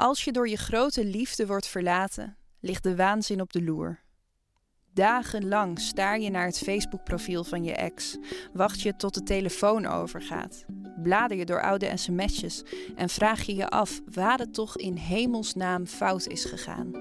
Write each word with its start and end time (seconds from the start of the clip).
Als 0.00 0.24
je 0.24 0.32
door 0.32 0.48
je 0.48 0.56
grote 0.56 1.04
liefde 1.04 1.46
wordt 1.46 1.66
verlaten, 1.66 2.36
ligt 2.60 2.82
de 2.82 2.96
waanzin 2.96 3.40
op 3.40 3.52
de 3.52 3.62
loer. 3.62 4.00
Dagenlang 4.92 5.78
staar 5.78 6.20
je 6.20 6.30
naar 6.30 6.46
het 6.46 6.58
Facebook-profiel 6.58 7.44
van 7.44 7.64
je 7.64 7.72
ex, 7.72 8.16
wacht 8.52 8.80
je 8.80 8.96
tot 8.96 9.14
de 9.14 9.22
telefoon 9.22 9.86
overgaat, 9.86 10.64
blader 11.02 11.36
je 11.36 11.44
door 11.44 11.62
oude 11.62 11.96
sms'jes 11.96 12.62
en 12.96 13.08
vraag 13.08 13.42
je 13.42 13.54
je 13.54 13.68
af 13.68 14.00
waar 14.12 14.38
het 14.38 14.54
toch 14.54 14.76
in 14.76 14.96
hemelsnaam 14.96 15.86
fout 15.86 16.26
is 16.26 16.44
gegaan. 16.44 16.92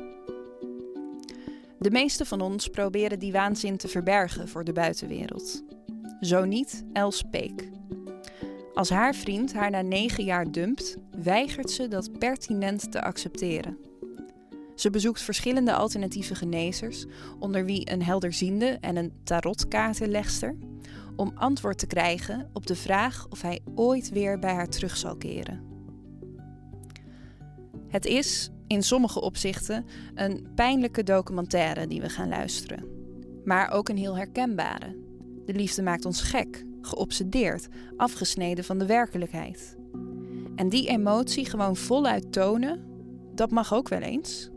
De 1.77 1.91
meeste 1.91 2.25
van 2.25 2.41
ons 2.41 2.68
proberen 2.68 3.20
die 3.20 3.31
waanzin 3.31 3.77
te 3.77 3.88
verbergen 3.88 4.47
voor 4.47 4.63
de 4.63 4.73
buitenwereld. 4.73 5.63
Zo 6.20 6.45
niet 6.45 6.84
Els 6.93 7.23
Peek. 7.31 7.79
Als 8.80 8.89
haar 8.89 9.16
vriend 9.16 9.54
haar 9.54 9.70
na 9.71 9.82
negen 9.82 10.23
jaar 10.23 10.52
dumpt, 10.52 10.98
weigert 11.23 11.71
ze 11.71 11.88
dat 11.88 12.20
pertinent 12.20 12.91
te 12.91 13.02
accepteren. 13.02 13.78
Ze 14.75 14.89
bezoekt 14.89 15.21
verschillende 15.21 15.74
alternatieve 15.74 16.36
genezers, 16.36 17.06
onder 17.39 17.65
wie 17.65 17.92
een 17.92 18.04
helderziende 18.04 18.78
en 18.82 18.96
een 18.96 19.14
tarotkaartenlegster, 19.23 20.56
om 21.15 21.32
antwoord 21.36 21.78
te 21.78 21.87
krijgen 21.87 22.50
op 22.54 22.68
de 22.68 22.75
vraag 22.75 23.28
of 23.29 23.42
hij 23.42 23.61
ooit 23.75 24.10
weer 24.10 24.39
bij 24.39 24.54
haar 24.54 24.70
terug 24.70 24.98
zal 24.98 25.15
keren. 25.15 25.64
Het 27.87 28.06
is, 28.06 28.50
in 28.68 28.84
sommige 28.84 29.21
opzichten, 29.21 29.86
een 30.15 30.48
pijnlijke 30.56 31.04
documentaire 31.04 31.87
die 31.87 32.02
we 32.02 32.09
gaan 32.09 32.30
luisteren, 32.30 32.86
maar 33.45 33.72
ook 33.72 33.89
een 33.89 33.98
heel 33.98 34.17
herkenbare. 34.17 34.98
De 35.45 35.53
liefde 35.53 35.81
maakt 35.81 36.06
ons 36.06 36.22
gek, 36.22 36.67
geobsedeerd, 36.81 37.67
afgesneden 37.97 38.64
van 38.64 38.78
de 38.78 38.86
werkelijkheid. 38.86 39.78
En 40.56 40.70
die 40.70 40.88
emotie 40.88 41.45
gewoon 41.50 41.75
voluit 41.75 42.33
tonen, 42.33 42.86
dat 43.36 43.52
mag 43.52 43.73
ook 43.73 43.89
wel 43.89 44.02
eens. 44.02 44.52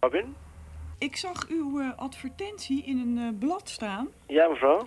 Robin? 0.00 0.34
Ik 0.98 1.16
zag 1.16 1.48
uw 1.48 1.80
uh, 1.80 1.98
advertentie 1.98 2.84
in 2.84 2.98
een 2.98 3.16
uh, 3.16 3.38
blad 3.38 3.68
staan. 3.68 4.08
Ja, 4.26 4.48
mevrouw. 4.48 4.86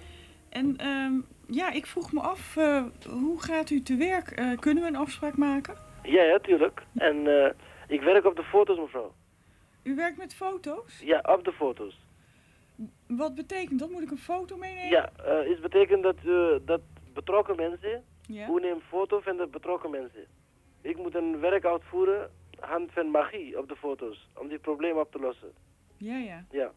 En 0.49 0.77
uh, 0.81 1.21
ja, 1.47 1.71
ik 1.71 1.85
vroeg 1.85 2.11
me 2.11 2.21
af, 2.21 2.55
uh, 2.55 2.83
hoe 3.09 3.41
gaat 3.41 3.69
u 3.69 3.81
te 3.81 3.95
werk? 3.95 4.57
kunnen 4.59 4.83
we 4.83 4.89
een 4.89 4.95
afspraak 4.95 5.37
maken? 5.37 5.75
Ja, 6.03 6.23
ja, 6.23 6.39
tuurlijk. 6.39 6.83
En 6.95 7.27
ik 7.87 8.01
werk 8.01 8.25
op 8.25 8.35
de 8.35 8.43
foto's, 8.43 8.77
mevrouw. 8.77 9.11
U 9.83 9.95
werkt 9.95 10.17
met 10.17 10.33
foto's? 10.33 10.99
Ja, 10.99 11.19
op 11.19 11.43
de 11.43 11.53
foto's. 11.53 11.99
Wat 13.07 13.35
betekent 13.35 13.79
dat? 13.79 13.89
Moet 13.89 14.01
ik 14.01 14.11
een 14.11 14.17
foto 14.17 14.57
meenemen? 14.57 14.89
Ja, 14.89 15.11
uh, 15.19 15.49
het 15.49 15.61
betekent 15.61 16.03
dat, 16.03 16.15
uh, 16.23 16.55
dat 16.65 16.81
betrokken 17.13 17.55
mensen, 17.55 18.03
ja? 18.27 18.45
hoe 18.45 18.59
neemt 18.59 18.83
foto 18.83 19.19
van 19.19 19.37
de 19.37 19.47
betrokken 19.47 19.89
mensen. 19.89 20.25
Ik 20.81 20.97
moet 20.97 21.15
een 21.15 21.39
werk 21.39 21.65
uitvoeren, 21.65 22.31
hand 22.59 22.91
van 22.91 23.11
magie 23.11 23.59
op 23.59 23.67
de 23.67 23.75
foto's, 23.75 24.27
om 24.35 24.47
die 24.47 24.59
probleem 24.59 24.97
op 24.97 25.11
te 25.11 25.19
lossen. 25.19 25.53
Ja, 25.97 26.17
ja. 26.17 26.45
Ja. 26.51 26.71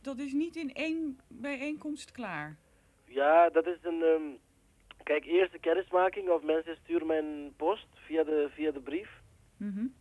Dat 0.00 0.18
is 0.18 0.32
niet 0.32 0.56
in 0.56 0.74
één 0.74 1.20
bijeenkomst 1.28 2.12
klaar? 2.12 2.56
Ja, 3.04 3.50
dat 3.50 3.66
is 3.66 3.78
een... 3.82 4.02
Um, 4.02 4.38
kijk, 5.02 5.24
eerst 5.24 5.52
de 5.52 5.58
kennismaking 5.58 6.28
of 6.28 6.42
mensen 6.42 6.76
sturen 6.76 7.06
mij 7.06 7.18
een 7.18 7.52
post 7.56 7.86
via 7.92 8.24
de, 8.24 8.48
via 8.54 8.70
de 8.70 8.80
brief. 8.80 9.10
Mm 9.56 9.72
-hmm. 9.74 9.94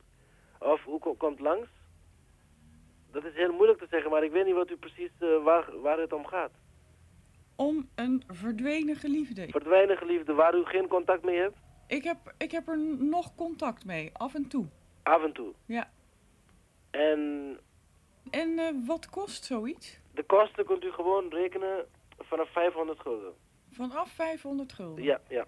Of 0.59 0.83
hoe 0.83 1.15
komt 1.17 1.39
langs. 1.39 1.69
Dat 3.11 3.25
is 3.25 3.33
heel 3.33 3.53
moeilijk 3.53 3.79
te 3.79 3.87
zeggen, 3.89 4.11
maar 4.11 4.23
ik 4.23 4.31
weet 4.31 4.45
niet 4.45 4.55
wat 4.55 4.69
u 4.69 4.77
precies 4.77 5.09
uh, 5.19 5.43
waar, 5.43 5.79
waar 5.81 5.99
het 5.99 6.13
om 6.13 6.25
gaat. 6.25 6.51
Om 7.55 7.89
een 7.95 8.23
verdwenen 8.27 8.95
geliefde. 8.95 9.47
Verdwenen 9.49 9.97
geliefde, 9.97 10.33
waar 10.33 10.55
u 10.55 10.65
geen 10.65 10.87
contact 10.87 11.23
mee 11.23 11.37
hebt? 11.37 11.57
Ik 11.87 12.03
heb, 12.03 12.17
ik 12.37 12.51
heb 12.51 12.67
er 12.67 12.77
nog 12.99 13.35
contact 13.35 13.85
mee, 13.85 14.09
af 14.13 14.33
en 14.33 14.47
toe. 14.47 14.65
Af 15.03 15.23
en 15.23 15.33
toe? 15.33 15.53
Ja. 15.65 15.91
En... 16.91 17.59
En 18.29 18.49
uh, 18.49 18.87
wat 18.87 19.09
kost 19.09 19.45
zoiets? 19.45 19.99
De 20.13 20.23
kosten 20.23 20.65
kunt 20.65 20.83
u 20.83 20.91
gewoon 20.91 21.29
rekenen 21.29 21.85
vanaf 22.17 22.51
500 22.51 22.99
gulden. 22.99 23.33
Vanaf 23.71 24.11
500 24.11 24.73
gulden? 24.73 25.03
Ja, 25.03 25.21
ja. 25.27 25.45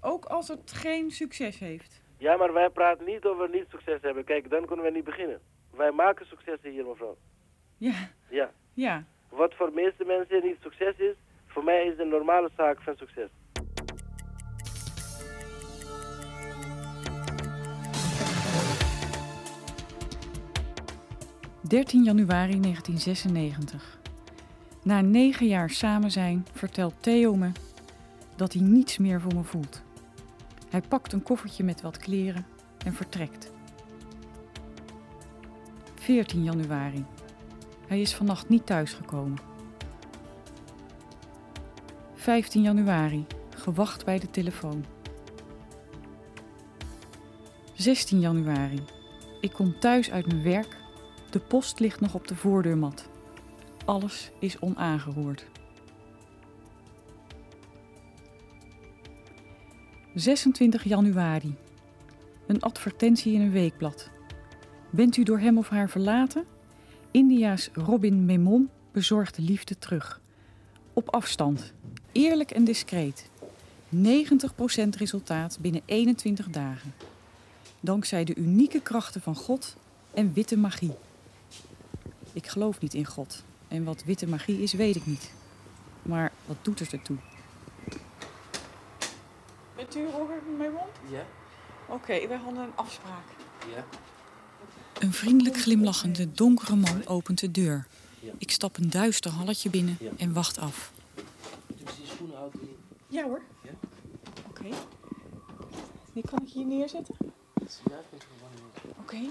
Ook 0.00 0.24
als 0.24 0.48
het 0.48 0.72
geen 0.72 1.10
succes 1.10 1.58
heeft? 1.58 2.02
Ja, 2.18 2.36
maar 2.36 2.52
wij 2.52 2.70
praten 2.70 3.04
niet 3.04 3.24
over 3.24 3.50
niet 3.50 3.66
succes 3.68 4.02
hebben. 4.02 4.24
Kijk, 4.24 4.50
dan 4.50 4.66
kunnen 4.66 4.84
we 4.84 4.90
niet 4.90 5.04
beginnen. 5.04 5.40
Wij 5.80 5.92
maken 5.92 6.26
successen 6.26 6.70
hier, 6.70 6.84
mevrouw. 6.84 7.16
Ja. 7.76 7.94
Ja. 8.28 8.50
Ja. 8.74 9.04
Wat 9.28 9.54
voor 9.54 9.66
de 9.66 9.74
meeste 9.74 10.04
mensen 10.04 10.42
niet 10.44 10.56
succes 10.62 10.96
is, 10.96 11.14
voor 11.46 11.64
mij 11.64 11.86
is 11.86 11.98
een 11.98 12.08
normale 12.08 12.50
zaak 12.56 12.80
van 12.82 12.96
succes. 12.96 13.28
...13 21.62 22.04
januari 22.04 22.60
1996. 22.60 23.98
Na 24.82 25.00
negen 25.00 25.46
jaar 25.46 25.70
samen 25.70 26.10
zijn 26.10 26.46
vertelt 26.52 27.02
Theo 27.02 27.34
me 27.34 27.52
dat 28.36 28.52
hij 28.52 28.62
niets 28.62 28.98
meer 28.98 29.20
voor 29.20 29.34
me 29.34 29.42
voelt. 29.42 29.82
Hij 30.70 30.80
pakt 30.88 31.12
een 31.12 31.22
koffertje 31.22 31.64
met 31.64 31.80
wat 31.80 31.98
kleren 31.98 32.46
en 32.84 32.92
vertrekt. 32.92 33.59
14 36.10 36.44
januari. 36.44 37.04
Hij 37.86 38.00
is 38.00 38.14
vannacht 38.14 38.48
niet 38.48 38.66
thuisgekomen. 38.66 39.38
15 42.14 42.62
januari. 42.62 43.26
Gewacht 43.56 44.04
bij 44.04 44.18
de 44.18 44.30
telefoon. 44.30 44.84
16 47.74 48.20
januari. 48.20 48.80
Ik 49.40 49.52
kom 49.52 49.78
thuis 49.78 50.10
uit 50.10 50.26
mijn 50.26 50.42
werk. 50.42 50.76
De 51.30 51.38
post 51.38 51.80
ligt 51.80 52.00
nog 52.00 52.14
op 52.14 52.28
de 52.28 52.36
voordeurmat. 52.36 53.08
Alles 53.84 54.30
is 54.38 54.58
onaangeroerd. 54.58 55.46
26 60.14 60.84
januari. 60.84 61.54
Een 62.46 62.60
advertentie 62.60 63.34
in 63.34 63.40
een 63.40 63.52
weekblad. 63.52 64.10
Bent 64.90 65.16
u 65.16 65.22
door 65.22 65.38
hem 65.38 65.58
of 65.58 65.68
haar 65.68 65.88
verlaten? 65.88 66.44
India's 67.10 67.70
Robin 67.72 68.24
Memon 68.24 68.70
bezorgt 68.92 69.36
de 69.36 69.42
liefde 69.42 69.78
terug. 69.78 70.20
Op 70.92 71.14
afstand. 71.14 71.72
Eerlijk 72.12 72.50
en 72.50 72.64
discreet. 72.64 73.30
90% 73.94 73.98
resultaat 74.98 75.58
binnen 75.60 75.82
21 75.84 76.48
dagen. 76.48 76.94
Dankzij 77.80 78.24
de 78.24 78.34
unieke 78.34 78.80
krachten 78.80 79.20
van 79.20 79.34
God 79.34 79.76
en 80.14 80.32
witte 80.32 80.56
magie. 80.56 80.94
Ik 82.32 82.46
geloof 82.46 82.80
niet 82.80 82.94
in 82.94 83.06
God. 83.06 83.44
En 83.68 83.84
wat 83.84 84.04
witte 84.04 84.28
magie 84.28 84.62
is, 84.62 84.72
weet 84.72 84.96
ik 84.96 85.06
niet. 85.06 85.32
Maar 86.02 86.32
wat 86.46 86.56
doet 86.62 86.78
het 86.78 86.92
ertoe? 86.92 87.16
Bent 89.76 89.96
u 89.96 90.06
Robin 90.06 90.56
Memon? 90.58 90.86
Ja. 91.10 91.24
Oké, 91.86 91.94
okay, 91.94 92.28
wij 92.28 92.38
hadden 92.38 92.62
een 92.62 92.76
afspraak. 92.76 93.24
Ja. 93.74 93.84
Een 95.00 95.12
vriendelijk 95.12 95.60
glimlachende, 95.60 96.32
donkere 96.32 96.76
man 96.76 97.06
opent 97.06 97.38
de 97.40 97.50
deur. 97.50 97.86
Ik 98.38 98.50
stap 98.50 98.76
een 98.76 98.90
duister 98.90 99.30
halletje 99.30 99.70
binnen 99.70 99.98
en 100.16 100.32
wacht 100.32 100.58
af. 100.58 100.92
Dus 101.66 101.94
Ja 103.08 103.24
hoor. 103.24 103.42
Oké. 104.48 104.66
Okay. 104.66 104.78
Die 106.12 106.22
kan 106.30 106.42
ik 106.46 106.52
hier 106.52 106.66
neerzetten? 106.66 107.14
Ja, 107.90 108.00
Oké. 108.88 109.00
Okay. 109.00 109.30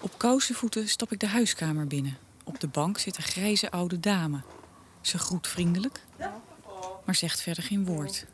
Op 0.00 0.18
kousenvoeten 0.18 0.88
stap 0.88 1.12
ik 1.12 1.20
de 1.20 1.26
huiskamer 1.26 1.86
binnen. 1.86 2.16
Op 2.44 2.60
de 2.60 2.68
bank 2.68 2.98
zit 2.98 3.16
een 3.16 3.22
grijze 3.22 3.70
oude 3.70 4.00
dame. 4.00 4.40
Ze 5.00 5.18
groet 5.18 5.46
vriendelijk, 5.46 6.00
maar 7.04 7.14
zegt 7.14 7.40
verder 7.40 7.62
geen 7.62 7.84
woord. 7.84 8.26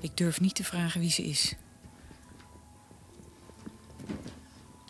Ik 0.00 0.16
durf 0.16 0.40
niet 0.40 0.54
te 0.54 0.64
vragen 0.64 1.00
wie 1.00 1.10
ze 1.10 1.22
is. 1.22 1.54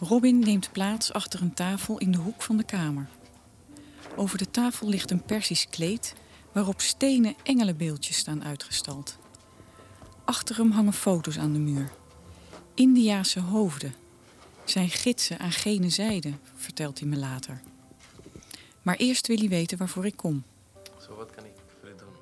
Robin 0.09 0.39
neemt 0.39 0.73
plaats 0.73 1.13
achter 1.13 1.43
een 1.43 1.55
tafel 1.55 1.99
in 1.99 2.13
de 2.13 2.19
hoek 2.19 2.43
van 2.43 2.57
de 2.57 2.65
kamer. 2.65 3.09
Over 4.17 4.39
de 4.39 4.51
tafel 4.51 4.89
ligt 4.89 5.11
een 5.11 5.23
persisch 5.23 5.69
kleed 5.69 6.15
waarop 6.53 6.81
stenen 6.81 7.35
engelenbeeldjes 7.43 8.17
staan 8.17 8.45
uitgestald. 8.45 9.19
Achter 10.25 10.57
hem 10.57 10.71
hangen 10.71 10.93
foto's 10.93 11.39
aan 11.39 11.53
de 11.53 11.59
muur. 11.59 11.93
Indiaanse 12.75 13.41
hoofden. 13.41 13.95
Zijn 14.65 14.89
gidsen 14.89 15.39
aan 15.39 15.53
gene 15.53 15.89
zijde, 15.89 16.33
vertelt 16.55 16.99
hij 16.99 17.09
me 17.09 17.17
later. 17.17 17.61
Maar 18.83 18.97
eerst 18.97 19.27
wil 19.27 19.39
hij 19.39 19.49
weten 19.49 19.79
waarvoor 19.79 20.07
ik 20.07 20.17
kom. 20.17 20.43
Zo, 21.01 21.17
wat 21.17 21.31
kan 21.31 21.45
ik 21.45 21.53
voor 21.81 21.89
je 21.89 21.95
doen? 21.95 22.15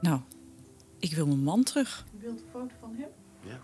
Nou, 0.00 0.20
ik 0.98 1.14
wil 1.14 1.26
mijn 1.26 1.42
man 1.42 1.62
terug. 1.62 2.04
U 2.16 2.20
wilt 2.20 2.40
een 2.40 2.46
foto 2.52 2.74
van 2.80 2.94
hem? 2.96 3.10
Ja. 3.40 3.60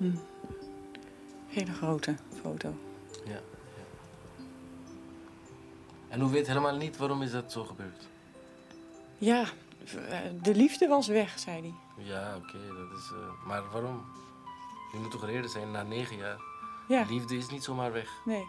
Een 0.00 0.18
hele 1.46 1.72
grote 1.72 2.14
foto. 2.40 2.74
Ja, 3.24 3.30
ja. 3.32 3.40
En 6.08 6.20
u 6.20 6.24
weet 6.24 6.46
helemaal 6.46 6.76
niet 6.76 6.96
waarom 6.96 7.22
is 7.22 7.30
dat 7.30 7.52
zo 7.52 7.64
gebeurd? 7.64 8.06
Ja, 9.18 9.44
eh, 10.08 10.18
de 10.42 10.54
liefde 10.54 10.86
was 10.88 11.06
weg, 11.06 11.38
zei 11.38 11.60
hij. 11.60 12.04
Ja, 12.04 12.36
oké, 12.36 12.58
dat 12.66 12.98
is... 12.98 13.10
eh, 13.12 13.46
maar 13.46 13.62
waarom? 13.72 14.04
Je 14.92 14.98
moet 14.98 15.10
toch 15.10 15.24
reden 15.26 15.50
zijn 15.50 15.70
na 15.70 15.82
negen 15.82 16.16
jaar? 16.16 16.38
Ja, 16.88 17.04
Liefde 17.08 17.36
is 17.36 17.48
niet 17.50 17.64
zomaar 17.64 17.92
weg. 17.92 18.10
nee. 18.24 18.46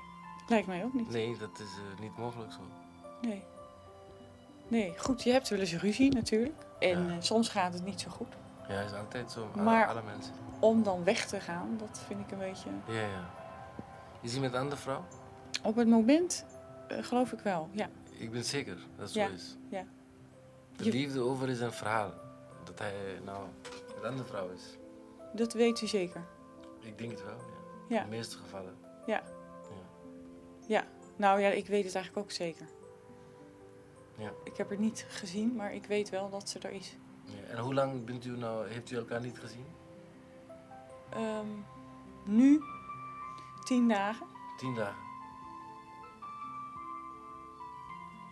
Lijkt 0.47 0.68
mij 0.68 0.83
ook 0.83 0.94
niet. 0.94 1.09
Nee, 1.09 1.38
dat 1.38 1.59
is 1.59 1.65
eh, 1.94 2.00
niet 2.01 2.18
mogelijk 2.18 2.51
zo. 2.51 2.59
Nee. 3.21 3.44
Nee, 4.68 4.94
goed, 4.97 5.24
je 5.24 5.31
hebt 5.31 5.50
wel 5.50 5.59
eens 5.59 5.74
ruzie 5.74 6.12
natuurlijk. 6.13 6.65
En 6.80 7.07
Ja. 7.13 7.21
soms 7.21 7.50
gaat 7.50 7.74
het 7.74 7.86
niet 7.86 8.00
zo 8.01 8.09
goed. 8.09 8.27
Ja, 8.68 8.80
is 8.81 8.94
altijd 8.94 9.31
zo. 9.31 9.47
Maar- 9.56 9.88
Alle 9.88 10.01
mensen. 10.03 10.33
Om 10.59 10.83
dan 10.83 11.03
weg 11.03 11.25
te 11.27 11.39
gaan, 11.39 11.75
dat 11.77 12.00
vind 12.07 12.19
ik 12.19 12.31
een 12.31 12.38
beetje... 12.38 12.69
Ja, 12.88 12.94
ja. 13.01 13.29
Is 14.21 14.31
hij 14.31 14.41
met 14.41 14.53
een 14.53 14.59
andere 14.59 14.81
vrouw? 14.81 15.06
Op 15.63 15.75
het 15.75 15.88
moment 15.88 16.45
eh, 16.88 17.03
geloof 17.03 17.31
ik 17.31 17.39
wel, 17.39 17.69
ja. 17.71 17.89
Ik 18.11 18.31
ben 18.31 18.44
zeker 18.44 18.75
dat 18.75 19.06
het 19.06 19.13
Ja, 19.13 19.27
zo 19.27 19.33
is. 19.33 19.57
ja. 19.69 19.83
De 20.75 20.83
Je- 20.83 20.91
liefde 20.91 21.19
over 21.19 21.50
is 21.50 21.59
een 21.59 21.71
verhaal. 21.71 22.11
Dat 22.63 22.79
hij 22.79 22.94
nou 23.25 23.45
met 23.63 23.95
een 24.03 24.09
andere 24.09 24.27
vrouw 24.27 24.50
is. 24.50 24.77
Dat 25.33 25.53
weet 25.53 25.81
u 25.81 25.88
zeker. 25.88 26.21
Ik 26.79 26.97
denk 26.97 27.12
het 27.12 27.23
wel, 27.23 27.38
ja. 27.38 27.95
Ja. 27.95 28.03
In 28.03 28.09
de 28.09 28.15
meeste 28.15 28.38
gevallen. 28.38 28.75
Ja. 29.05 29.23
Ja. 29.69 29.75
Ja, 30.67 30.83
nou 31.15 31.39
ja, 31.41 31.50
ik 31.50 31.67
weet 31.67 31.85
het 31.85 31.95
eigenlijk 31.95 32.25
ook 32.25 32.31
zeker. 32.31 32.65
Ja. 34.17 34.31
Ik 34.44 34.57
heb 34.57 34.69
het 34.69 34.79
niet 34.79 35.05
gezien, 35.09 35.55
maar 35.55 35.73
ik 35.73 35.85
weet 35.85 36.09
wel 36.09 36.29
dat 36.29 36.50
ze 36.50 36.59
er 36.59 36.71
is. 36.71 36.97
Ja. 37.23 37.47
En 37.50 37.57
hoe 37.57 37.73
lang 37.73 38.05
bent 38.05 38.25
u 38.25 38.38
nou, 38.38 38.67
heeft 38.67 38.91
u 38.91 38.95
elkaar 38.95 39.21
niet 39.21 39.39
gezien? 39.39 39.65
Ehm, 41.09 41.47
nu, 42.23 42.63
tien 43.63 43.88
dagen. 43.88 44.27
Tien 44.57 44.75
dagen. 44.75 45.07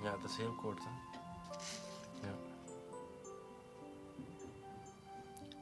Ja, 0.02 0.12
dat 0.22 0.30
is 0.30 0.38
heel 0.38 0.54
kort, 0.62 0.80
hè? 0.84 0.90
Ja. 2.28 2.34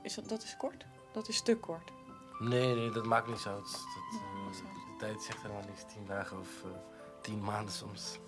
Is 0.01 0.13
dat, 0.15 0.29
dat 0.29 0.43
is 0.43 0.57
kort? 0.57 0.85
Dat 1.11 1.27
is 1.27 1.41
te 1.41 1.57
kort. 1.57 1.91
Nee, 2.39 2.75
nee, 2.75 2.91
dat 2.91 3.05
maakt 3.05 3.27
niet 3.27 3.45
uit. 3.45 3.63
Dat, 3.63 3.81
Ja, 4.11 4.17
eh, 4.49 4.53
zo. 4.53 4.63
de 4.63 4.95
tijd 4.97 5.21
zegt 5.23 5.41
helemaal 5.41 5.63
niks. 5.67 5.83
Tien 5.93 6.05
dagen 6.05 6.39
of 6.39 6.63
eh, 6.63 6.69
tien 7.21 7.43
maanden 7.43 7.73
soms. 7.73 8.19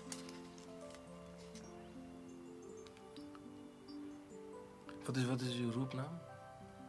Wat 5.04 5.16
is, 5.16 5.24
wat 5.26 5.40
is 5.40 5.54
uw 5.56 5.72
roepnaam? 5.72 6.18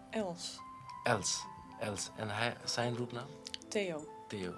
Els, 0.10 0.60
Els. 1.04 1.45
Els. 1.80 2.12
En 2.16 2.30
hij, 2.30 2.56
zijn 2.66 2.96
roepnaam? 2.96 3.28
Theo. 3.68 4.08
Theo. 4.28 4.54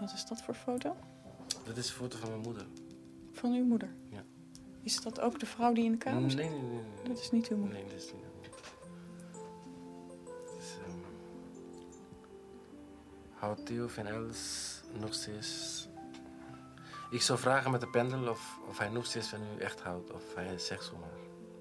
Wat 0.00 0.12
is 0.12 0.26
dat 0.26 0.42
voor 0.42 0.54
foto? 0.54 0.96
Dat 1.64 1.76
is 1.76 1.88
een 1.88 1.94
foto 1.94 2.18
van 2.18 2.28
mijn 2.28 2.40
moeder. 2.40 2.66
Van 3.32 3.52
uw 3.52 3.64
moeder? 3.64 3.94
Ja. 4.08 4.24
Is 4.82 5.00
dat 5.00 5.20
ook 5.20 5.40
de 5.40 5.46
vrouw 5.46 5.72
die 5.72 5.84
in 5.84 5.92
de 5.92 5.98
kamer 5.98 6.30
zit? 6.30 6.40
nee, 6.40 6.50
nee. 6.50 6.60
nee, 6.60 6.70
nee. 6.70 7.08
Dat 7.08 7.18
is 7.18 7.30
niet 7.30 7.48
uw 7.48 7.56
moeder. 7.56 7.78
Nee, 7.78 7.88
dat 7.88 7.98
is 7.98 8.12
niet. 8.12 8.22
Het 10.24 10.58
is, 10.58 10.76
ehm, 10.86 10.98
houdt 13.30 13.66
Theo 13.66 13.88
van 13.88 14.06
Els 14.06 14.71
nog 15.00 15.14
steeds... 15.14 15.88
Ik 17.10 17.22
zou 17.22 17.38
vragen 17.38 17.70
met 17.70 17.80
de 17.80 17.88
pendel 17.88 18.28
of, 18.28 18.58
of 18.68 18.78
hij 18.78 18.88
nog 18.88 19.06
steeds 19.06 19.28
van 19.28 19.40
u 19.56 19.60
echt 19.60 19.80
houdt. 19.80 20.12
Of 20.12 20.34
hij 20.34 20.58
zegt 20.58 20.84
zomaar. 20.84 21.08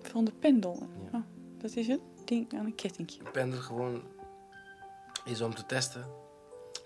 Van 0.01 0.25
de 0.25 0.31
pendel. 0.31 0.89
Ja. 1.11 1.17
Oh, 1.17 1.23
dat 1.57 1.75
is 1.75 1.87
een 1.87 2.01
ding 2.25 2.53
aan 2.53 2.65
een 2.65 2.75
kettingje. 2.75 3.23
De 3.23 3.29
pendel 3.29 3.59
gewoon 3.61 4.03
is 5.25 5.41
om 5.41 5.55
te 5.55 5.65
testen. 5.65 6.05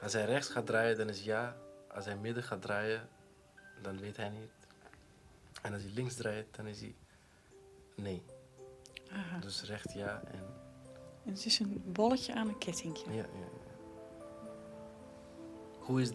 Als 0.03 0.13
hij 0.13 0.25
rechts 0.25 0.49
gaat 0.49 0.65
draaien, 0.65 0.97
dan 0.97 1.09
is 1.09 1.23
ja. 1.23 1.57
Als 1.87 2.05
hij 2.05 2.17
midden 2.17 2.43
gaat 2.43 2.61
draaien, 2.61 3.09
dan 3.81 3.99
weet 3.99 4.17
hij 4.17 4.29
niet. 4.29 4.51
En 5.61 5.73
als 5.73 5.81
hij 5.81 5.91
links 5.91 6.15
draait, 6.15 6.55
dan 6.55 6.67
is 6.67 6.79
hij 6.79 6.95
nee. 7.95 8.23
Aha. 9.11 9.39
Dus 9.39 9.63
recht 9.63 9.93
ja 9.93 10.21
en 10.31 10.43
En 11.25 11.31
het 11.31 11.45
is 11.45 11.59
een 11.59 11.83
bolletje 11.85 12.33
aan 12.33 12.47
een 12.47 12.57
kettingje. 12.57 13.11
Ja, 13.11 13.15
ja. 13.15 13.64
Hoe 15.85 16.01
is 16.01 16.11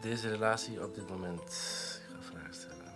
deze 0.00 0.28
relatie 0.28 0.82
op 0.82 0.94
dit 0.94 1.08
moment? 1.08 1.40
Ik 1.40 2.14
ga 2.14 2.22
vragen 2.22 2.54
stellen. 2.54 2.92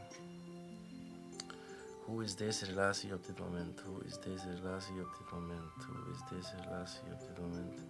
Hoe 2.04 2.24
is 2.24 2.36
deze 2.36 2.64
relatie 2.64 3.14
op 3.14 3.26
dit 3.26 3.38
moment? 3.38 3.80
Hoe 3.80 4.04
is 4.04 4.20
deze 4.20 4.54
relatie 4.54 5.00
op 5.00 5.16
dit 5.18 5.30
moment? 5.30 5.84
Hoe 5.84 6.12
is 6.12 6.18
deze 6.30 6.56
relatie 6.62 7.12
op 7.12 7.20
dit 7.20 7.38
moment? 7.38 7.80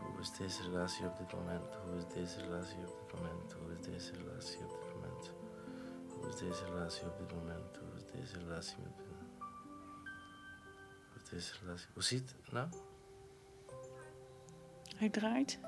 Hoe 0.00 0.20
is 0.20 0.30
deze 0.36 0.62
relatie 0.62 1.06
op 1.06 1.16
dit 1.18 1.32
moment? 1.32 1.74
Hoe 1.84 1.96
is 1.96 2.06
deze 2.14 2.40
relatie 2.40 2.84
op 2.86 2.90
dit 2.98 3.12
moment? 3.12 3.52
Hoe 3.52 3.72
is 3.72 3.84
deze 3.84 4.10
relatie 4.10 4.64
op 4.64 4.72
dit 4.80 4.94
moment? 4.94 5.30
Hoe 6.08 6.28
is 6.28 6.36
deze 6.36 6.64
relatie 6.64 7.06
op 7.06 7.18
dit 7.18 7.32
moment? 7.34 7.76
Hoe 7.76 7.96
is 7.96 8.04
deze 8.12 8.38
relatie 8.38 8.76
met 8.82 8.92
Hoe 11.08 11.22
is 11.22 11.28
deze 11.30 11.52
relatie? 11.62 11.88
Hoe 11.92 12.02
ziet 12.02 12.34
het 12.42 12.52
nou? 12.52 12.68
Hij 14.96 15.10
draait 15.10 15.58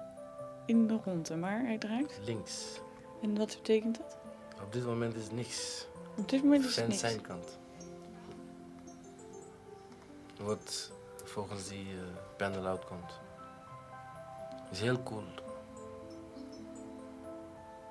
in 0.67 0.87
de 0.87 0.99
ronde, 1.05 1.37
maar 1.37 1.61
hij 1.65 1.79
draait. 1.79 2.21
Links. 2.25 2.81
En 3.23 3.37
wat 3.37 3.47
betekent 3.63 3.97
dat? 3.99 4.17
Op 4.63 4.73
dit 4.73 4.85
moment 4.85 5.15
is 5.17 5.31
niks. 5.31 5.87
Op 6.17 6.29
dit 6.29 6.43
moment 6.43 6.65
is 6.65 6.75
Van 6.75 6.89
niks. 6.89 7.01
zijn 7.01 7.21
kant. 7.21 7.59
Wat 10.41 10.91
volgens 11.25 11.69
die 11.69 11.85
uh, 11.95 12.01
pendel 12.37 12.65
uitkomt. 12.67 13.21
Is 14.71 14.81
heel 14.81 15.03
cool. 15.03 15.25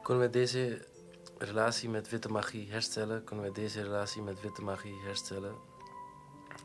Kunnen 0.04 0.24
we 0.24 0.30
deze 0.30 0.86
relatie 1.38 1.90
met 1.90 2.10
witte 2.10 2.30
magie 2.30 2.72
herstellen? 2.72 3.24
Kunnen 3.24 3.46
we 3.46 3.52
deze 3.52 3.82
relatie 3.84 4.22
met 4.22 4.42
witte 4.42 4.62
magie 4.62 5.02
herstellen? 5.06 5.56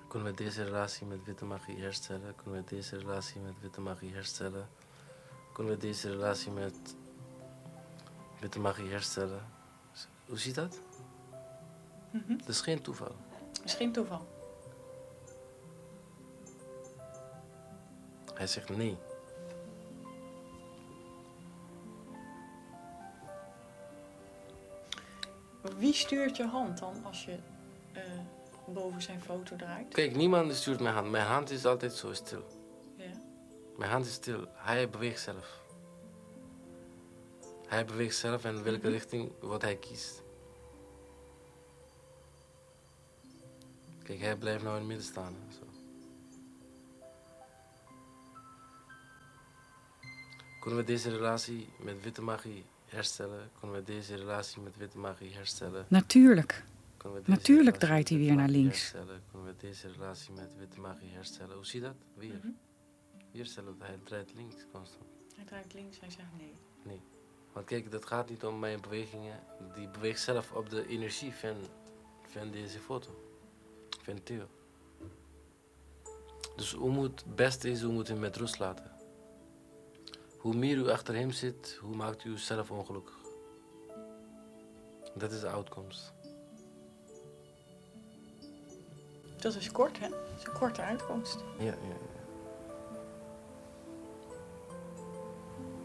Kunnen 0.08 0.28
we 0.28 0.34
deze 0.36 0.64
relatie 0.64 1.06
met 1.06 1.24
witte 1.24 1.44
magie 1.44 1.78
herstellen? 1.80 2.34
Kunnen 2.36 2.64
we 2.64 2.74
deze 2.74 2.98
relatie 2.98 3.40
met 3.40 3.54
witte 3.60 3.80
magie 3.80 4.12
herstellen? 4.12 4.68
Kunnen 5.58 5.76
we 5.76 5.86
deze 5.86 6.10
relatie 6.10 6.50
met 6.50 6.74
witte 8.40 8.60
magie 8.60 8.90
herstellen? 8.90 9.46
Hoe 10.26 10.38
ziet 10.38 10.54
dat? 10.54 10.78
Mhm. 12.10 12.36
Dat 12.36 12.48
is 12.48 12.60
geen 12.60 12.82
toeval. 12.82 13.14
Misschien 13.62 13.92
toeval. 13.92 14.26
Hij 18.34 18.46
zegt 18.46 18.76
nee. 18.76 18.98
Wie 25.76 25.94
stuurt 25.94 26.36
je 26.36 26.46
hand 26.46 26.78
dan 26.78 27.04
als 27.04 27.24
je 27.24 27.38
eh, 27.92 28.02
boven 28.66 29.02
zijn 29.02 29.20
foto 29.20 29.56
draait? 29.56 29.94
Kijk, 29.94 30.16
niemand 30.16 30.54
stuurt 30.54 30.80
mijn 30.80 30.94
hand. 30.94 31.10
Mijn 31.10 31.26
hand 31.26 31.50
is 31.50 31.64
altijd 31.66 31.92
zo 31.92 32.12
stil. 32.12 32.44
Mijn 33.78 33.90
hand 33.90 34.06
is 34.06 34.12
stil. 34.12 34.46
Hij 34.52 34.90
beweegt 34.90 35.20
zelf. 35.20 35.62
Hij 37.66 37.84
beweegt 37.84 38.16
zelf 38.16 38.44
in 38.44 38.62
welke 38.62 38.88
richting 38.88 39.32
wat 39.40 39.62
hij 39.62 39.76
kiest. 39.76 40.22
Kijk, 44.02 44.20
hij 44.20 44.36
blijft 44.36 44.62
nou 44.62 44.74
in 44.74 44.80
het 44.80 44.88
midden 44.88 45.06
staan. 45.06 45.34
Zo. 45.50 45.66
Kunnen 50.60 50.78
we 50.78 50.84
deze 50.84 51.10
relatie 51.10 51.68
met 51.78 52.02
witte 52.02 52.22
magie 52.22 52.64
herstellen? 52.84 53.50
Kunnen 53.60 53.76
we 53.76 53.84
deze 53.84 54.16
relatie 54.16 54.62
met 54.62 54.76
witte 54.76 54.98
magie 54.98 55.34
herstellen? 55.34 55.84
Natuurlijk. 55.88 56.64
Natuurlijk 57.24 57.76
draait 57.76 58.08
hij 58.08 58.18
weer 58.18 58.34
naar 58.34 58.48
links. 58.48 58.80
herstellen? 58.80 59.22
Kunnen 59.30 59.48
we 59.48 59.54
deze 59.60 59.88
relatie 59.92 60.32
met 60.32 60.50
witte 60.58 60.80
magie 60.80 61.10
herstellen? 61.10 61.54
Hoe 61.56 61.66
zie 61.66 61.80
je 61.80 61.86
dat? 61.86 61.96
Weer. 62.14 62.34
Mhm. 62.34 62.46
Weer 62.46 62.67
hij 63.78 63.98
draait 64.04 64.34
links 64.34 64.66
constant. 64.72 65.04
Hij 65.34 65.44
draait 65.44 65.74
links, 65.74 66.00
hij 66.00 66.10
zegt 66.10 66.28
nee. 66.38 67.00
Want 67.52 67.66
kijk, 67.66 67.90
dat 67.90 68.06
gaat 68.06 68.28
niet 68.28 68.44
om 68.44 68.58
mijn 68.58 68.80
bewegingen. 68.80 69.40
Die 69.74 69.88
beweegt 69.88 70.20
zelf 70.20 70.52
op 70.52 70.70
de 70.70 70.86
energie 70.86 71.32
van, 71.32 71.56
van 72.26 72.50
deze 72.50 72.78
foto. 72.78 73.10
Van 74.02 74.22
Theo. 74.22 74.46
Dus 76.56 76.72
hoe 76.72 76.90
moet 76.90 77.20
het 77.24 77.36
beste 77.36 77.70
is, 77.70 77.82
hoe 77.82 77.92
moet 77.92 78.08
hem 78.08 78.18
met 78.18 78.36
rust 78.36 78.58
laten. 78.58 78.92
Hoe 80.38 80.54
meer 80.54 80.76
u 80.76 80.88
achter 80.88 81.14
hem 81.14 81.30
zit, 81.30 81.78
hoe 81.80 81.96
maakt 81.96 82.24
u 82.24 82.38
zelf 82.38 82.70
ongelukkig. 82.70 83.16
Dat 85.14 85.32
is 85.32 85.40
de 85.40 85.48
uitkomst. 85.48 86.12
Dat 89.36 89.54
is 89.54 89.70
kort, 89.70 89.98
hè? 89.98 90.08
Dat 90.08 90.38
is 90.38 90.44
een 90.44 90.52
korte 90.52 90.82
uitkomst. 90.82 91.44
Ja, 91.58 91.64
ja, 91.64 91.72
ja. 91.72 92.17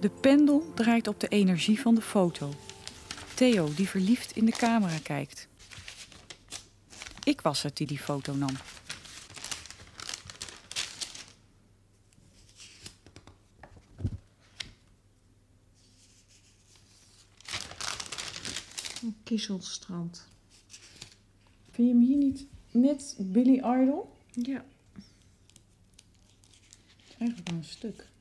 De 0.03 0.09
pendel 0.09 0.73
draait 0.73 1.07
op 1.07 1.19
de 1.19 1.27
energie 1.27 1.79
van 1.79 1.95
de 1.95 2.01
foto. 2.01 2.53
Theo 3.33 3.73
die 3.73 3.87
verliefd 3.87 4.35
in 4.35 4.45
de 4.45 4.51
camera 4.51 4.97
kijkt. 4.97 5.47
Ik 7.23 7.41
was 7.41 7.61
het 7.61 7.77
die 7.77 7.87
die 7.87 7.99
foto 7.99 8.33
nam. 8.33 8.49
Een 19.01 19.15
kiezelstrand. 19.23 20.27
Vind 21.71 21.87
je 21.87 21.93
hem 21.93 22.03
hier 22.03 22.17
niet 22.17 22.45
net 22.71 23.15
Billy 23.19 23.57
Idol? 23.57 24.15
Ja. 24.31 24.65
Eigenlijk 27.17 27.49
wel 27.49 27.57
een 27.57 27.63
stuk. 27.63 28.11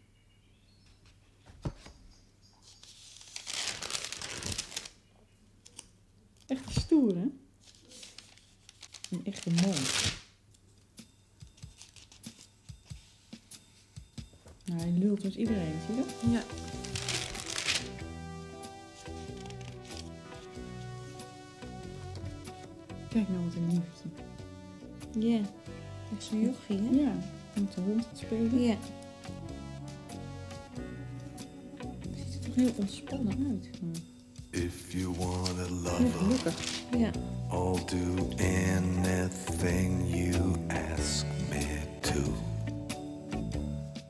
Echt 6.46 6.80
stoer, 6.80 7.14
hè? 7.14 7.26
Een 9.10 9.24
echte 9.24 9.50
man. 9.50 9.74
Nou, 14.64 14.80
hij 14.80 14.90
lult 14.90 15.22
met 15.22 15.34
iedereen, 15.34 15.74
zie 15.86 15.94
je 15.94 16.00
dat? 16.00 16.30
Ja. 16.30 16.42
Kijk 23.08 23.28
nou 23.28 23.44
wat 23.44 23.54
een 23.54 23.66
liefde. 23.70 25.28
Ja. 25.28 25.40
Echt 26.12 26.24
zo'n 26.24 26.40
jochie, 26.40 26.78
hè? 26.78 27.00
Ja, 27.02 27.12
met 27.54 27.74
de 27.74 27.80
hond 27.80 28.02
te 28.02 28.24
spelen. 28.24 28.60
Ja. 28.62 28.76
Ziet 32.16 32.34
er 32.34 32.40
toch 32.40 32.54
heel 32.54 32.72
ontspannen 32.76 33.46
uit. 33.50 33.70
If 34.52 34.94
you 34.94 35.12
want 35.12 35.58
a 35.58 35.68
lover, 35.72 36.52
yeah. 36.92 37.10
I'll 37.50 37.78
do 37.78 38.30
anything 38.38 40.06
you 40.06 40.62
ask 40.68 41.26
me 41.50 41.66
to. 42.02 42.34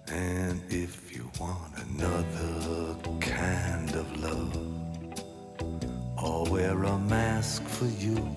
And 0.08 0.60
if 0.68 1.14
you 1.14 1.30
want 1.38 1.72
another 1.78 2.96
kind 3.20 3.94
of 3.94 4.20
love, 4.20 4.56
I'll 6.18 6.46
wear 6.46 6.82
a 6.82 6.98
mask 6.98 7.62
for 7.62 7.86
you. 7.86 8.34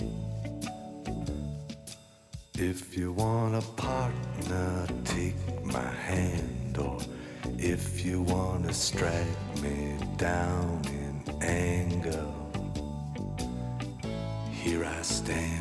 If 2.53 2.95
you 2.95 3.13
want 3.13 3.55
a 3.55 3.61
partner, 3.81 4.85
take 5.05 5.65
my 5.65 5.89
hand. 5.89 6.77
Or 6.77 6.99
if 7.57 8.05
you 8.05 8.21
want 8.21 8.67
to 8.67 8.73
strike 8.73 9.25
me 9.63 9.97
down 10.17 10.84
anger, 12.05 12.25
here 14.51 14.85
I 14.85 15.01
stand. 15.01 15.54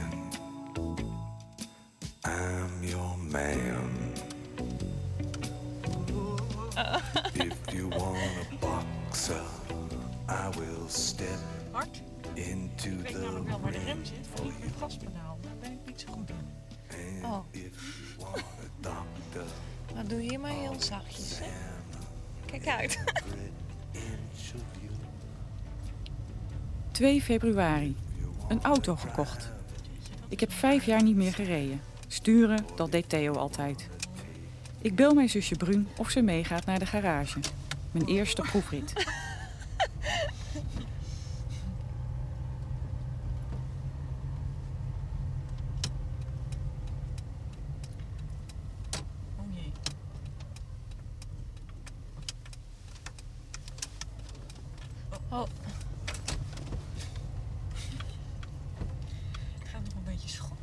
Februari. 27.24 27.96
Een 28.48 28.62
auto 28.62 28.96
gekocht. 28.96 29.50
Ik 30.28 30.40
heb 30.40 30.52
vijf 30.52 30.84
jaar 30.84 31.02
niet 31.02 31.16
meer 31.16 31.34
gereden. 31.34 31.80
Sturen, 32.08 32.66
dat 32.76 32.92
deed 32.92 33.08
Theo 33.08 33.34
altijd. 33.34 33.88
Ik 34.78 34.94
bel 34.94 35.14
mijn 35.14 35.28
zusje 35.28 35.56
Brun 35.56 35.88
of 35.96 36.10
ze 36.10 36.22
meegaat 36.22 36.64
naar 36.66 36.78
de 36.78 36.86
garage. 36.86 37.38
Mijn 37.90 38.06
eerste 38.06 38.42
proefrit. 38.42 38.92
Oh 49.36 49.54
jee. 49.54 49.72
Oh. 55.28 55.46
Ik 59.60 59.70
ga 59.70 59.78
nog 59.78 59.94
een 59.94 60.04
beetje 60.04 60.28
schokken. 60.28 60.58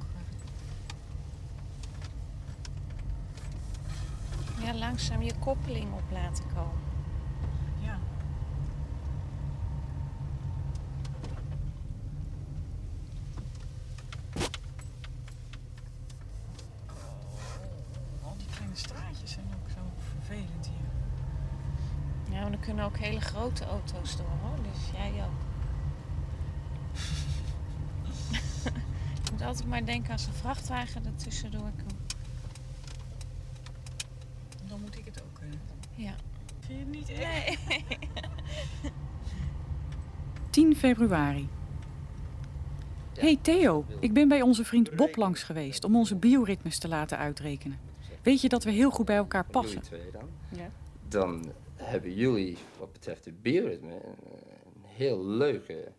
Ja, 4.63 4.73
langzaam 4.91 5.21
je 5.21 5.33
koppeling 5.39 5.93
op 5.93 6.11
laten 6.11 6.43
komen. 6.53 6.81
Ja. 7.79 7.99
Oh, 16.87 18.27
al 18.27 18.35
die 18.37 18.47
kleine 18.55 18.75
straatjes 18.75 19.31
zijn 19.31 19.45
ook 19.45 19.69
zo 19.69 19.79
vervelend 19.97 20.67
hier. 20.67 20.89
Ja, 22.35 22.41
maar 22.41 22.51
er 22.51 22.57
kunnen 22.57 22.85
ook 22.85 22.97
hele 22.97 23.21
grote 23.21 23.65
auto's 23.65 24.17
door, 24.17 24.25
hoor. 24.41 24.57
Dus 24.63 24.91
jij 24.93 25.23
ook. 25.23 25.41
je 29.25 29.31
moet 29.31 29.41
altijd 29.41 29.67
maar 29.67 29.85
denken 29.85 30.11
als 30.11 30.25
een 30.25 30.33
vrachtwagen 30.33 31.05
er 31.05 31.15
tussendoor 31.15 31.71
komt. 31.85 32.01
Dan 34.71 34.81
moet 34.81 34.97
ik 34.97 35.05
het 35.05 35.21
ook 35.23 35.33
kunnen. 35.39 35.59
Ja. 35.95 36.13
Vind 36.59 36.79
je 36.79 36.85
het 36.85 36.89
niet 36.89 37.09
echt? 37.09 37.67
Nee. 37.67 37.85
10 40.49 40.70
februari. 40.81 41.47
Hey 43.13 43.37
Theo, 43.41 43.85
ik 43.99 44.13
ben 44.13 44.27
bij 44.27 44.41
onze 44.41 44.65
vriend 44.65 44.95
Bob 44.95 45.15
langs 45.15 45.43
geweest 45.43 45.83
om 45.83 45.95
onze 45.95 46.15
bioritmes 46.15 46.79
te 46.79 46.87
laten 46.87 47.17
uitrekenen. 47.17 47.79
Weet 48.23 48.41
je 48.41 48.49
dat 48.49 48.63
we 48.63 48.71
heel 48.71 48.89
goed 48.89 49.05
bij 49.05 49.15
elkaar 49.15 49.45
passen? 49.45 49.81
Jullie 49.81 49.99
twee 49.99 50.11
dan. 50.11 50.29
Ja. 50.49 50.71
Dan 51.07 51.51
hebben 51.75 52.13
jullie, 52.13 52.57
wat 52.79 52.91
betreft 52.91 53.23
de 53.23 53.31
bioritme, 53.31 53.93
een, 53.93 54.17
een 54.65 54.83
heel 54.83 55.25
leuke 55.25 55.91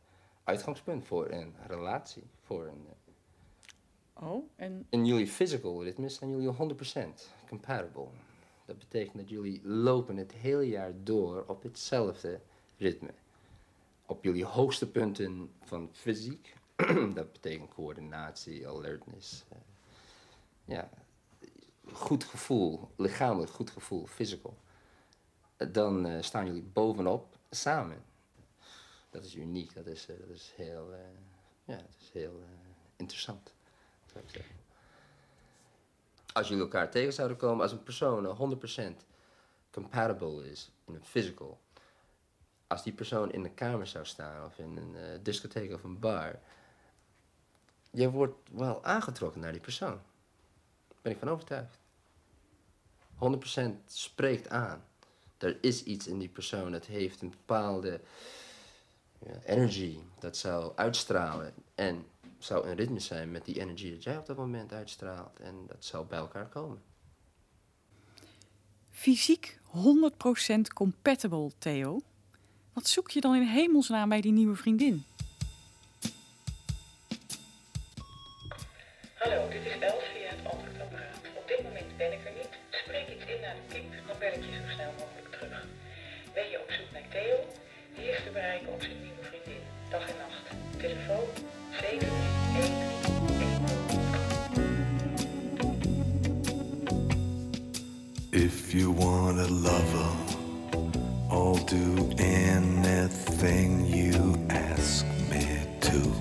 uitgangspunt 0.44 1.04
voor 1.04 1.30
een 1.30 1.54
relatie. 1.66 2.24
Voor 2.40 2.66
een, 2.66 2.86
Oh, 4.12 4.50
en 4.56 4.86
in 4.88 5.06
jullie 5.06 5.26
physical 5.26 5.84
ritmes 5.84 6.14
zijn 6.14 6.30
jullie 6.30 6.74
100% 6.74 6.98
compatible. 7.48 8.06
Dat 8.66 8.78
betekent 8.78 9.16
dat 9.16 9.28
jullie 9.28 9.60
lopen 9.64 10.16
het 10.16 10.32
hele 10.32 10.68
jaar 10.68 10.92
door 11.02 11.44
op 11.46 11.62
hetzelfde 11.62 12.40
ritme. 12.76 13.10
Op 14.06 14.24
jullie 14.24 14.44
hoogste 14.44 14.90
punten 14.90 15.52
van 15.64 15.88
fysiek, 15.92 16.56
dat 17.14 17.32
betekent 17.32 17.74
coördinatie, 17.74 18.68
alertness. 18.68 19.44
eh, 19.48 19.58
ja, 20.64 20.90
goed 21.92 22.24
gevoel, 22.24 22.88
lichamelijk 22.96 23.52
goed 23.52 23.70
gevoel, 23.70 24.06
physical. 24.06 24.56
Dan 25.56 26.06
eh, 26.06 26.22
staan 26.22 26.46
jullie 26.46 26.62
bovenop 26.62 27.36
samen. 27.50 28.04
Dat 29.10 29.24
is 29.24 29.34
uniek, 29.34 29.74
dat 29.74 29.86
is, 29.86 30.08
eh, 30.08 30.18
dat 30.18 30.28
is 30.28 30.52
heel, 30.56 30.94
ja, 31.64 31.76
dat 31.76 31.96
is 32.00 32.10
heel 32.12 32.42
interessant. 32.96 33.54
zou 34.12 34.24
ik 34.24 34.30
zeggen. 34.30 34.54
Als 36.32 36.48
jullie 36.48 36.62
elkaar 36.62 36.90
tegen 36.90 37.12
zouden 37.12 37.36
komen, 37.36 37.62
als 37.62 37.72
een 37.72 37.82
persoon 37.82 38.26
eh, 38.26 38.38
100% 38.38 39.04
compatible 39.70 40.50
is 40.50 40.70
in 40.84 40.94
een 40.94 41.04
physical, 41.04 41.58
als 42.72 42.82
die 42.82 42.92
persoon 42.92 43.32
in 43.32 43.44
een 43.44 43.54
kamer 43.54 43.86
zou 43.86 44.06
staan 44.06 44.44
of 44.46 44.58
in 44.58 44.76
een 44.76 44.96
eh, 44.96 45.18
discotheek 45.22 45.72
of 45.72 45.82
een 45.82 45.98
bar, 45.98 46.38
je 47.90 48.10
wordt 48.10 48.34
wel 48.50 48.84
aangetrokken 48.84 49.40
naar 49.40 49.52
die 49.52 49.60
persoon. 49.60 50.00
Daar 50.88 50.98
ben 51.02 51.12
ik 51.12 51.18
van 51.18 51.28
overtuigd. 51.28 51.78
100% 53.14 53.84
spreekt 53.86 54.48
aan. 54.48 54.84
Er 55.38 55.58
is 55.60 55.84
iets 55.84 56.06
in 56.06 56.18
die 56.18 56.28
persoon, 56.28 56.72
dat 56.72 56.86
heeft 56.86 57.20
een 57.20 57.30
bepaalde 57.30 58.00
ja, 59.18 59.38
energy, 59.44 59.98
dat 60.18 60.36
zou 60.36 60.72
uitstralen. 60.76 61.54
En 61.74 62.06
zou 62.38 62.68
in 62.68 62.76
ritme 62.76 63.00
zijn 63.00 63.30
met 63.30 63.44
die 63.44 63.60
energie 63.60 63.92
dat 63.92 64.02
jij 64.02 64.16
op 64.16 64.26
dat 64.26 64.36
moment 64.36 64.72
uitstraalt. 64.72 65.40
En 65.40 65.54
dat 65.66 65.84
zou 65.84 66.06
bij 66.06 66.18
elkaar 66.18 66.48
komen. 66.48 66.82
fysiek 68.90 69.60
100% 69.66 70.60
compatible, 70.74 71.50
Theo. 71.58 72.00
Wat 72.72 72.88
zoek 72.88 73.10
je 73.10 73.20
dan 73.20 73.34
in 73.34 73.42
hemelsnaam 73.42 74.08
bij 74.08 74.20
die 74.20 74.32
nieuwe 74.32 74.56
vriendin? 74.56 75.04
Hallo, 79.14 79.48
dit 79.48 79.64
is 79.64 79.78
Els 79.80 80.04
via 80.12 80.28
het 80.28 80.52
antwoordapparaat. 80.52 81.20
Op 81.36 81.48
dit 81.48 81.62
moment 81.62 81.96
ben 81.96 82.12
ik 82.12 82.24
er 82.24 82.32
niet. 82.36 82.52
Spreek 82.70 83.08
iets 83.14 83.24
in 83.34 83.40
naar 83.40 83.54
de 83.54 83.74
piep, 83.74 84.06
dan 84.06 84.18
bel 84.18 84.32
ik 84.32 84.44
je 84.44 84.52
zo 84.52 84.72
snel 84.74 84.92
mogelijk 84.98 85.28
terug. 85.30 85.66
Ben 86.34 86.50
je 86.50 86.60
op 86.64 86.70
zoek 86.70 86.90
naar 86.92 87.08
Theo? 87.10 87.36
Die 87.96 88.10
is 88.10 88.22
te 88.24 88.30
bereiken 88.32 88.72
op 88.72 88.82
zijn 88.82 89.00
nieuwe 89.02 89.22
vriendin. 89.30 89.62
dag 89.90 90.08
en 90.08 90.16
nacht. 90.22 90.46
Telefoon 90.78 91.26
741. 91.80 92.92
If 98.30 98.72
you 98.72 98.92
want 98.92 99.38
a 99.38 99.48
lover, 99.48 100.21
I'll 101.44 101.56
do 101.56 102.08
anything 102.18 103.84
you 103.84 104.46
ask 104.48 105.04
me 105.28 105.66
to. 105.80 106.12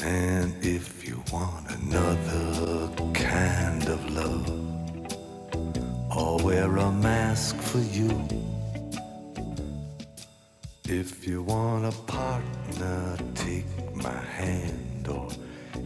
And 0.00 0.52
if 0.64 1.06
you 1.06 1.22
want 1.32 1.70
another 1.70 2.90
kind 3.14 3.84
of 3.84 4.00
love, 4.10 4.50
I'll 6.10 6.40
wear 6.40 6.76
a 6.76 6.90
mask 6.90 7.56
for 7.60 7.78
you. 7.78 8.10
If 10.88 11.24
you 11.24 11.44
want 11.44 11.84
a 11.86 11.96
partner, 12.02 13.16
take 13.36 13.94
my 13.94 14.20
hand. 14.40 15.06
Or 15.06 15.28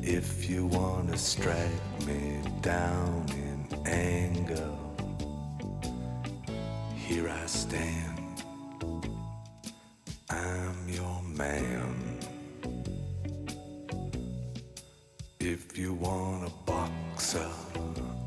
if 0.03 0.49
you 0.49 0.65
want 0.65 1.13
to 1.13 1.19
strike 1.19 2.07
me 2.07 2.41
down 2.63 3.27
in 3.35 3.87
anger, 3.87 4.80
here 7.21 7.29
I 7.29 7.47
stand. 7.47 8.43
I'm 10.31 10.89
your 10.89 11.23
man. 11.23 12.19
If 15.39 15.77
you 15.77 15.93
want 15.95 16.49
a 16.49 16.53
boxer, 16.71 17.51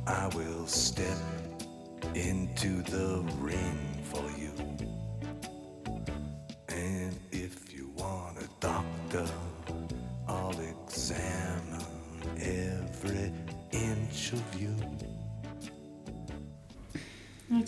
I 0.06 0.28
will 0.36 0.68
step 0.68 1.18
into 2.14 2.84
the 2.84 3.24
ring 3.40 3.83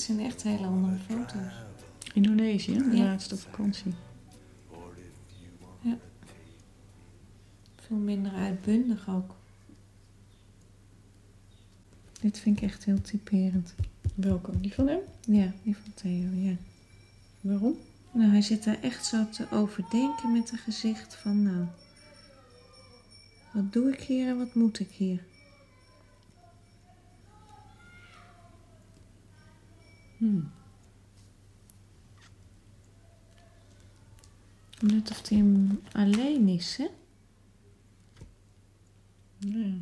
zijn 0.05 0.19
echt 0.19 0.43
hele 0.43 0.65
andere 0.67 0.97
foto's. 0.97 1.53
Indonesië, 2.13 2.73
de 2.77 2.97
Ja. 2.97 3.03
laatste 3.03 3.37
vakantie. 3.37 3.93
Veel 7.75 7.97
minder 7.97 8.33
uitbundig 8.33 9.09
ook. 9.09 9.35
Dit 12.21 12.39
vind 12.39 12.57
ik 12.57 12.63
echt 12.63 12.85
heel 12.85 13.01
typerend. 13.01 13.73
Welke? 14.15 14.59
Die 14.59 14.73
van 14.73 14.87
hem? 14.87 14.99
Ja, 15.21 15.53
die 15.63 15.75
van 15.77 15.93
Theo, 15.93 16.29
ja. 16.33 16.55
Waarom? 17.41 17.75
Nou, 18.11 18.29
hij 18.31 18.41
zit 18.41 18.63
daar 18.63 18.81
echt 18.81 19.05
zo 19.05 19.29
te 19.29 19.47
overdenken 19.51 20.31
met 20.31 20.51
een 20.51 20.57
gezicht 20.57 21.15
van, 21.15 21.43
nou, 21.43 21.65
wat 23.53 23.73
doe 23.73 23.93
ik 23.93 23.99
hier 24.01 24.27
en 24.27 24.37
wat 24.37 24.53
moet 24.53 24.79
ik 24.79 24.91
hier? 24.91 25.23
Hmm. 30.25 30.51
Net 34.79 35.11
of 35.11 35.29
hij 35.29 35.43
alleen 35.91 36.47
is, 36.47 36.77
hè? 36.77 36.87
Ja. 39.37 39.73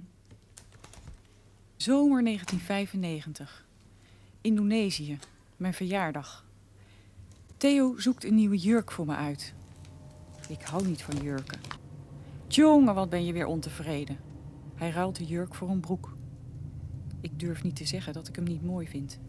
Zomer 1.76 2.24
1995. 2.24 3.66
Indonesië. 4.42 5.20
Mijn 5.58 5.74
verjaardag. 5.74 6.46
Theo 7.58 8.00
zoekt 8.00 8.24
een 8.24 8.36
nieuwe 8.36 8.58
jurk 8.58 8.92
voor 8.92 9.06
me 9.06 9.16
uit. 9.16 9.54
Ik 10.48 10.62
hou 10.62 10.88
niet 10.88 11.02
van 11.02 11.24
jurken. 11.24 11.60
Jongen, 12.48 12.96
wat 12.96 13.10
ben 13.10 13.26
je 13.26 13.34
weer 13.34 13.46
ontevreden. 13.46 14.18
Hij 14.76 14.90
ruilt 14.90 15.16
de 15.16 15.26
jurk 15.26 15.56
voor 15.56 15.70
een 15.70 15.80
broek. 15.80 16.16
Ik 17.22 17.40
durf 17.40 17.64
niet 17.64 17.76
te 17.76 17.86
zeggen 17.86 18.14
dat 18.14 18.28
ik 18.28 18.36
hem 18.36 18.46
niet 18.46 18.64
mooi 18.64 18.88
vind. 18.88 19.20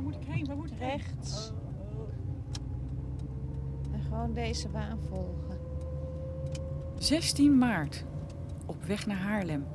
Waar 0.00 0.08
moet 0.08 0.14
ik 0.14 0.26
heen? 0.26 0.46
Waar 0.46 0.56
moet 0.56 0.70
ik 0.70 0.78
heen? 0.78 0.88
Rechts. 0.88 1.52
En 3.92 4.02
gewoon 4.02 4.32
deze 4.32 4.68
baan 4.68 4.98
volgen. 5.08 5.58
16 6.98 7.58
maart. 7.58 8.04
Op 8.66 8.84
weg 8.84 9.06
naar 9.06 9.16
Haarlem. 9.16 9.66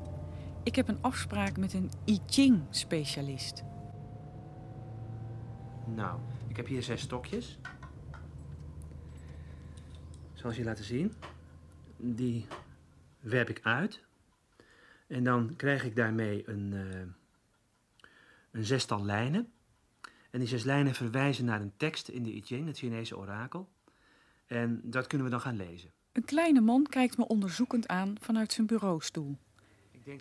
Ik 0.64 0.76
heb 0.76 0.88
een 0.88 1.02
afspraak 1.02 1.58
met 1.58 1.74
een 1.74 1.90
I 2.06 2.20
Ching-specialist. 2.26 3.64
Nou, 5.96 6.20
ik 6.48 6.56
heb 6.56 6.68
hier 6.68 6.84
zes 6.84 7.02
stokjes. 7.02 7.60
Zoals 10.46 10.60
je 10.60 10.66
laten 10.66 10.86
zien. 10.86 11.14
Die 11.98 12.46
werp 13.20 13.50
ik 13.50 13.60
uit. 13.64 14.02
En 15.08 15.24
dan 15.24 15.56
krijg 15.56 15.84
ik 15.84 15.96
daarmee 15.96 16.50
een, 16.50 16.74
eh, 16.74 17.00
een 18.52 18.66
zestal 18.66 19.06
lijnen. 19.06 19.52
En 20.32 20.40
die 20.40 20.48
zes 20.48 20.64
lijnen 20.64 20.94
verwijzen 20.94 21.46
naar 21.46 21.62
een 21.62 21.74
tekst 21.78 22.08
in 22.08 22.24
de 22.24 22.36
I 22.36 22.42
Ching, 22.42 22.68
het 22.68 22.78
Chinese 22.78 23.18
orakel. 23.18 23.70
En 24.46 24.82
dat 24.84 25.08
kunnen 25.08 25.28
we 25.28 25.34
dan 25.34 25.42
gaan 25.42 25.56
lezen. 25.56 25.92
Een 26.12 26.26
kleine 26.26 26.62
man 26.62 26.88
kijkt 26.88 27.18
me 27.18 27.28
onderzoekend 27.28 27.88
aan 27.88 28.16
vanuit 28.20 28.54
zijn 28.54 28.68
bureaustoel. 28.68 29.38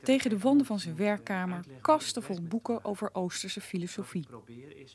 Tegen 0.02 0.30
de 0.30 0.38
wanden 0.38 0.66
van 0.66 0.80
zijn 0.80 0.96
werkkamer 0.96 1.64
kasten 1.80 2.22
vol 2.22 2.42
boeken 2.42 2.84
over 2.84 3.14
Oosterse 3.14 3.60
filosofie. 3.60 4.26
eh, 4.46 4.86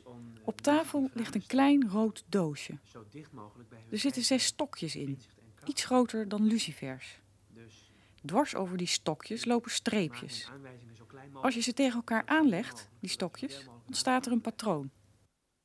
Op 0.44 0.60
tafel 0.60 1.10
ligt 1.14 1.34
een 1.34 1.46
klein 1.46 1.88
rood 1.88 2.24
doosje. 2.28 2.62
stellen, 2.82 2.86
zo 2.88 3.04
dicht 3.10 3.32
mogelijk 3.32 3.68
bij 3.68 3.78
hun 3.78 3.92
Er 3.92 3.98
zitten 3.98 4.22
zes 4.22 4.44
stokjes 4.44 4.96
in, 4.96 5.18
iets 5.64 5.84
groter 5.84 6.28
dan 6.28 6.44
lucifers. 6.46 7.20
Dus 7.48 7.92
Dwars 8.24 8.54
over 8.54 8.76
die 8.76 8.86
stokjes 8.86 9.44
lopen 9.44 9.70
streepjes. 9.70 10.44
mijn 10.44 10.56
aanwijzingen 10.56 10.96
zo 10.96 11.04
klein 11.04 11.24
mogelijk. 11.24 11.44
Als 11.44 11.54
je 11.54 11.60
ze 11.60 11.72
tegen 11.72 11.94
elkaar 11.96 12.26
aanlegt, 12.26 12.88
die 13.00 13.10
stokjes, 13.10 13.66
ontstaat 13.86 14.26
er 14.26 14.32
een 14.32 14.40
patroon. 14.40 14.90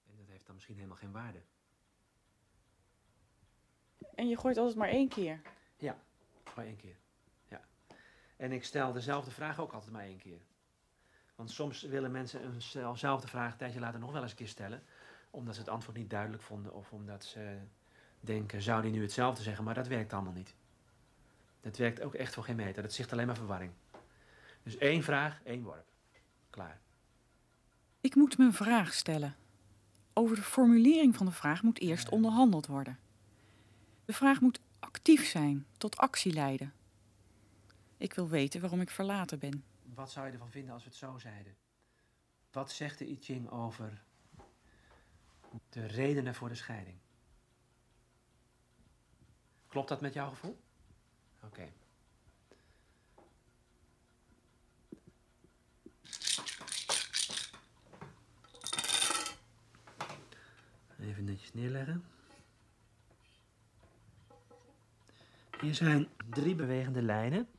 En 0.07 0.13
dat 0.17 0.27
heeft 0.27 0.45
dan 0.45 0.55
misschien 0.55 0.75
helemaal 0.75 0.97
geen 0.97 1.11
waarde. 1.11 1.41
En 4.15 4.27
je 4.27 4.37
gooit 4.37 4.57
altijd 4.57 4.77
maar 4.77 4.89
één 4.89 5.07
keer. 5.07 5.41
Ja, 5.77 5.97
maar 6.55 6.65
één 6.65 6.75
keer. 6.75 6.95
En 8.37 8.51
ik 8.51 8.63
stel 8.63 8.91
dezelfde 8.91 9.31
vraag 9.31 9.59
ook 9.59 9.71
altijd 9.71 9.91
maar 9.91 10.03
één 10.03 10.17
keer. 10.17 10.41
Want 11.35 11.51
soms 11.51 11.81
willen 11.81 12.11
mensen 12.11 12.41
eenzelfde 12.73 13.27
vraag 13.27 13.51
een 13.51 13.57
tijdje 13.57 13.79
later 13.79 13.99
nog 13.99 14.11
wel 14.11 14.21
eens 14.21 14.31
een 14.31 14.37
keer 14.37 14.47
stellen. 14.47 14.83
Omdat 15.29 15.53
ze 15.53 15.59
het 15.59 15.69
antwoord 15.69 15.97
niet 15.97 16.09
duidelijk 16.09 16.43
vonden. 16.43 16.73
Of 16.73 16.91
omdat 16.91 17.23
ze 17.23 17.57
denken, 18.19 18.61
zou 18.61 18.81
die 18.81 18.91
nu 18.91 19.01
hetzelfde 19.01 19.43
zeggen? 19.43 19.63
Maar 19.63 19.73
dat 19.73 19.87
werkt 19.87 20.13
allemaal 20.13 20.33
niet. 20.33 20.53
Dat 21.61 21.77
werkt 21.77 22.01
ook 22.01 22.13
echt 22.13 22.33
voor 22.33 22.43
geen 22.43 22.55
meter. 22.55 22.81
Dat 22.83 22.93
zegt 22.93 23.11
alleen 23.11 23.27
maar 23.27 23.35
verwarring. 23.35 23.71
Dus 24.63 24.77
één 24.77 25.03
vraag, 25.03 25.41
één 25.43 25.63
worp. 25.63 25.85
Klaar. 26.49 26.79
Ik 28.01 28.15
moet 28.15 28.37
mijn 28.37 28.53
vraag 28.53 28.93
stellen. 28.93 29.35
Over 30.13 30.35
de 30.35 30.41
formulering 30.41 31.15
van 31.15 31.25
de 31.25 31.31
vraag 31.31 31.63
moet 31.63 31.79
eerst 31.79 32.09
onderhandeld 32.09 32.67
worden. 32.67 32.99
De 34.05 34.13
vraag 34.13 34.41
moet 34.41 34.59
actief 34.79 35.25
zijn, 35.25 35.65
tot 35.77 35.97
actie 35.97 36.33
leiden. 36.33 36.73
Ik 37.97 38.13
wil 38.13 38.27
weten 38.29 38.61
waarom 38.61 38.81
ik 38.81 38.89
verlaten 38.89 39.39
ben. 39.39 39.63
Wat 39.93 40.11
zou 40.11 40.25
je 40.25 40.31
ervan 40.31 40.51
vinden 40.51 40.73
als 40.73 40.83
we 40.83 40.89
het 40.89 40.97
zo 40.97 41.17
zeiden? 41.17 41.55
Wat 42.51 42.71
zegt 42.71 42.97
de 42.99 43.09
I 43.09 43.17
Ching 43.21 43.49
over 43.49 44.03
de 45.69 45.85
redenen 45.85 46.35
voor 46.35 46.49
de 46.49 46.55
scheiding? 46.55 46.97
Klopt 49.67 49.89
dat 49.89 50.01
met 50.01 50.13
jouw 50.13 50.29
gevoel? 50.29 50.59
Oké. 51.43 51.71
Even 60.99 61.23
netjes 61.23 61.53
neerleggen. 61.53 62.05
Hier 65.61 65.75
zijn 65.75 66.07
drie 66.29 66.55
bewegende 66.55 67.01
lijnen. 67.01 67.54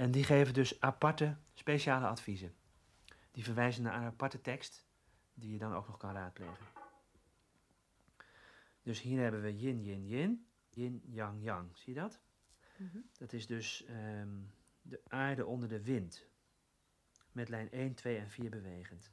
En 0.00 0.10
die 0.10 0.24
geven 0.24 0.54
dus 0.54 0.80
aparte, 0.80 1.36
speciale 1.54 2.06
adviezen. 2.06 2.54
Die 3.30 3.44
verwijzen 3.44 3.82
naar 3.82 3.94
een 3.94 4.06
aparte 4.06 4.40
tekst, 4.40 4.86
die 5.34 5.52
je 5.52 5.58
dan 5.58 5.74
ook 5.74 5.86
nog 5.86 5.96
kan 5.96 6.12
raadplegen. 6.12 6.66
Dus 8.82 9.00
hier 9.00 9.20
hebben 9.20 9.42
we 9.42 9.56
yin, 9.56 9.82
yin, 9.82 10.06
yin, 10.06 10.46
yin, 10.70 11.02
yang, 11.06 11.42
yang. 11.42 11.76
Zie 11.76 11.94
je 11.94 12.00
dat? 12.00 12.20
Dat 13.18 13.32
is 13.32 13.46
dus 13.46 13.84
ehm, 13.84 14.28
de 14.82 15.00
aarde 15.08 15.46
onder 15.46 15.68
de 15.68 15.82
wind. 15.82 16.26
Met 17.32 17.48
lijn 17.48 17.70
1, 17.70 17.94
2 17.94 18.18
en 18.18 18.30
4 18.30 18.50
bewegend. 18.50 19.10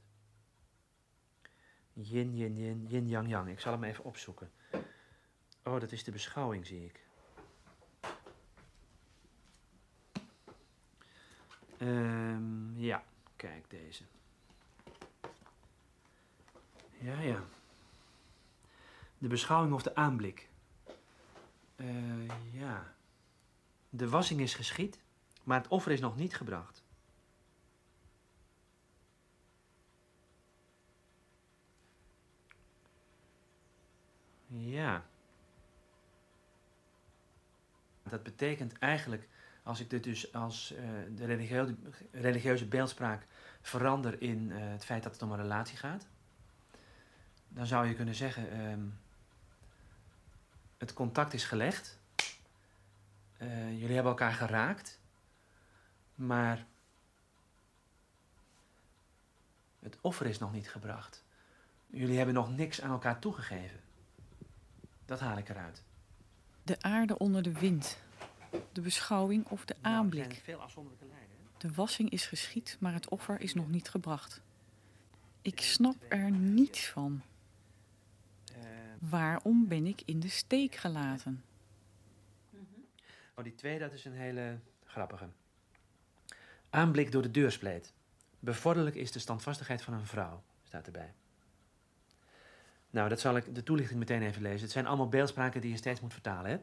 Yin, 1.94 2.36
yin, 2.36 2.58
yin, 2.58 2.86
yin, 2.88 3.08
yang, 3.08 3.30
yang. 3.30 3.50
Ik 3.50 3.60
zal 3.60 3.72
hem 3.72 3.84
even 3.84 4.04
opzoeken. 4.04 4.52
Oh, 5.64 5.80
dat 5.80 5.92
is 5.92 6.04
de 6.04 6.12
beschouwing, 6.12 6.66
zie 6.66 6.86
ik. 6.86 7.07
Ehm, 11.78 12.80
ja, 12.80 13.04
kijk 13.36 13.70
deze. 13.70 14.04
Ja, 17.00 17.20
ja. 17.20 17.44
De 19.18 19.28
beschouwing 19.28 19.74
of 19.74 19.84
de 19.84 19.96
aanblik. 19.96 20.50
Eh, 21.76 22.28
ja. 22.52 22.94
De 23.90 24.10
wassing 24.10 24.40
is 24.40 24.54
geschied, 24.56 25.00
maar 25.44 25.58
het 25.58 25.68
offer 25.68 25.92
is 25.92 26.00
nog 26.00 26.16
niet 26.16 26.36
gebracht. 26.36 26.84
Ja. 34.48 35.06
Dat 38.04 38.24
betekent 38.24 38.78
eigenlijk, 38.78 39.28
als 39.68 39.80
ik 39.80 39.90
dit 39.90 40.04
dus 40.04 40.34
als 40.34 40.74
eh, 40.74 40.84
de 41.16 41.26
religieuze, 41.26 41.76
religieuze 42.12 42.66
beeldspraak 42.66 43.28
verander 43.62 44.22
in 44.22 44.52
eh, 44.52 44.58
het 44.60 44.86
feit 44.86 45.04
dat 45.04 45.12
het 45.12 45.22
om 45.22 45.32
een 45.32 45.42
relatie 45.42 45.78
gaat, 45.78 46.08
dan 47.48 47.66
zou 47.66 47.88
je 47.88 47.94
kunnen 47.94 48.16
zeggen: 48.16 48.52
ehm, 48.52 48.86
het 50.78 50.94
contact 50.94 51.34
is 51.34 51.44
gelegd, 51.44 52.00
Eh, 53.38 53.72
jullie 53.80 53.94
hebben 53.94 54.12
elkaar 54.12 54.34
geraakt, 54.34 55.00
maar 56.16 56.66
het 59.80 59.98
offer 60.02 60.26
is 60.26 60.40
nog 60.40 60.52
niet 60.52 60.70
gebracht. 60.70 61.24
Jullie 61.88 62.18
hebben 62.18 62.36
nog 62.36 62.56
niks 62.56 62.82
aan 62.82 62.92
elkaar 62.92 63.20
toegegeven. 63.20 63.80
Dat 65.06 65.20
haal 65.20 65.38
ik 65.38 65.50
eruit. 65.50 65.84
De 66.64 66.82
aarde 66.82 67.18
onder 67.18 67.44
de 67.44 67.52
wind. 67.52 67.98
De 68.72 68.82
beschouwing 68.82 69.48
of 69.48 69.66
de 69.66 69.76
aanblik. 69.82 70.42
De 71.58 71.72
wassing 71.74 72.10
is 72.10 72.26
geschied, 72.26 72.78
maar 72.80 72.94
het 72.94 73.10
offer 73.10 73.40
is 73.42 73.54
nog 73.54 73.70
niet 73.70 73.90
gebracht. 73.90 74.42
Ik 75.42 75.62
snap 75.62 75.96
er 76.10 76.32
niets 76.32 76.88
van. 76.88 77.22
Eh, 78.54 78.62
Waarom 79.00 79.68
ben 79.68 79.86
ik 79.86 80.02
in 80.06 80.20
de 80.20 80.30
steek 80.30 80.76
gelaten? 80.76 81.44
Oh, 83.36 83.44
die 83.44 83.56
twee, 83.56 83.80
dat 83.80 83.94
is 83.94 84.06
een 84.06 84.14
hele 84.14 84.60
grappige. 84.86 85.28
Aanblik 86.70 87.12
door 87.12 87.22
de 87.22 87.32
deurspleet. 87.32 87.94
Bevorderlijk 88.40 88.96
is 88.96 89.12
de 89.12 89.20
standvastigheid 89.20 89.82
van 89.82 89.94
een 89.94 90.06
vrouw, 90.06 90.44
staat 90.64 90.86
erbij. 90.86 91.14
Nou, 92.90 93.10
dat 93.10 93.20
zal 93.20 93.36
ik 93.36 93.56
de 93.56 93.64
toelichting 93.64 94.00
meteen 94.00 94.22
even 94.22 94.42
lezen. 94.42 94.62
Het 94.62 94.72
zijn 94.72 94.88
allemaal 94.88 95.10
beeldspraken 95.10 95.62
die 95.62 95.72
je 95.72 95.78
steeds 95.78 96.00
moet 96.02 96.14
vertalen, 96.14 96.52
hè? 96.52 96.58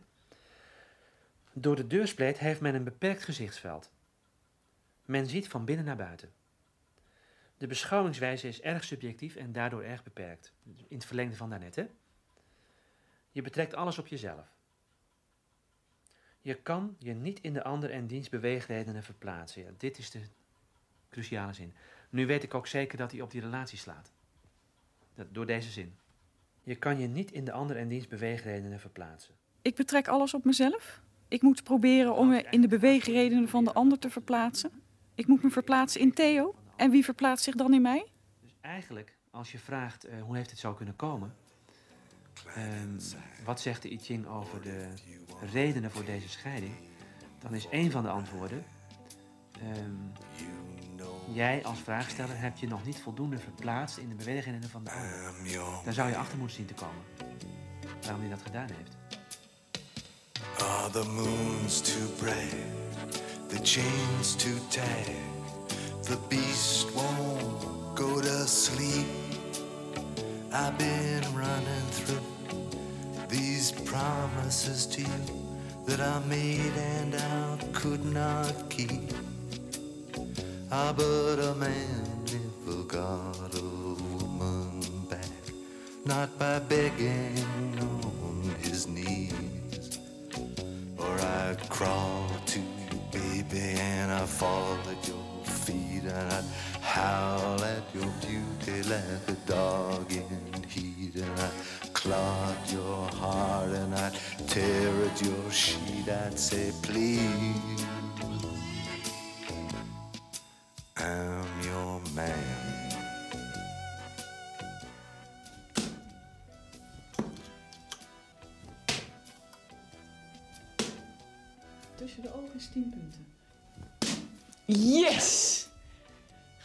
Door 1.56 1.76
de 1.76 1.86
deurspleet 1.86 2.38
heeft 2.38 2.60
men 2.60 2.74
een 2.74 2.84
beperkt 2.84 3.24
gezichtsveld. 3.24 3.90
Men 5.04 5.26
ziet 5.26 5.48
van 5.48 5.64
binnen 5.64 5.84
naar 5.84 5.96
buiten. 5.96 6.32
De 7.56 7.66
beschouwingswijze 7.66 8.48
is 8.48 8.60
erg 8.60 8.84
subjectief 8.84 9.36
en 9.36 9.52
daardoor 9.52 9.82
erg 9.82 10.02
beperkt. 10.02 10.52
In 10.64 10.96
het 10.96 11.04
verlengde 11.04 11.36
van 11.36 11.50
daarnet, 11.50 11.74
hè? 11.74 11.86
Je 13.30 13.42
betrekt 13.42 13.74
alles 13.74 13.98
op 13.98 14.06
jezelf. 14.06 14.52
Je 16.40 16.54
kan 16.54 16.96
je 16.98 17.12
niet 17.12 17.40
in 17.40 17.52
de 17.52 17.62
ander 17.62 17.90
en 17.90 18.06
diens 18.06 18.28
beweegredenen 18.28 19.02
verplaatsen. 19.02 19.62
Ja, 19.62 19.70
dit 19.76 19.98
is 19.98 20.10
de 20.10 20.20
cruciale 21.10 21.52
zin. 21.52 21.74
Nu 22.10 22.26
weet 22.26 22.42
ik 22.42 22.54
ook 22.54 22.66
zeker 22.66 22.98
dat 22.98 23.10
hij 23.12 23.20
op 23.20 23.30
die 23.30 23.40
relatie 23.40 23.78
slaat. 23.78 24.12
Dat, 25.14 25.26
door 25.34 25.46
deze 25.46 25.70
zin. 25.70 25.98
Je 26.62 26.76
kan 26.76 26.98
je 26.98 27.06
niet 27.06 27.32
in 27.32 27.44
de 27.44 27.52
ander 27.52 27.76
en 27.76 27.88
diens 27.88 28.06
beweegredenen 28.06 28.80
verplaatsen. 28.80 29.34
Ik 29.62 29.74
betrek 29.74 30.08
alles 30.08 30.34
op 30.34 30.44
mezelf. 30.44 31.02
Ik 31.34 31.42
moet 31.42 31.64
proberen 31.64 32.14
om 32.14 32.28
me 32.28 32.46
in 32.50 32.60
de 32.60 32.68
beweegredenen 32.68 33.48
van 33.48 33.64
de 33.64 33.72
ander 33.72 33.98
te 33.98 34.10
verplaatsen. 34.10 34.70
Ik 35.14 35.26
moet 35.26 35.42
me 35.42 35.50
verplaatsen 35.50 36.00
in 36.00 36.12
Theo. 36.12 36.54
En 36.76 36.90
wie 36.90 37.04
verplaatst 37.04 37.44
zich 37.44 37.54
dan 37.54 37.74
in 37.74 37.82
mij? 37.82 38.06
Dus 38.40 38.54
eigenlijk, 38.60 39.16
als 39.30 39.52
je 39.52 39.58
vraagt 39.58 40.04
eh, 40.04 40.22
hoe 40.22 40.36
heeft 40.36 40.50
het 40.50 40.58
zo 40.58 40.72
kunnen 40.72 40.96
komen... 40.96 41.34
ehm, 42.54 42.98
wat 43.44 43.60
zegt 43.60 43.82
de 43.82 43.92
I 43.92 43.98
Ching 43.98 44.26
over 44.26 44.62
de 44.62 44.88
redenen 45.52 45.90
voor 45.90 46.04
deze 46.04 46.28
scheiding... 46.28 46.74
dan 47.38 47.54
is 47.54 47.68
één 47.68 47.90
van 47.90 48.02
de 48.02 48.10
antwoorden... 48.10 48.64
ehm, 49.60 49.94
jij 51.32 51.64
als 51.64 51.80
vraagsteller 51.80 52.38
hebt 52.38 52.60
je 52.60 52.66
nog 52.66 52.84
niet 52.84 53.00
voldoende 53.00 53.38
verplaatst 53.38 53.96
in 53.96 54.08
de 54.08 54.14
bewegingen 54.14 54.62
van 54.62 54.84
de 54.84 54.90
ander. 54.90 55.84
Daar 55.84 55.94
zou 55.94 56.08
je 56.08 56.16
achter 56.16 56.38
moeten 56.38 56.56
zien 56.56 56.66
te 56.66 56.74
komen. 56.74 57.02
Waarom 58.00 58.20
hij 58.20 58.30
dat 58.30 58.42
gedaan 58.42 58.68
heeft. 58.70 59.03
Are 60.60 60.90
the 60.90 61.04
moons 61.04 61.80
too 61.80 62.08
bright? 62.18 62.66
The 63.48 63.58
chains 63.60 64.34
too 64.36 64.58
tight? 64.70 65.16
The 66.02 66.18
beast 66.28 66.94
won't 66.94 67.94
go 67.94 68.20
to 68.20 68.46
sleep. 68.46 69.06
I've 70.52 70.76
been 70.78 71.22
running 71.34 71.86
through 71.90 72.20
these 73.28 73.72
promises 73.72 74.86
to 74.86 75.00
you 75.02 75.54
that 75.86 76.00
I 76.00 76.18
made 76.26 76.76
and 76.76 77.14
I 77.14 77.58
could 77.72 78.04
not 78.04 78.68
keep. 78.70 79.12
Ah, 80.70 80.92
but 80.96 81.38
a 81.38 81.54
man 81.54 82.24
never 82.32 82.82
got 82.84 83.54
a 83.54 83.62
woman 83.62 84.80
back, 85.08 85.30
not 86.04 86.36
by 86.38 86.58
begging 86.58 87.38
on 87.80 88.13
I'd 91.34 91.68
crawl 91.68 92.28
to 92.46 92.60
you, 92.60 93.00
baby, 93.10 93.74
and 93.78 94.12
I'd 94.12 94.28
fall 94.28 94.78
at 94.88 95.08
your 95.08 95.44
feet, 95.44 96.04
and 96.04 96.32
I'd 96.32 96.44
howl 96.80 97.60
at 97.64 97.82
your 97.92 98.10
beauty 98.20 98.88
like 98.88 99.28
a 99.28 99.32
dog 99.46 100.12
in 100.12 100.62
heat, 100.68 101.16
and 101.16 101.40
I'd 101.40 101.50
at 102.06 102.72
your 102.72 103.08
heart, 103.20 103.70
and 103.70 103.94
I'd 103.94 104.14
tear 104.46 104.92
at 105.06 105.22
your 105.22 105.50
sheet. 105.50 106.08
I'd 106.08 106.38
say, 106.38 106.72
please, 106.82 107.84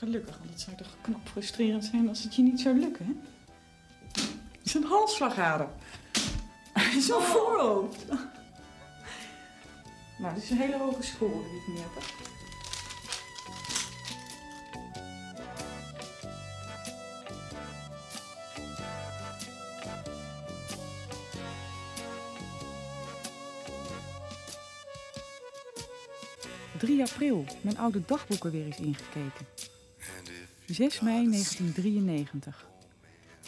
Gelukkig, 0.10 0.38
want 0.38 0.50
het 0.50 0.60
zou 0.60 0.76
toch 0.76 0.96
knap 1.02 1.28
frustrerend 1.28 1.86
zijn 1.86 2.10
als 2.10 2.24
het 2.24 2.36
je 2.36 2.42
niet 2.42 2.60
zou 2.60 2.80
lukken, 2.80 3.06
hè? 3.06 3.12
Het 4.58 4.66
is 4.66 4.74
een 4.74 4.84
halsslagader. 4.84 5.68
Zo'n 7.00 7.22
voorhoofd. 7.22 8.06
Nou, 10.20 10.34
dit 10.34 10.44
is 10.44 10.50
een 10.50 10.58
hele 10.58 10.78
hoge 10.78 11.04
score 11.04 11.32
die 11.32 11.60
ik 11.60 11.68
nu 11.68 11.78
heb. 11.78 11.96
hè. 11.96 12.28
...3 26.86 27.02
april, 27.02 27.46
mijn 27.62 27.78
oude 27.78 28.02
dagboeken 28.06 28.52
weer 28.52 28.66
eens 28.66 28.78
ingekeken. 28.78 29.69
6 30.74 31.00
mei 31.00 31.30
1993. 31.30 32.68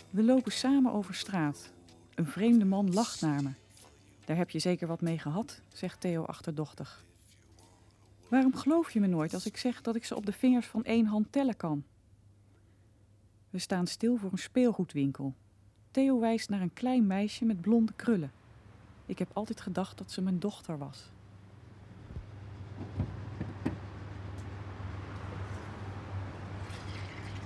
We 0.10 0.24
lopen 0.24 0.52
samen 0.52 0.92
over 0.92 1.16
straat. 1.16 1.72
Een 2.16 2.28
vreemde 2.28 2.66
man 2.66 2.94
lacht 2.94 3.22
naar 3.22 3.44
me. 3.44 3.52
Daar 4.26 4.38
heb 4.38 4.50
je 4.50 4.60
zeker 4.60 4.88
wat 4.88 5.02
mee 5.02 5.20
gehad, 5.20 5.62
zegt 5.74 6.02
Theo 6.02 6.24
achterdochtig. 6.24 7.04
Waarom 8.28 8.56
geloof 8.56 8.92
je 8.92 9.00
me 9.00 9.08
nooit 9.08 9.34
als 9.34 9.46
ik 9.46 9.58
zeg 9.58 9.82
dat 9.82 9.96
ik 9.96 10.06
ze 10.06 10.16
op 10.16 10.26
de 10.26 10.32
vingers 10.32 10.68
van 10.68 10.84
één 10.84 11.06
hand 11.06 11.32
tellen 11.32 11.58
kan? 11.58 11.84
We 13.50 13.60
staan 13.60 13.88
stil 13.88 14.18
voor 14.18 14.32
een 14.32 14.38
speelgoedwinkel. 14.38 15.34
Theo 15.92 16.20
wijst 16.20 16.50
naar 16.50 16.62
een 16.62 16.74
klein 16.74 17.08
meisje 17.08 17.46
met 17.46 17.62
blonde 17.62 17.94
krullen. 17.94 18.32
Ik 19.06 19.20
heb 19.20 19.30
altijd 19.34 19.62
gedacht 19.62 19.98
dat 19.98 20.12
ze 20.12 20.22
mijn 20.22 20.40
dochter 20.40 20.78
was. 20.78 21.10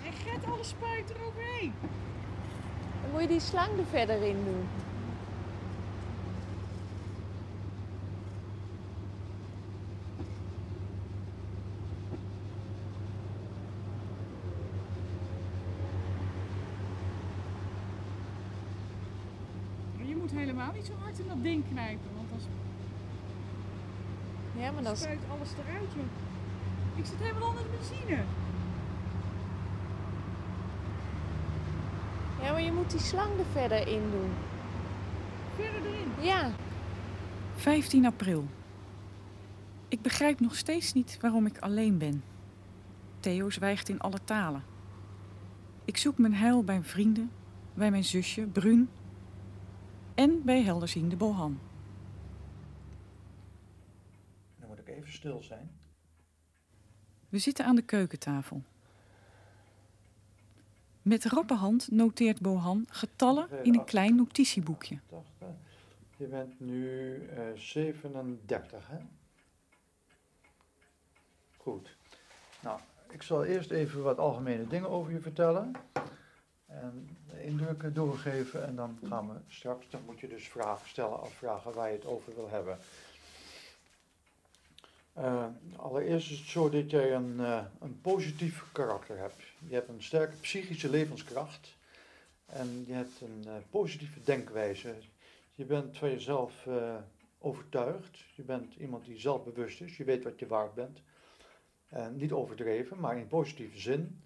En 0.06 0.14
Gert, 0.14 0.46
alle 0.46 0.55
spuit 0.66 1.10
er 1.10 1.26
overheen. 1.28 1.74
Dan 3.02 3.12
moet 3.12 3.22
je 3.22 3.28
die 3.28 3.40
slang 3.40 3.78
er 3.78 3.86
verder 3.86 4.22
in 4.22 4.44
doen. 4.44 4.68
Je 20.08 20.16
moet 20.16 20.32
helemaal 20.32 20.72
niet 20.74 20.86
zo 20.86 20.94
hard 21.02 21.20
in 21.20 21.28
dat 21.28 21.44
ding 21.44 21.64
knijpen, 21.72 22.10
want 22.16 22.30
dan 22.30 22.40
Ja, 24.62 24.72
maar 24.72 24.84
dan... 24.84 24.98
spuit 24.98 25.20
alles 25.32 25.50
eruit, 25.52 25.92
joh. 25.96 26.06
Ik 26.96 27.06
zit 27.06 27.20
helemaal 27.20 27.50
onder 27.50 27.64
de 27.64 27.70
benzine. 27.70 28.24
Ja, 32.46 32.52
maar 32.52 32.62
je 32.62 32.72
moet 32.72 32.92
die 32.92 33.00
slang 33.00 33.40
er 33.40 33.46
verder 33.46 33.88
in 33.88 34.12
doen. 34.12 34.30
Verder 35.56 35.92
erin. 35.92 36.26
Ja. 36.26 36.52
15 37.56 38.06
april. 38.06 38.46
Ik 39.88 40.02
begrijp 40.02 40.40
nog 40.40 40.56
steeds 40.56 40.94
niet 40.94 41.18
waarom 41.22 41.46
ik 41.46 41.60
alleen 41.60 41.98
ben. 41.98 42.24
Theo 43.20 43.50
zwijgt 43.50 43.90
in 43.90 44.00
alle 44.00 44.24
talen. 44.24 44.64
Ik 45.86 45.98
zoek 45.98 46.18
mijn 46.18 46.34
heil 46.34 46.64
bij 46.64 46.84
vrienden, 46.84 47.32
bij 47.74 47.92
mijn 47.92 48.04
zusje 48.04 48.42
Brun 48.42 48.90
en 50.16 50.44
bij 50.44 50.64
helderziende 50.64 51.16
Bohan. 51.16 51.60
Dan 54.60 54.68
moet 54.70 54.80
ik 54.80 54.88
even 54.88 55.12
stil 55.12 55.44
zijn. 55.44 55.72
We 57.30 57.38
zitten 57.38 57.66
aan 57.66 57.76
de 57.76 57.82
keukentafel. 57.82 58.64
Met 61.06 61.26
rappe 61.26 61.54
hand 61.54 61.92
noteert 61.92 62.42
Bohan 62.42 62.86
getallen 62.90 63.48
in 63.64 63.74
een 63.74 63.86
klein 63.86 64.16
notitieboekje. 64.16 65.00
80. 65.10 65.48
Je 66.18 66.26
bent 66.26 66.60
nu 66.60 67.16
eh 67.28 67.44
37, 67.56 68.88
hè? 68.88 68.98
Goed. 71.58 71.98
Nou, 72.62 72.80
ik 73.10 73.22
zal 73.22 73.46
eerst 73.46 73.72
even 73.72 74.04
wat 74.04 74.18
algemene 74.18 74.68
dingen 74.68 74.90
over 74.90 75.12
je 75.12 75.20
vertellen. 75.20 75.72
En 76.66 77.18
indrukken 77.42 77.94
doorgeven. 77.94 78.66
En 78.66 78.76
dan 78.76 79.00
gaan 79.04 79.28
we 79.30 79.36
straks, 79.48 79.90
dan 79.90 80.02
moet 80.06 80.20
je 80.20 80.28
dus 80.28 80.48
vragen 80.48 80.90
stellen, 80.90 81.22
afvragen 81.22 81.74
waar 81.74 81.88
je 81.90 81.96
het 81.96 82.06
over 82.06 82.36
wil 82.36 82.50
hebben. 82.50 82.78
Eh, 85.14 85.46
allereerst 85.76 86.32
is 86.32 86.40
het 86.40 86.48
zo 86.48 86.70
dat 86.70 86.90
jij 86.90 87.14
een, 87.14 87.40
eh, 87.40 87.66
een 87.80 88.02
positief 88.02 88.64
karakter 88.72 89.18
hebt. 89.18 89.45
Je 89.68 89.74
hebt 89.74 89.90
een 89.90 90.04
sterke 90.04 90.36
psychische 90.36 90.90
levenskracht. 90.90 91.76
En 92.46 92.84
je 92.88 92.94
hebt 92.94 93.22
een 93.22 93.44
eh, 93.48 93.54
positieve 93.70 94.20
denkwijze. 94.24 94.96
Je 95.56 95.66
bent 95.66 95.98
van 95.98 96.10
jezelf 96.10 96.68
eh, 96.68 96.96
overtuigd. 97.38 98.18
Je 98.36 98.42
bent 98.42 98.76
iemand 98.76 99.06
die 99.06 99.20
zelfbewust 99.20 99.82
is. 99.82 99.98
Je 99.98 100.04
weet 100.04 100.24
wat 100.24 100.40
je 100.40 100.48
waard 100.48 100.74
bent. 100.74 101.02
En 101.90 102.16
niet 102.18 102.32
overdreven, 102.32 103.00
maar 103.00 103.18
in 103.18 103.28
positieve 103.28 103.80
zin. 103.80 104.22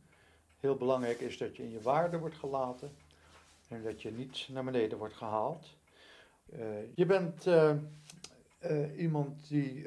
Heel 0.59 0.75
belangrijk 0.75 1.19
is 1.19 1.37
dat 1.37 1.55
je 1.55 1.63
in 1.63 1.71
je 1.71 1.81
waarde 1.81 2.17
wordt 2.17 2.37
gelaten. 2.37 2.91
En 3.67 3.83
dat 3.83 4.01
je 4.01 4.11
niet 4.11 4.47
naar 4.51 4.63
beneden 4.63 4.97
wordt 4.97 5.15
gehaald. 5.15 5.75
Eh, 6.51 6.95
je 6.95 7.05
bent 7.05 7.47
iemand 8.97 9.47
die 9.47 9.85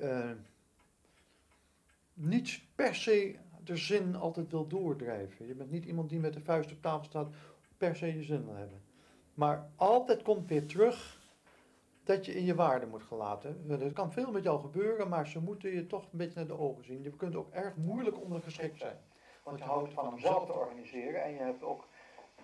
niet 2.14 2.60
per 2.74 2.94
se 2.94 3.36
de 3.64 3.76
zin 3.76 4.16
altijd 4.16 4.50
wil 4.50 4.66
doordrijven. 4.66 5.46
Je 5.46 5.54
bent 5.54 5.70
niet 5.70 5.84
iemand 5.84 6.10
die 6.10 6.20
met 6.20 6.32
de 6.32 6.40
vuist 6.40 6.72
op 6.72 6.82
tafel 6.82 7.04
staat 7.04 7.28
per 7.76 7.96
se 7.96 8.06
je 8.06 8.22
zin 8.22 8.44
wil 8.44 8.54
hebben. 8.54 8.82
Maar 9.34 9.70
altijd 9.76 10.22
komt 10.22 10.48
weer 10.48 10.66
terug 10.66 11.20
dat 12.04 12.26
je 12.26 12.34
in 12.34 12.44
je 12.44 12.54
waarde 12.54 12.86
moet 12.86 13.02
gelaten. 13.02 13.64
Er 13.68 13.92
kan 13.92 14.12
veel 14.12 14.30
met 14.30 14.42
jou 14.42 14.60
gebeuren, 14.60 15.08
maar 15.08 15.26
ze 15.26 15.40
moeten 15.40 15.70
je 15.70 15.86
toch 15.86 16.02
een 16.02 16.18
beetje 16.18 16.38
naar 16.38 16.46
de 16.46 16.58
ogen 16.58 16.84
zien. 16.84 17.02
Je 17.02 17.10
kunt 17.10 17.36
ook 17.36 17.50
erg 17.50 17.76
moeilijk 17.76 18.20
ondergeschikt 18.20 18.78
zijn. 18.78 18.96
Want 19.42 19.58
je 19.58 19.64
houdt 19.64 19.92
van 19.92 20.06
hem 20.06 20.18
zelf 20.18 20.46
te 20.46 20.52
organiseren 20.52 21.22
en 21.22 21.32
je 21.32 21.38
hebt 21.38 21.62
ook 21.62 21.88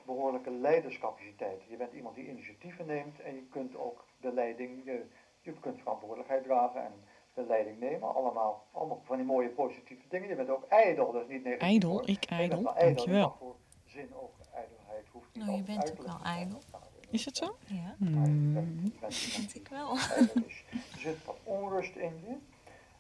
behoorlijke 0.07 0.51
leiderscapaciteit. 0.51 1.63
Je 1.69 1.77
bent 1.77 1.93
iemand 1.93 2.15
die 2.15 2.29
initiatieven 2.29 2.87
neemt 2.87 3.21
en 3.21 3.35
je 3.35 3.47
kunt 3.51 3.77
ook 3.77 4.05
de 4.21 4.33
leiding, 4.33 4.85
je, 5.41 5.53
kunt 5.61 5.81
verantwoordelijkheid 5.81 6.45
dragen 6.45 6.85
en 6.85 6.93
de 7.39 7.45
leiding 7.49 7.81
nemen. 7.81 8.15
Allemaal, 8.15 8.67
allemaal 8.73 9.01
van 9.05 9.17
die 9.17 9.27
mooie 9.27 9.49
positieve 9.49 10.03
dingen. 10.09 10.29
Je 10.29 10.35
bent 10.35 10.49
ook 10.51 10.65
ijdel, 10.69 11.13
dat 11.13 11.23
is 11.23 11.29
niet 11.29 11.45
negatief. 11.45 11.69
Ijdel, 11.69 11.91
hoor. 11.91 12.09
ik 12.09 12.25
ijdel, 12.25 12.63
wel 12.63 12.75
ijdel, 12.77 12.89
je 12.89 12.95
dankjewel. 12.95 13.37
voor 13.39 13.57
zin 13.85 14.15
ook 14.15 14.35
ijdelheid 14.55 15.07
hoeft 15.13 15.29
niet 15.35 15.45
Nou, 15.45 15.57
je 15.57 15.63
bent 15.63 15.91
ook 15.91 16.07
wel 16.07 16.19
ijdel. 16.25 16.59
Is 17.11 17.25
het 17.25 17.37
zo? 17.37 17.57
Ja, 17.67 17.95
Hmm. 17.99 18.93
vind 19.09 19.55
ik 19.55 19.69
wel. 19.69 19.95
is. 19.95 20.65
Er 20.93 20.99
zit 20.99 21.25
wat 21.25 21.37
onrust 21.45 21.97
in 21.97 22.13
je. 22.27 22.37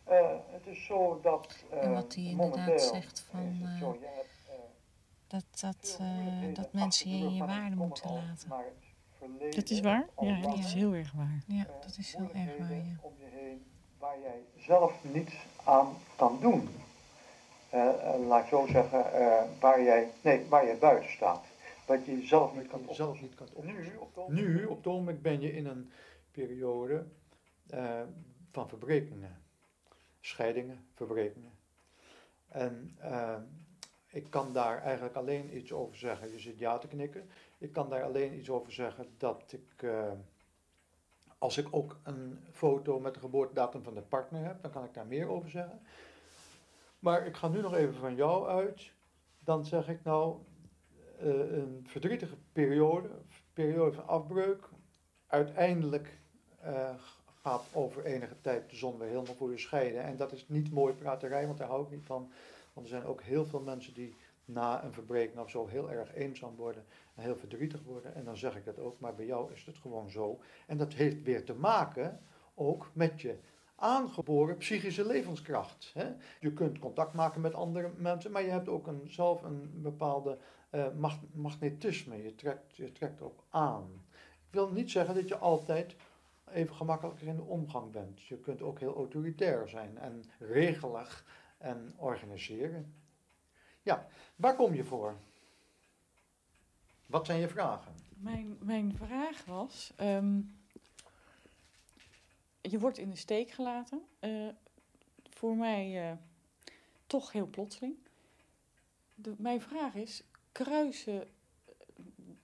Eh, 0.04 0.36
het 0.50 0.66
is 0.66 0.84
zo 0.84 1.20
dat. 1.22 1.64
eh, 1.70 1.82
En 1.84 1.92
wat 1.94 2.14
hij 2.14 2.24
inderdaad 2.24 2.80
zegt 2.82 3.20
van, 3.30 3.58
eh, 3.62 3.78
zo, 3.78 3.96
je 4.00 4.06
hebt, 4.06 4.28
eh, 4.48 4.54
Dat, 5.26 5.44
dat, 5.60 5.98
eh, 6.00 6.54
dat 6.54 6.72
mensen 6.72 7.10
je 7.10 7.16
in 7.24 7.34
je 7.34 7.44
waarde 7.46 7.76
moeten 7.76 8.12
laten. 8.12 8.48
Dat 9.50 9.70
is 9.70 9.80
waar? 9.80 10.08
Ja, 10.20 10.40
dat 10.40 10.58
is 10.58 10.72
heel 10.74 10.92
erg 10.94 11.12
waar. 11.12 11.42
Ja, 11.46 11.64
eh, 11.66 11.72
dat 11.80 11.96
is 11.98 12.16
heel 12.16 12.30
erg 12.34 12.58
waar, 12.58 12.74
ja. 12.74 12.96
Waar 13.98 14.20
jij 14.20 14.44
zelf 14.56 15.04
niets 15.04 15.34
aan 15.64 15.96
kan 16.16 16.38
doen. 16.40 16.68
Eh, 17.70 18.14
eh, 18.14 18.26
laat 18.26 18.42
ik 18.42 18.48
zo 18.48 18.66
zeggen, 18.66 19.12
eh, 19.12 19.42
waar, 19.60 19.82
jij, 19.82 20.10
nee, 20.20 20.46
waar 20.48 20.64
jij 20.64 20.78
buiten 20.78 21.10
staat. 21.10 21.44
Wat 21.86 22.04
je 22.04 22.26
zelf 22.26 22.54
niet 22.54 22.66
kan 22.66 22.86
zelf 22.90 23.20
niet 23.20 23.34
kan 23.34 23.48
nu, 23.62 23.96
op 23.98 24.28
nu, 24.28 24.64
op 24.64 24.76
het 24.76 24.86
ogenblik 24.86 25.22
ben 25.22 25.40
je 25.40 25.52
in 25.52 25.66
een 25.66 25.90
periode 26.30 27.06
van 28.52 28.68
verbrekingen. 28.68 29.42
Scheidingen, 30.20 30.86
verbrekingen. 30.94 31.52
En 32.48 32.98
ik 34.10 34.30
kan 34.30 34.52
daar 34.52 34.82
eigenlijk 34.82 35.14
alleen 35.14 35.56
iets 35.56 35.72
over 35.72 35.96
zeggen. 35.96 36.30
Je 36.30 36.38
zit 36.38 36.58
ja 36.58 36.78
te 36.78 36.88
knikken. 36.88 37.30
Ik 37.58 37.72
kan 37.72 37.88
daar 37.88 38.02
alleen 38.02 38.38
iets 38.38 38.50
over 38.50 38.72
zeggen 38.72 39.06
dat 39.18 39.52
ik, 39.52 39.90
als 41.38 41.58
ik 41.58 41.66
ook 41.70 42.00
een 42.02 42.38
foto 42.52 43.00
met 43.00 43.14
de 43.14 43.20
geboortedatum 43.20 43.82
van 43.82 43.94
de 43.94 44.02
partner 44.02 44.44
heb, 44.44 44.62
dan 44.62 44.70
kan 44.70 44.84
ik 44.84 44.94
daar 44.94 45.06
meer 45.06 45.28
over 45.28 45.50
zeggen. 45.50 45.80
Maar 46.98 47.26
ik 47.26 47.36
ga 47.36 47.48
nu 47.48 47.60
nog 47.60 47.74
even 47.74 47.94
van 47.94 48.14
jou 48.14 48.48
uit. 48.48 48.92
Dan 49.38 49.64
zeg 49.64 49.88
ik 49.88 50.04
nou, 50.04 50.38
eh, 51.18 51.52
een 51.52 51.84
verdrietige 51.88 52.36
periode, 52.52 53.10
periode 53.52 53.92
van 53.92 54.06
afbreuk. 54.06 54.68
Uiteindelijk 55.26 56.18
eh, 56.60 56.94
gaat 57.42 57.64
over 57.72 58.04
enige 58.04 58.40
tijd 58.40 58.70
de 58.70 58.76
zon 58.76 58.98
weer 58.98 59.08
helemaal 59.08 59.34
voor 59.34 59.50
je 59.50 59.58
scheiden. 59.58 60.02
En 60.02 60.16
dat 60.16 60.32
is 60.32 60.48
niet 60.48 60.72
mooi 60.72 60.94
praterij, 60.94 61.46
want 61.46 61.58
daar 61.58 61.68
hou 61.68 61.84
ik 61.84 61.90
niet 61.90 62.06
van. 62.06 62.32
Want 62.72 62.86
er 62.86 62.92
zijn 62.92 63.04
ook 63.04 63.22
heel 63.22 63.46
veel 63.46 63.60
mensen 63.60 63.94
die 63.94 64.14
na 64.48 64.84
een 64.84 64.92
verbreking 64.92 65.38
of 65.38 65.50
zo 65.50 65.66
heel 65.66 65.90
erg 65.90 66.14
eenzaam 66.14 66.56
worden 66.56 66.84
en 67.14 67.22
heel 67.22 67.36
verdrietig 67.36 67.82
worden. 67.82 68.14
En 68.14 68.24
dan 68.24 68.36
zeg 68.36 68.56
ik 68.56 68.64
dat 68.64 68.78
ook, 68.78 69.00
maar 69.00 69.14
bij 69.14 69.26
jou 69.26 69.52
is 69.52 69.64
het 69.64 69.78
gewoon 69.78 70.10
zo. 70.10 70.40
En 70.66 70.76
dat 70.76 70.92
heeft 70.92 71.22
weer 71.22 71.44
te 71.44 71.54
maken 71.54 72.20
ook 72.54 72.90
met 72.92 73.20
je 73.20 73.38
aangeboren 73.74 74.56
psychische 74.56 75.06
levenskracht. 75.06 75.90
Hè? 75.94 76.08
Je 76.40 76.52
kunt 76.52 76.78
contact 76.78 77.12
maken 77.12 77.40
met 77.40 77.54
andere 77.54 77.90
mensen, 77.96 78.30
maar 78.30 78.42
je 78.42 78.50
hebt 78.50 78.68
ook 78.68 78.86
een, 78.86 79.02
zelf 79.06 79.42
een 79.42 79.70
bepaalde 79.82 80.38
eh, 80.70 80.86
mag- 80.96 81.20
magnetisme. 81.32 82.22
Je 82.22 82.34
trekt, 82.34 82.76
je 82.76 82.92
trekt 82.92 83.20
ook 83.20 83.44
aan. 83.50 84.04
Ik 84.48 84.54
wil 84.54 84.68
niet 84.70 84.90
zeggen 84.90 85.14
dat 85.14 85.28
je 85.28 85.36
altijd 85.36 85.96
even 86.52 86.74
gemakkelijker 86.74 87.26
in 87.26 87.36
de 87.36 87.42
omgang 87.42 87.90
bent. 87.92 88.22
Je 88.22 88.36
kunt 88.38 88.62
ook 88.62 88.78
heel 88.80 88.94
autoritair 88.94 89.68
zijn 89.68 89.98
en 89.98 90.24
regelig 90.38 91.24
en 91.58 91.94
organiseren. 91.96 92.94
Ja, 93.82 94.06
waar 94.36 94.56
kom 94.56 94.74
je 94.74 94.84
voor? 94.84 95.16
Wat 97.06 97.26
zijn 97.26 97.40
je 97.40 97.48
vragen? 97.48 97.92
Mijn, 98.16 98.56
mijn 98.60 98.96
vraag 98.96 99.44
was: 99.44 99.92
ehm, 99.96 100.40
je 102.60 102.78
wordt 102.78 102.98
in 102.98 103.10
de 103.10 103.16
steek 103.16 103.50
gelaten. 103.50 104.02
Eh, 104.18 104.48
voor 105.30 105.56
mij 105.56 106.10
eh, 106.10 106.16
toch 107.06 107.32
heel 107.32 107.46
plotseling. 107.46 107.94
De, 109.14 109.34
mijn 109.38 109.60
vraag 109.60 109.94
is: 109.94 110.24
kruisen 110.52 111.28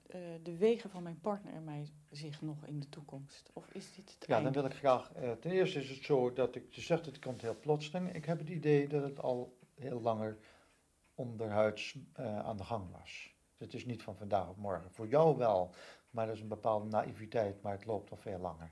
eh, 0.06 0.20
de 0.42 0.56
wegen 0.56 0.90
van 0.90 1.02
mijn 1.02 1.20
partner 1.20 1.52
en 1.52 1.64
mij 1.64 1.88
zich 2.10 2.42
nog 2.42 2.66
in 2.66 2.80
de 2.80 2.88
toekomst? 2.88 3.50
Of 3.52 3.70
is 3.72 3.94
dit 3.94 4.16
het 4.18 4.28
Ja, 4.28 4.40
dan 4.40 4.52
wil 4.52 4.64
ik 4.64 4.74
graag. 4.74 5.12
ten 5.40 5.50
eerste 5.50 5.80
is 5.80 5.90
het 5.90 6.04
zo 6.04 6.32
dat 6.32 6.54
ik. 6.54 6.72
Je 6.74 6.80
zegt 6.80 7.06
het 7.06 7.18
komt 7.18 7.42
heel 7.42 7.58
plotseling. 7.60 8.14
Ik 8.14 8.24
heb 8.24 8.38
het 8.38 8.48
idee 8.48 8.88
dat 8.88 9.02
het 9.02 9.20
al 9.20 9.56
heel 9.74 10.00
langer 10.00 10.38
onderhuids 11.14 11.98
eh, 12.12 12.38
aan 12.38 12.56
de 12.56 12.64
gang 12.64 12.90
was. 12.90 13.34
Het 13.56 13.74
is 13.74 13.84
niet 13.84 14.02
van 14.02 14.16
vandaag 14.16 14.48
op 14.48 14.56
morgen. 14.56 14.90
Voor 14.92 15.08
jou 15.08 15.36
wel, 15.36 15.74
maar 16.10 16.26
dat 16.26 16.34
is 16.34 16.40
een 16.40 16.48
bepaalde 16.48 16.86
naïviteit, 16.86 17.62
maar 17.62 17.72
het 17.72 17.84
loopt 17.84 18.10
al 18.10 18.16
veel 18.16 18.38
langer. 18.38 18.70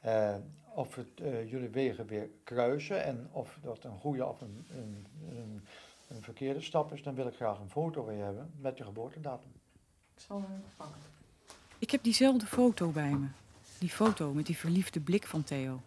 Eh, 0.00 0.36
of 0.74 0.94
het, 0.94 1.20
eh, 1.20 1.50
jullie 1.50 1.68
wegen 1.68 2.06
weer 2.06 2.30
kruisen 2.44 3.04
en 3.04 3.28
of 3.32 3.58
dat 3.62 3.84
een 3.84 3.98
goede 3.98 4.26
of 4.26 4.40
een, 4.40 4.66
een, 4.70 5.06
een, 5.28 5.66
een 6.08 6.22
verkeerde 6.22 6.60
stap 6.60 6.92
is, 6.92 7.02
dan 7.02 7.14
wil 7.14 7.26
ik 7.26 7.34
graag 7.34 7.58
een 7.58 7.70
foto 7.70 8.04
van 8.04 8.14
je 8.16 8.22
hebben 8.22 8.52
met 8.56 8.78
je 8.78 8.84
geboortedatum. 8.84 9.52
Ik 10.14 10.20
zal 10.20 10.36
hem 10.36 10.50
even 10.50 10.72
pakken. 10.76 11.00
Ik 11.78 11.90
heb 11.90 12.02
diezelfde 12.02 12.46
foto 12.46 12.90
bij 12.90 13.10
me. 13.10 13.26
Die 13.78 13.88
foto 13.88 14.32
met 14.32 14.46
die 14.46 14.56
verliefde 14.56 15.00
blik 15.00 15.26
van 15.26 15.44
Theo. 15.44 15.80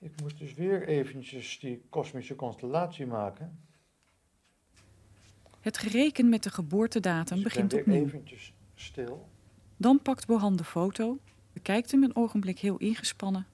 Ik 0.00 0.20
moest 0.20 0.38
dus 0.38 0.54
weer 0.54 0.88
eventjes 0.88 1.58
die 1.58 1.82
kosmische 1.88 2.36
constellatie 2.36 3.06
maken. 3.06 3.60
Het 5.60 5.78
gereken 5.78 6.28
met 6.28 6.42
de 6.42 6.50
geboortedatum 6.50 7.34
Dus 7.36 7.44
begint 7.44 7.74
opnieuw. 7.74 8.04
eventjes 8.04 8.52
stil. 8.74 9.28
Dan 9.76 10.02
pakt 10.02 10.26
Bohan 10.26 10.56
de 10.56 10.64
foto 10.64 11.18
bekijkt 11.52 11.90
hem 11.90 12.02
een 12.02 12.16
ogenblik 12.16 12.58
heel 12.58 12.76
ingespannen 12.76 13.46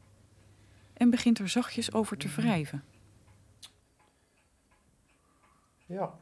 en 0.92 1.10
begint 1.10 1.38
er 1.38 1.48
zachtjes 1.48 1.92
over 1.92 2.16
te 2.16 2.28
wrijven. 2.28 2.84
Ja. 5.86 6.18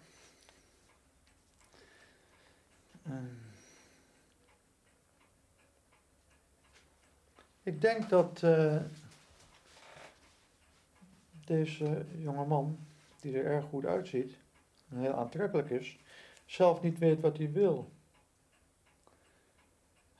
Ehm. 3.06 3.24
ik 7.62 7.80
denk 7.80 8.08
dat 8.08 8.42
eh, 8.42 8.76
deze 11.44 12.06
jonge 12.18 12.46
man, 12.46 12.78
die 13.20 13.38
er 13.38 13.44
erg 13.44 13.64
goed 13.64 13.84
uitziet 13.84 14.38
en 14.88 14.98
heel 14.98 15.14
aantrekkelijk 15.14 15.70
is, 15.70 15.98
zelf 16.46 16.82
niet 16.82 16.98
weet 16.98 17.20
wat 17.20 17.36
hij 17.36 17.52
wil. 17.52 17.90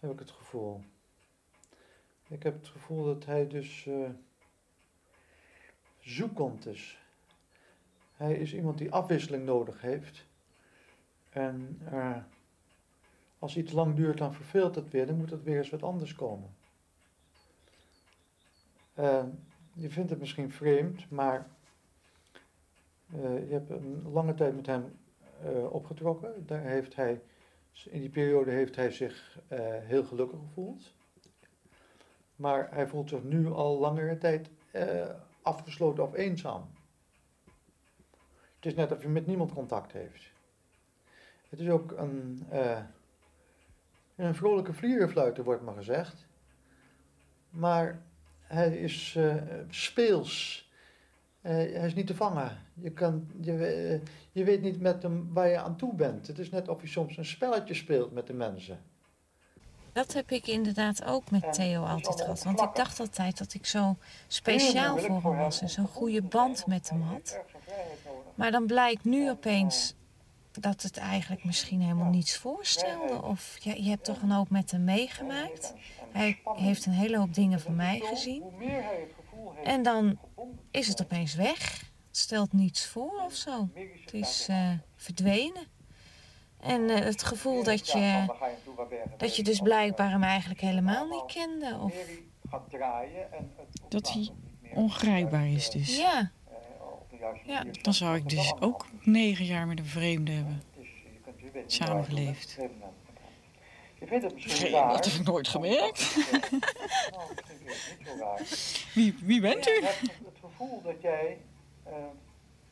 Heb 0.00 0.10
ik 0.10 0.18
het 0.18 0.30
gevoel. 0.30 0.80
Ik 2.28 2.42
heb 2.42 2.54
het 2.54 2.68
gevoel 2.68 3.04
dat 3.04 3.24
hij 3.24 3.46
dus 3.46 3.86
uh, 3.86 4.08
zoekend 6.00 6.66
is. 6.66 6.98
Hij 8.16 8.34
is 8.34 8.54
iemand 8.54 8.78
die 8.78 8.92
afwisseling 8.92 9.44
nodig 9.44 9.80
heeft. 9.80 10.24
En 11.30 11.80
uh, 11.92 12.16
als 13.38 13.56
iets 13.56 13.72
lang 13.72 13.94
duurt, 13.94 14.18
dan 14.18 14.34
verveelt 14.34 14.74
het 14.74 14.90
weer. 14.90 15.06
Dan 15.06 15.16
moet 15.16 15.30
het 15.30 15.42
weer 15.42 15.58
eens 15.58 15.70
wat 15.70 15.82
anders 15.82 16.14
komen. 16.14 16.54
Uh, 18.98 19.24
je 19.74 19.90
vindt 19.90 20.10
het 20.10 20.18
misschien 20.18 20.50
vreemd, 20.50 21.10
maar 21.10 21.46
uh, 23.14 23.48
je 23.48 23.52
hebt 23.52 23.70
een 23.70 24.02
lange 24.12 24.34
tijd 24.34 24.56
met 24.56 24.66
hem 24.66 24.98
opgetrokken. 25.70 26.46
Daar 26.46 26.62
heeft 26.62 26.96
hij, 26.96 27.20
in 27.84 28.00
die 28.00 28.10
periode 28.10 28.50
heeft 28.50 28.76
hij 28.76 28.90
zich 28.90 29.38
heel 29.82 30.04
gelukkig 30.04 30.38
gevoeld. 30.38 30.94
Maar 32.36 32.74
hij 32.74 32.86
voelt 32.86 33.08
zich 33.08 33.22
nu 33.22 33.48
al 33.48 33.78
langere 33.78 34.18
tijd 34.18 34.50
afgesloten 35.42 36.04
of 36.04 36.14
eenzaam. 36.14 36.70
Het 38.54 38.66
is 38.66 38.74
net 38.74 38.92
of 38.92 39.02
je 39.02 39.08
met 39.08 39.26
niemand 39.26 39.52
contact 39.52 39.92
heeft. 39.92 40.32
Het 41.48 41.60
is 41.60 41.68
ook 41.68 41.92
een, 41.92 42.46
een 44.16 44.34
vrolijke 44.34 44.72
vlierenfluiter, 44.72 45.44
wordt 45.44 45.62
maar 45.62 45.74
gezegd. 45.74 46.26
Maar 47.50 48.02
hij 48.54 48.76
is 48.76 49.14
uh, 49.18 49.34
speels. 49.70 50.68
Uh, 51.42 51.52
hij 51.52 51.86
is 51.86 51.94
niet 51.94 52.06
te 52.06 52.14
vangen. 52.14 52.58
Je, 52.74 52.90
kan, 52.90 53.30
je, 53.40 54.00
je 54.32 54.44
weet 54.44 54.62
niet 54.62 54.80
met 54.80 55.02
hem 55.02 55.32
waar 55.32 55.48
je 55.48 55.58
aan 55.58 55.76
toe 55.76 55.94
bent. 55.94 56.26
Het 56.26 56.38
is 56.38 56.50
net 56.50 56.68
of 56.68 56.80
je 56.80 56.88
soms 56.88 57.16
een 57.16 57.24
spelletje 57.24 57.74
speelt 57.74 58.12
met 58.12 58.26
de 58.26 58.32
mensen. 58.32 58.78
Dat 59.92 60.12
heb 60.12 60.30
ik 60.30 60.46
inderdaad 60.46 61.04
ook 61.04 61.30
met 61.30 61.52
Theo 61.52 61.84
altijd 61.84 62.20
gehad. 62.20 62.44
Want 62.44 62.60
ik 62.60 62.74
dacht 62.74 63.00
altijd 63.00 63.38
dat 63.38 63.54
ik 63.54 63.66
zo 63.66 63.96
speciaal 64.26 64.98
voor 64.98 65.22
hem 65.22 65.36
was 65.36 65.60
en 65.60 65.70
zo'n 65.70 65.86
goede 65.86 66.22
band 66.22 66.66
met 66.66 66.90
hem 66.90 67.00
had. 67.00 67.40
Maar 68.34 68.50
dan 68.50 68.66
blijkt 68.66 69.04
nu 69.04 69.30
opeens 69.30 69.94
dat 70.60 70.82
het 70.82 70.96
eigenlijk 70.96 71.44
misschien 71.44 71.80
helemaal 71.80 72.10
niets 72.10 72.36
voorstelde. 72.36 73.22
Of 73.22 73.56
ja, 73.60 73.72
je 73.72 73.88
hebt 73.88 74.04
toch 74.04 74.22
een 74.22 74.30
hoop 74.30 74.50
met 74.50 74.70
hem 74.70 74.84
meegemaakt. 74.84 75.74
Hij 76.14 76.38
heeft 76.56 76.86
een 76.86 76.92
hele 76.92 77.18
hoop 77.18 77.34
dingen 77.34 77.60
van 77.60 77.76
mij 77.76 78.00
gezien. 78.04 78.42
En 79.64 79.82
dan 79.82 80.18
is 80.70 80.88
het 80.88 81.02
opeens 81.02 81.34
weg. 81.34 81.90
Het 82.06 82.16
stelt 82.16 82.52
niets 82.52 82.86
voor 82.86 83.22
of 83.24 83.34
zo. 83.34 83.68
Het 84.04 84.12
is 84.12 84.46
uh, 84.50 84.70
verdwenen. 84.96 85.66
En 86.60 86.80
uh, 86.80 86.98
het 86.98 87.22
gevoel 87.22 87.62
dat 87.62 87.90
je, 87.90 88.26
dat 89.16 89.36
je 89.36 89.42
dus 89.42 89.60
blijkbaar 89.60 90.10
hem 90.10 90.22
eigenlijk 90.22 90.60
helemaal 90.60 91.08
niet 91.08 91.24
kende. 91.26 91.78
Of... 91.80 91.94
Dat 93.88 94.12
hij 94.12 94.28
ongrijpbaar 94.74 95.48
is 95.48 95.70
dus. 95.70 95.96
Ja. 95.96 96.30
ja. 97.46 97.64
Dan 97.82 97.94
zou 97.94 98.16
ik 98.16 98.28
dus 98.28 98.52
ook 98.60 98.86
negen 99.02 99.44
jaar 99.44 99.66
met 99.66 99.78
een 99.78 99.86
vreemde 99.86 100.32
hebben 100.32 100.62
samengeleefd. 101.66 102.58
Vreemd, 103.98 104.22
dat 104.92 105.04
heb 105.04 105.14
ik 105.14 105.26
nooit 105.26 105.48
gemerkt. 105.48 106.14
wie, 108.94 109.14
wie 109.22 109.40
bent 109.40 109.68
u? 109.68 109.84
het 109.84 110.34
gevoel 110.40 110.82
dat 110.82 110.94
jij... 111.00 111.38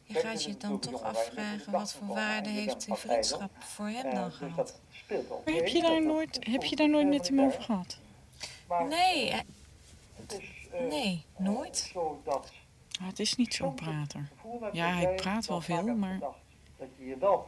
Je 0.05 0.19
gaat 0.19 0.45
je 0.45 0.57
dan 0.57 0.79
toch 0.79 1.03
afvragen 1.03 1.73
wat 1.73 1.93
voor 1.93 2.07
waarde 2.15 2.49
heeft 2.49 2.87
die 2.87 2.95
vriendschap 2.95 3.51
voor 3.59 3.87
hem 3.87 4.15
dan 4.15 4.33
gehad. 4.33 4.81
Maar 5.45 5.55
heb 5.55 5.67
je 5.67 5.83
daar 5.83 6.03
nooit, 6.03 6.39
heb 6.41 6.65
je 6.65 6.77
daar 6.77 6.89
nooit 6.89 7.09
met 7.09 7.29
hem 7.29 7.41
over 7.41 7.63
gehad? 7.63 7.99
Nee, 8.89 9.33
nee, 10.89 11.25
nooit. 11.37 11.93
Ah, 13.01 13.07
het 13.07 13.19
is 13.19 13.37
niet 13.37 13.55
zo'n 13.55 13.75
prater. 13.75 14.29
Ja, 14.73 14.95
hij 14.95 15.15
praat 15.15 15.47
wel 15.47 15.61
veel, 15.61 15.97
maar 15.97 16.21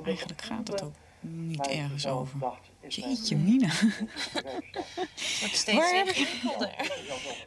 eigenlijk 0.05 0.43
gaat 0.43 0.69
het 0.69 0.83
ook 0.83 0.95
niet 1.21 1.67
ergens 1.67 2.07
over. 2.07 2.39
Jeetje, 2.89 3.37
Mina. 3.37 3.67
Waar 5.67 5.95
heb, 5.95 6.07
ik, 6.07 6.41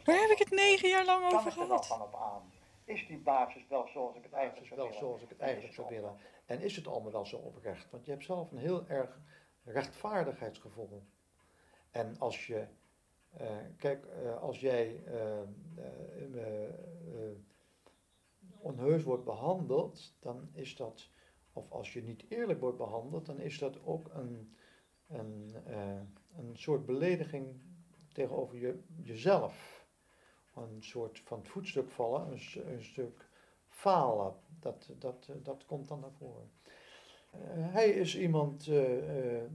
waar 0.04 0.20
heb 0.20 0.30
ik 0.30 0.38
het 0.38 0.50
negen 0.50 0.88
jaar 0.88 1.04
lang 1.04 1.32
over 1.32 1.52
gehad? 1.52 1.96
is 2.84 3.06
die 3.06 3.18
basis 3.18 3.66
wel 3.68 3.88
zoals 3.88 4.16
ik 4.16 4.22
het 4.22 4.32
eigenlijk, 4.32 4.74
wel 4.74 4.92
zoals 4.92 5.22
ik 5.22 5.28
het 5.28 5.38
eigenlijk 5.38 5.74
zou 5.74 5.88
willen? 5.88 6.16
En 6.46 6.60
is 6.60 6.76
het 6.76 6.86
allemaal 6.86 7.12
wel 7.12 7.26
zo 7.26 7.36
oprecht? 7.36 7.90
Want 7.90 8.04
je 8.04 8.10
hebt 8.10 8.24
zelf 8.24 8.50
een 8.50 8.58
heel 8.58 8.86
erg 8.86 9.20
rechtvaardigheidsgevoel. 9.64 11.02
En 11.90 12.18
als 12.18 12.46
je, 12.46 12.66
uh, 13.40 13.46
kijk, 13.76 14.06
uh, 14.22 14.42
als 14.42 14.60
jij 14.60 15.02
uh, 15.06 15.40
onheus 18.58 19.02
wordt 19.02 19.24
behandeld, 19.24 20.14
dan 20.20 20.48
is 20.52 20.76
dat, 20.76 21.10
of 21.52 21.70
als 21.70 21.92
je 21.92 22.02
niet 22.02 22.24
eerlijk 22.28 22.60
wordt 22.60 22.78
behandeld, 22.78 23.26
dan 23.26 23.40
is 23.40 23.58
dat 23.58 23.84
ook 23.84 24.10
een, 24.14 24.56
een, 25.08 25.54
een 26.36 26.56
soort 26.56 26.86
belediging 26.86 27.60
tegenover 28.12 28.58
je, 28.58 28.78
jezelf 29.02 29.86
een 30.54 30.82
soort 30.82 31.20
van 31.24 31.38
het 31.38 31.48
voetstuk 31.48 31.90
vallen, 31.90 32.30
een, 32.66 32.82
stuk 32.82 33.28
falen. 33.68 34.34
Dat, 34.60 34.90
dat, 34.98 35.30
dat 35.42 35.66
komt 35.66 35.88
dan 35.88 36.00
naar 36.00 36.12
voren. 36.12 36.50
Uh, 37.34 37.40
hij 37.72 37.88
is 37.88 38.18
iemand 38.18 38.70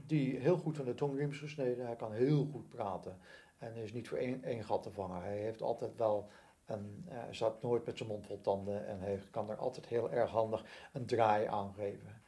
die 0.05 0.37
heel 0.37 0.57
goed 0.57 0.75
van 0.75 0.85
de 0.85 0.93
tongriem 0.93 1.29
is 1.29 1.39
gesneden. 1.39 1.85
Hij 1.85 1.95
kan 1.95 2.11
heel 2.11 2.45
goed 2.45 2.69
praten. 2.69 3.17
En 3.57 3.75
is 3.75 3.93
niet 3.93 4.07
voor 4.07 4.17
één, 4.17 4.63
gat 4.63 4.83
te 4.83 4.91
vangen. 4.91 5.21
Hij 5.21 5.37
heeft 5.37 5.61
altijd 5.61 5.95
wel 5.95 6.29
een, 6.65 7.09
zat 7.31 7.61
nooit 7.61 7.85
met 7.85 7.97
zijn 7.97 8.09
mond 8.09 8.25
vol 8.25 8.41
tanden. 8.41 8.87
En 8.87 8.99
hij 8.99 9.19
kan 9.31 9.49
er 9.49 9.57
altijd 9.57 9.85
heel 9.85 10.11
erg 10.11 10.31
handig 10.31 10.89
een 10.93 11.05
draai 11.05 11.45
aan 11.45 11.73
geven. 11.73 12.22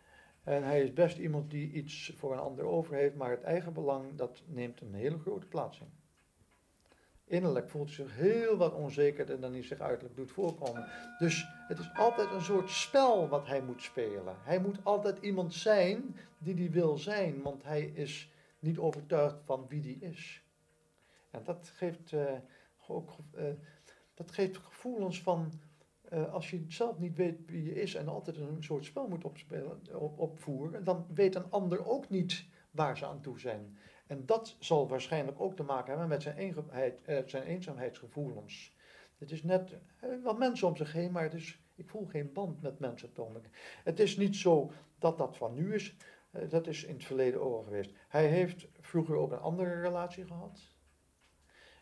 En 0.46 0.64
hij 0.64 0.82
is 0.82 0.94
best 0.94 1.18
iemand 1.18 1.52
die 1.52 1.72
iets 1.72 2.14
voor 2.16 2.34
een 2.34 2.40
ander 2.40 2.66
over 2.66 2.96
heeft. 2.96 3.16
Maar 3.16 3.30
het 3.30 3.44
eigen 3.44 3.74
belang, 3.74 4.16
dat 4.16 4.42
neemt 4.46 4.82
een 4.82 4.94
hele 4.94 5.20
grote 5.20 5.48
plaats 5.48 5.80
in. 5.80 5.92
Innerlijk 7.28 7.70
voelt 7.70 7.86
hij 7.86 7.96
zich 7.96 8.16
heel 8.16 8.58
wat 8.58 8.74
onzekerder 8.74 9.40
dan 9.40 9.52
hij 9.52 9.64
zich 9.64 9.80
uiterlijk 9.80 10.16
doet 10.16 10.32
voorkomen. 10.32 10.88
Dus 11.20 11.46
het 11.68 11.80
is 11.80 11.90
altijd 11.94 12.32
een 12.32 12.42
soort 12.42 12.70
spel 12.70 13.28
wat 13.28 13.48
hij 13.48 13.62
moet 13.62 13.82
spelen. 13.82 14.36
Hij 14.44 14.60
moet 14.60 14.78
altijd 14.84 15.18
iemand 15.20 15.54
zijn 15.54 16.16
die 16.38 16.56
hij 16.56 16.72
wil 16.72 16.98
zijn, 16.98 17.42
want 17.42 17.64
hij 17.64 17.82
is 17.82 18.32
niet 18.60 18.78
overtuigd 18.78 19.36
van 19.46 19.66
wie 19.68 19.82
die 19.82 19.98
is. 20.00 20.44
En 21.32 21.44
dat 21.44 21.72
geeft, 21.76 22.12
uh, 22.12 22.32
ook, 22.88 23.12
uh, 23.36 23.44
dat 24.14 24.32
geeft 24.32 24.58
gevoelens 24.58 25.22
van, 25.22 25.52
uh, 26.14 26.34
als 26.34 26.50
je 26.50 26.66
zelf 26.68 27.00
niet 27.00 27.16
weet 27.16 27.40
wie 27.46 27.64
je 27.64 27.82
is 27.82 27.96
en 27.96 28.08
altijd 28.08 28.38
een 28.38 28.64
soort 28.64 28.86
spel 28.86 29.08
moet 29.08 29.26
opspelen, 29.26 29.82
op, 29.94 30.20
opvoeren, 30.20 30.84
dan 30.84 31.06
weet 31.14 31.36
een 31.36 31.52
ander 31.52 31.86
ook 31.86 32.10
niet 32.10 32.46
waar 32.72 32.98
ze 32.98 33.06
aan 33.06 33.22
toe 33.22 33.40
zijn. 33.40 33.78
En 34.08 34.26
dat 34.26 34.56
zal 34.60 34.88
waarschijnlijk 34.88 35.40
ook 35.40 35.56
te 35.56 35.64
maken 35.64 35.90
hebben 35.90 36.08
met 36.08 36.22
zijn, 36.22 36.38
eenzaamheid, 36.38 37.02
eh, 37.04 37.18
zijn 37.26 37.44
eenzaamheidsgevoelens. 37.44 38.76
Het 39.18 39.32
is 39.32 39.44
net 39.44 39.78
eh, 40.00 40.10
wel 40.24 40.38
mensen 40.38 40.68
om 40.68 40.76
zich 40.76 40.92
heen, 40.92 41.12
maar 41.12 41.24
het 41.24 41.34
is, 41.34 41.60
ik 41.76 41.90
voel 41.90 42.06
geen 42.06 42.34
band 42.34 42.62
met 42.62 42.80
mensen. 42.80 43.10
Het 43.84 44.00
is 44.00 44.18
niet 44.18 44.36
zo 44.36 44.72
dat 45.00 45.18
dat 45.18 45.38
van 45.38 45.54
nu 45.54 45.74
is, 45.74 45.96
eh, 46.32 46.50
dat 46.50 46.68
is 46.68 46.84
in 46.84 46.94
het 46.94 47.06
verleden 47.06 47.42
over 47.42 47.64
geweest. 47.64 47.92
Hij 48.08 48.28
heeft 48.28 48.68
vroeger 48.80 49.16
ook 49.16 49.32
een 49.32 49.40
andere 49.40 49.82
relatie 49.82 50.26
gehad. 50.26 50.74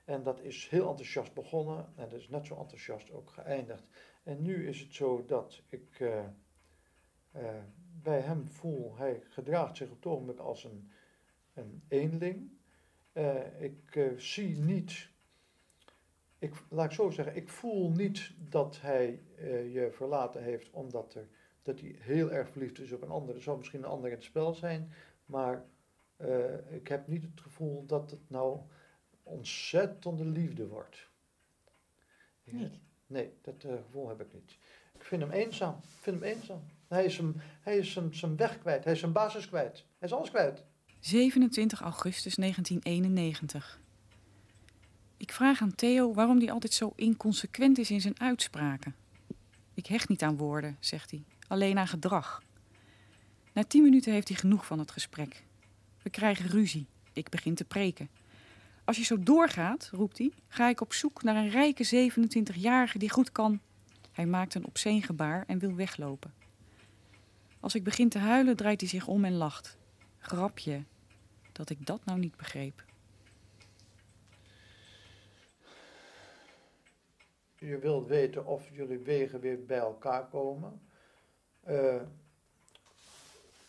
En 0.06 0.24
dat 0.24 0.42
is 0.42 0.70
heel 0.70 0.90
enthousiast 0.90 1.34
begonnen 1.34 1.86
en 1.96 2.10
dat 2.10 2.20
is 2.20 2.30
net 2.30 2.46
zo 2.46 2.56
enthousiast 2.56 3.12
ook 3.12 3.30
geëindigd. 3.30 3.84
En 4.24 4.42
nu 4.42 4.68
is 4.68 4.80
het 4.80 4.94
zo 4.94 5.26
dat 5.26 5.62
ik 5.70 6.00
uh, 6.00 6.24
uh, 7.36 7.50
bij 8.02 8.20
hem 8.20 8.48
voel, 8.48 8.98
hij 8.98 9.24
gedraagt 9.30 9.78
zich 9.78 9.90
op 9.90 9.96
het 9.96 10.06
ogenblik 10.06 10.40
als 10.40 10.64
een 10.64 10.92
een 11.54 11.84
eenling. 11.88 12.52
Uh, 13.14 13.62
ik 13.62 14.14
zie 14.18 14.58
niet, 14.58 15.10
ik, 16.40 16.54
laat 16.70 16.86
ik 16.86 16.92
zo 16.92 17.10
zeggen, 17.10 17.36
ik 17.36 17.50
voel 17.50 17.90
niet 17.90 18.34
dat 18.50 18.82
hij 18.82 19.22
je 19.72 19.90
verlaten 19.92 20.44
heeft 20.44 20.70
omdat 20.70 21.14
er, 21.14 21.28
dat 21.62 21.80
hij 21.80 21.96
heel 22.00 22.32
erg 22.32 22.50
verliefd 22.50 22.80
is 22.80 22.92
op 22.92 23.02
een 23.02 23.10
ander. 23.10 23.36
Er 23.36 23.42
zou 23.42 23.58
misschien 23.58 23.80
een 23.80 23.90
ander 23.90 24.10
in 24.10 24.16
het 24.16 24.26
spel 24.26 24.54
zijn, 24.54 24.92
maar 25.26 25.66
ik 26.70 26.88
heb 26.88 27.08
niet 27.08 27.24
het 27.24 27.42
gevoel 27.42 27.86
dat 27.86 28.12
het 28.12 28.30
nou 28.30 28.60
ontzettende 29.24 30.26
liefde 30.26 30.68
wordt. 30.68 31.10
Niet? 32.44 32.80
Nee, 33.14 33.34
dat 33.42 33.64
eh, 33.64 33.72
gevoel 33.86 34.08
heb 34.08 34.22
ik 34.22 34.34
niet. 34.34 34.58
Ik 34.94 35.04
vind 35.04 35.22
hem 35.22 35.32
eenzaam. 35.32 35.76
Ik 35.84 36.02
vind 36.02 36.20
hem 36.20 36.30
eenzaam. 36.30 36.64
Hij 36.88 37.06
is, 37.06 37.18
hem, 37.18 37.36
hij 37.62 37.78
is 37.78 37.92
zijn, 37.92 38.16
zijn 38.16 38.36
weg 38.36 38.60
kwijt. 38.60 38.84
Hij 38.84 38.94
is 38.94 39.00
zijn 39.00 39.12
basis 39.12 39.48
kwijt. 39.48 39.86
Hij 40.00 40.08
is 40.08 40.14
alles 40.14 40.30
kwijt. 40.30 40.64
27 41.00 41.82
augustus 41.82 42.36
1991. 42.36 43.80
Ik 45.18 45.32
vraag 45.32 45.62
aan 45.62 45.76
Theo 45.76 46.14
waarom 46.14 46.38
hij 46.38 46.52
altijd 46.52 46.74
zo 46.74 46.94
inconsequent 46.96 47.78
is 47.78 47.92
in 47.92 48.02
zijn 48.02 48.20
uitspraken. 48.20 48.96
Ik 49.74 49.86
hecht 49.86 50.10
niet 50.10 50.24
aan 50.24 50.38
woorden, 50.38 50.78
zegt 50.80 51.12
hij, 51.12 51.24
alleen 51.48 51.78
aan 51.78 51.88
gedrag. 51.88 52.44
Na 53.54 53.64
tien 53.64 53.84
minuten 53.84 54.14
heeft 54.14 54.28
hij 54.28 54.38
genoeg 54.38 54.66
van 54.66 54.80
het 54.80 54.92
gesprek. 54.92 55.44
We 56.02 56.10
krijgen 56.10 56.48
ruzie. 56.48 56.88
Ik 57.14 57.30
begin 57.30 57.56
te 57.56 57.66
preken. 57.66 58.10
Als 58.86 58.98
je 58.98 59.04
zo 59.04 59.20
doorgaat, 59.20 59.90
roept 59.92 60.18
hij, 60.18 60.32
ga 60.48 60.70
ik 60.70 60.82
op 60.82 60.94
zoek 60.94 61.24
naar 61.24 61.36
een 61.36 61.50
rijke 61.50 62.12
27-jarige 62.12 62.98
die 62.98 63.10
goed 63.10 63.32
kan. 63.32 63.60
Hij 64.12 64.26
maakt 64.26 64.56
een 64.56 64.66
obscene 64.66 65.02
gebaar 65.02 65.44
en 65.48 65.60
wil 65.60 65.76
weglopen. 65.76 66.34
Als 67.60 67.76
ik 67.76 67.84
begin 67.84 68.10
te 68.10 68.18
huilen, 68.18 68.56
draait 68.56 68.80
hij 68.80 68.90
zich 68.90 69.08
om 69.08 69.26
en 69.26 69.34
lacht. 69.34 69.78
Grapje, 70.20 70.84
dat 71.52 71.70
ik 71.70 71.86
dat 71.86 72.06
nou 72.06 72.20
niet 72.20 72.38
begreep. 72.38 72.84
Je 77.56 77.78
wilt 77.78 78.08
weten 78.08 78.46
of 78.46 78.70
jullie 78.72 78.98
wegen 78.98 79.40
weer 79.40 79.66
bij 79.66 79.78
elkaar 79.78 80.28
komen. 80.28 80.82
Eh, 81.64 82.02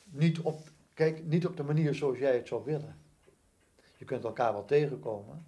niet, 0.05 0.39
op, 0.41 0.69
kijk, 0.95 1.25
niet 1.25 1.47
op 1.47 1.57
de 1.57 1.62
manier 1.62 1.95
zoals 1.95 2.19
jij 2.19 2.35
het 2.35 2.49
zou 2.49 2.65
willen. 2.65 3.04
Je 3.97 4.05
kunt 4.05 4.24
elkaar 4.24 4.53
wel 4.53 4.64
tegenkomen. 4.64 5.47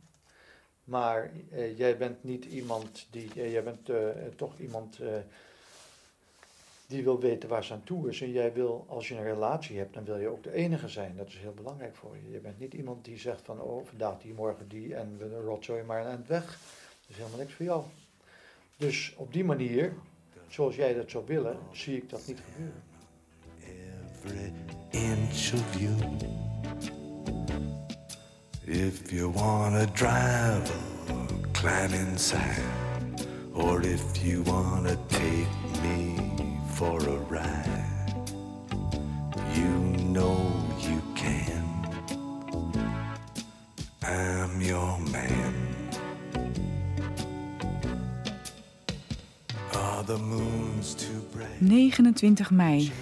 Maar 0.84 1.30
eh, 1.50 1.78
jij 1.78 1.96
bent 1.96 2.24
niet 2.24 2.44
iemand 2.44 3.06
die. 3.10 3.30
eh, 3.34 3.52
jij 3.52 3.62
bent 3.62 3.88
eh, 3.88 4.08
toch 4.36 4.58
iemand 4.58 4.98
die 6.86 7.04
wil 7.04 7.20
weten 7.20 7.48
waar 7.48 7.64
ze 7.64 7.72
aan 7.72 7.84
toe 7.84 8.08
is. 8.08 8.20
En 8.20 8.30
jij 8.30 8.52
wil, 8.52 8.84
als 8.88 9.08
je 9.08 9.14
een 9.14 9.22
relatie 9.22 9.78
hebt, 9.78 9.94
dan 9.94 10.04
wil 10.04 10.16
je 10.16 10.28
ook 10.28 10.42
de 10.42 10.52
enige 10.52 10.88
zijn. 10.88 11.16
Dat 11.16 11.28
is 11.28 11.36
heel 11.38 11.54
belangrijk 11.54 11.96
voor 11.96 12.16
je. 12.16 12.30
Je 12.30 12.38
bent 12.38 12.58
niet 12.58 12.74
iemand 12.74 13.04
die 13.04 13.18
zegt 13.18 13.40
van, 13.44 13.60
oh, 13.60 13.86
vandaag 13.86 14.18
die, 14.20 14.34
morgen 14.34 14.68
die 14.68 14.94
en 14.94 15.18
we 15.18 15.40
rotzooi 15.40 15.82
maar 15.82 16.06
eind 16.06 16.26
weg. 16.26 16.44
Dat 16.44 17.08
is 17.08 17.16
helemaal 17.16 17.38
niks 17.38 17.52
voor 17.52 17.64
jou. 17.64 17.84
Dus 18.76 19.14
op 19.16 19.32
die 19.32 19.44
manier, 19.44 19.92
zoals 20.48 20.76
jij 20.76 20.94
dat 20.94 21.10
zou 21.10 21.26
willen, 21.26 21.58
zie 21.72 21.96
ik 21.96 22.10
dat 22.10 22.26
niet 22.26 22.40
gebeuren. 22.52 22.82
every 24.26 24.52
inch 24.90 25.52
of 25.52 25.80
you. 25.80 26.45
If 28.68 29.12
you 29.12 29.30
wanna 29.30 29.86
drive 29.86 30.72
climb 31.52 31.94
inside, 31.94 32.62
or 33.54 33.80
if 33.82 34.24
you 34.24 34.42
wanna 34.42 34.96
take 35.08 35.48
me 35.82 36.16
for 36.74 36.98
a 36.98 37.16
ride, 37.30 38.32
you 39.54 39.70
know 40.10 40.36
you 40.78 41.00
can. 41.14 41.64
I'm 44.02 44.60
your 44.60 44.98
man. 45.12 45.54
Are 49.74 50.04
the 50.04 50.18
moons 50.18 50.94
too 50.94 51.24
bright? 51.32 51.60
29 51.60 52.56
mei. 52.56 52.92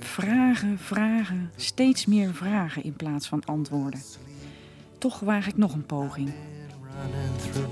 Vragen, 0.00 0.78
vragen, 0.78 1.50
steeds 1.56 2.06
meer 2.06 2.34
vragen 2.34 2.82
in 2.84 2.92
plaats 2.92 3.26
van 3.26 3.44
antwoorden. 3.44 4.00
Toch 5.02 5.20
waag 5.20 5.46
ik 5.46 5.56
nog 5.56 5.72
een 5.72 5.86
poging. 5.86 6.32
running 6.96 7.36
through 7.38 7.70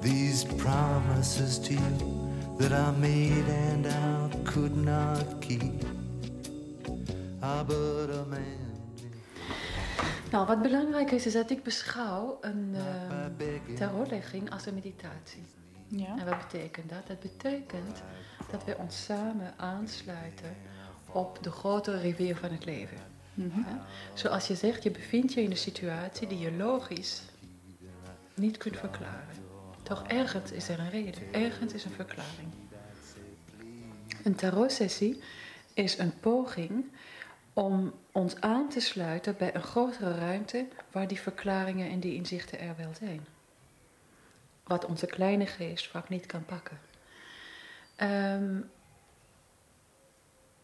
these 0.00 0.46
promises 0.46 1.58
to 1.58 1.72
you 1.72 1.92
that 2.58 2.70
I 2.70 2.90
made 3.00 3.44
and 3.72 3.86
I 3.86 4.42
could 4.42 4.76
not 4.76 5.38
keep. 5.40 5.86
But 7.40 8.10
a 8.10 8.24
man 8.28 8.68
Nou, 10.30 10.46
wat 10.46 10.62
belangrijk 10.62 11.10
is, 11.10 11.26
is 11.26 11.32
dat 11.32 11.50
ik 11.50 11.62
beschouw 11.62 12.38
een 12.40 12.74
uh, 12.74 13.76
tarotlegging 13.76 14.50
als 14.50 14.66
een 14.66 14.74
meditatie. 14.74 15.42
Ja. 15.86 16.18
En 16.18 16.26
wat 16.26 16.38
betekent 16.38 16.88
dat? 16.88 17.06
Dat 17.06 17.20
betekent 17.20 18.02
dat 18.50 18.64
we 18.64 18.76
ons 18.78 19.04
samen 19.04 19.54
aansluiten 19.56 20.56
op 21.12 21.38
de 21.42 21.50
grote 21.50 21.98
rivier 21.98 22.36
van 22.36 22.50
het 22.50 22.64
leven. 22.64 22.98
Mhm. 23.38 23.60
Zoals 24.14 24.46
je 24.46 24.54
zegt, 24.54 24.82
je 24.82 24.90
bevindt 24.90 25.32
je 25.32 25.42
in 25.42 25.50
een 25.50 25.56
situatie 25.56 26.26
die 26.26 26.38
je 26.38 26.52
logisch 26.52 27.22
niet 28.34 28.56
kunt 28.56 28.76
verklaren. 28.76 29.36
Toch 29.82 30.06
ergens 30.06 30.52
is 30.52 30.68
er 30.68 30.78
een 30.78 30.90
reden, 30.90 31.22
ergens 31.32 31.72
is 31.72 31.84
een 31.84 31.90
verklaring. 31.90 32.48
Een 34.24 34.34
tarotsessie 34.34 35.22
is 35.74 35.98
een 35.98 36.20
poging 36.20 36.84
om 37.52 37.94
ons 38.12 38.40
aan 38.40 38.68
te 38.68 38.80
sluiten 38.80 39.36
bij 39.36 39.54
een 39.54 39.62
grotere 39.62 40.14
ruimte 40.14 40.66
waar 40.92 41.08
die 41.08 41.20
verklaringen 41.20 41.90
en 41.90 42.00
die 42.00 42.14
inzichten 42.14 42.60
er 42.60 42.76
wel 42.76 42.94
zijn. 42.98 43.26
Wat 44.64 44.84
onze 44.84 45.06
kleine 45.06 45.46
geest 45.46 45.86
vaak 45.86 46.08
niet 46.08 46.26
kan 46.26 46.44
pakken. 46.44 46.78
Ehm, 47.96 48.60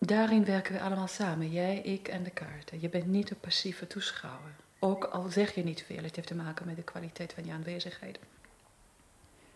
daarin 0.06 0.44
werken 0.44 0.72
we 0.72 0.80
allemaal 0.80 1.06
samen, 1.08 1.50
jij, 1.50 1.78
ik 1.78 2.08
en 2.08 2.22
de 2.22 2.30
kaarten. 2.30 2.80
Je 2.80 2.88
bent 2.88 3.06
niet 3.06 3.30
een 3.30 3.40
passieve 3.40 3.86
toeschouwer. 3.86 4.54
Ook 4.78 5.04
al 5.04 5.28
zeg 5.28 5.54
je 5.54 5.64
niet 5.64 5.82
veel, 5.82 6.02
het 6.02 6.16
heeft 6.16 6.28
te 6.28 6.34
maken 6.34 6.66
met 6.66 6.76
de 6.76 6.82
kwaliteit 6.82 7.32
van 7.32 7.44
je 7.44 7.52
aanwezigheid. 7.52 8.18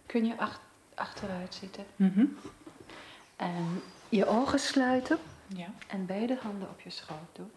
Kun 0.07 0.25
je 0.25 0.39
ach- 0.39 0.61
achteruit 0.95 1.55
zitten 1.55 1.85
Mhm. 1.97 2.25
en 3.37 3.83
je 4.09 4.27
ogen 4.27 4.59
sluiten 4.59 5.19
Ja. 5.47 5.71
en 5.89 6.07
beide 6.07 6.39
handen 6.43 6.69
op 6.69 6.81
je 6.81 6.91
schoot 6.91 7.29
doen. 7.37 7.51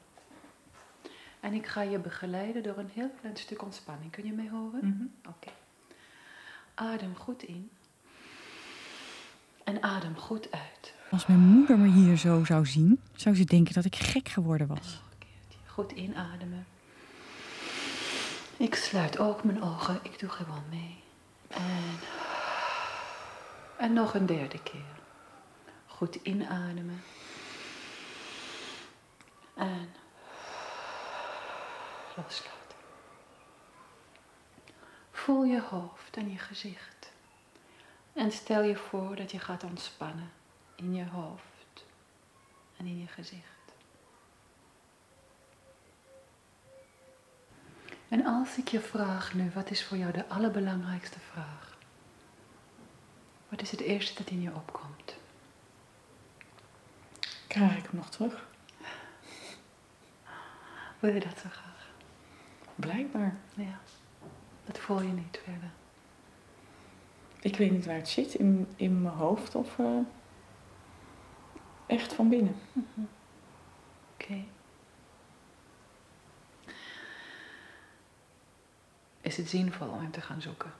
En 1.40 1.54
ik 1.54 1.66
ga 1.68 1.82
je 1.82 2.00
begeleiden 2.00 2.64
door 2.64 2.78
een 2.78 2.90
heel 2.94 3.10
klein 3.20 3.38
stuk 3.38 3.62
ontspanning. 3.62 4.12
Kun 4.12 4.26
je 4.26 4.32
mij 4.34 4.50
horen? 4.50 4.80
Mhm. 4.88 5.30
Oké. 5.30 5.52
Adem 6.74 7.16
goed 7.16 7.44
in. 7.44 7.72
En 9.64 9.84
adem 9.84 10.18
goed 10.18 10.52
uit. 10.52 10.94
Als 11.12 11.26
mijn 11.26 11.40
moeder 11.40 11.78
me 11.78 11.88
hier 11.88 12.18
zo 12.18 12.44
zou 12.46 12.66
zien, 12.66 13.02
zou 13.16 13.36
ze 13.36 13.44
denken 13.44 13.74
dat 13.74 13.86
ik 13.86 13.96
gek 13.96 14.30
geworden 14.30 14.68
was. 14.68 15.02
Goed 15.66 15.92
inademen. 15.92 16.66
Ik 18.58 18.76
sluit 18.76 19.20
ook 19.20 19.44
mijn 19.44 19.64
ogen. 19.64 20.00
Ik 20.04 20.20
doe 20.20 20.30
gewoon 20.30 20.64
mee. 20.70 21.04
En, 21.48 22.00
en 23.78 23.94
nog 23.94 24.14
een 24.14 24.26
derde 24.26 24.64
keer. 24.64 25.00
Goed 25.86 26.16
inademen. 26.16 27.02
En 29.54 29.90
loslaten. 32.16 32.78
Voel 35.12 35.44
je 35.44 35.62
hoofd 35.62 36.18
en 36.18 36.32
je 36.32 36.38
gezicht. 36.38 37.12
En 38.14 38.32
stel 38.32 38.62
je 38.64 38.76
voor 38.76 39.16
dat 39.16 39.32
je 39.32 39.40
gaat 39.40 39.64
ontspannen 39.64 40.32
in 40.82 40.94
je 40.94 41.06
hoofd 41.06 41.86
en 42.78 42.86
in 42.86 43.00
je 43.00 43.08
gezicht. 43.08 43.44
En 48.08 48.26
als 48.26 48.58
ik 48.58 48.68
je 48.68 48.80
vraag 48.80 49.34
nu, 49.34 49.52
wat 49.54 49.70
is 49.70 49.84
voor 49.86 49.98
jou 49.98 50.12
de 50.12 50.28
allerbelangrijkste 50.28 51.20
vraag? 51.20 51.78
Wat 53.50 53.62
is 53.62 53.72
het 53.72 53.80
eerste 53.80 54.14
dat 54.14 54.30
in 54.30 54.42
je 54.42 54.56
opkomt? 54.56 55.16
Krijg 57.48 57.78
ik 57.78 57.84
hem 57.84 57.96
nog 57.96 58.10
terug? 58.10 58.48
Wil 61.00 61.14
je 61.14 61.20
dat 61.20 61.38
zo 61.38 61.50
graag? 61.50 61.90
Blijkbaar. 62.76 63.36
Ja. 63.54 63.80
Dat 64.66 64.78
voel 64.78 65.02
je 65.02 65.12
niet 65.12 65.40
verder. 65.44 65.72
Ik 67.40 67.58
weet 67.58 67.72
niet 67.72 67.86
waar 67.86 67.96
het 67.96 68.10
zit, 68.10 68.34
in, 68.34 68.68
in 68.76 69.02
mijn 69.02 69.16
hoofd 69.16 69.56
of 69.56 69.80
eh, 69.80 69.98
echt 71.92 72.14
van 72.14 72.30
binnen. 72.30 72.56
Oké. 74.14 74.44
Is 79.22 79.38
het 79.38 79.50
zinvol 79.50 79.88
om 79.88 80.00
hem 80.00 80.12
te 80.12 80.22
gaan 80.22 80.42
zoeken? 80.42 80.72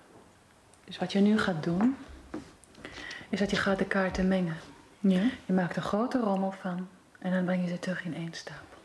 Dus 0.84 0.98
wat 0.98 1.12
je 1.12 1.20
nu 1.20 1.40
gaat 1.40 1.64
doen, 1.64 1.96
is 3.30 3.40
dat 3.40 3.50
je 3.50 3.56
gaat 3.56 3.78
de 3.78 3.86
kaarten 3.86 4.28
mengen. 4.28 4.58
Ja. 5.00 5.22
Je 5.46 5.54
maakt 5.54 5.76
een 5.76 5.82
grote 5.82 6.20
rommel 6.20 6.52
van 6.52 6.88
en 7.20 7.32
dan 7.32 7.46
breng 7.46 7.64
je 7.64 7.70
ze 7.70 7.80
terug 7.80 8.06
in 8.06 8.16
één 8.16 8.34
stapel. 8.34 8.78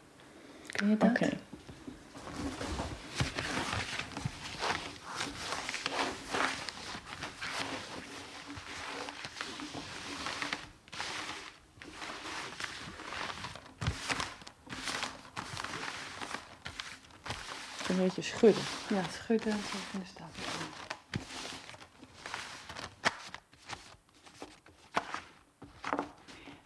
Kun 0.67 0.89
je 0.89 0.97
dat? 0.97 1.11
Oké. 1.11 1.29
Beetje 18.17 18.37
schudden. 18.37 18.63
Ja, 18.89 19.03
schudden 19.03 19.53
en 19.53 19.63
terug 19.63 19.93
in 19.93 20.01
de 20.01 20.07
stapel. 20.07 20.43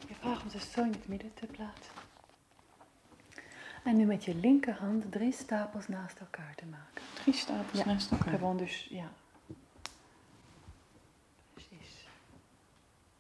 Je 0.09 0.15
vraagt 0.15 0.43
om 0.43 0.51
ze 0.51 0.59
zo 0.59 0.83
in 0.83 0.91
het 0.91 1.09
midden 1.09 1.35
te 1.35 1.47
plaatsen. 1.47 1.93
En 3.85 3.97
nu 3.97 4.05
met 4.05 4.25
je 4.25 4.35
linkerhand 4.35 5.13
drie 5.13 5.33
stapels 5.33 5.89
naast 5.89 6.19
elkaar 6.19 6.55
te 6.55 6.67
maken. 6.67 7.03
Drie 7.15 7.35
stapels 7.35 7.79
Ja, 7.79 7.85
naast 7.85 8.11
elkaar. 8.11 8.29
Gewoon 8.35 8.57
dus, 8.57 8.87
ja. 8.91 9.13
Precies. 11.55 12.07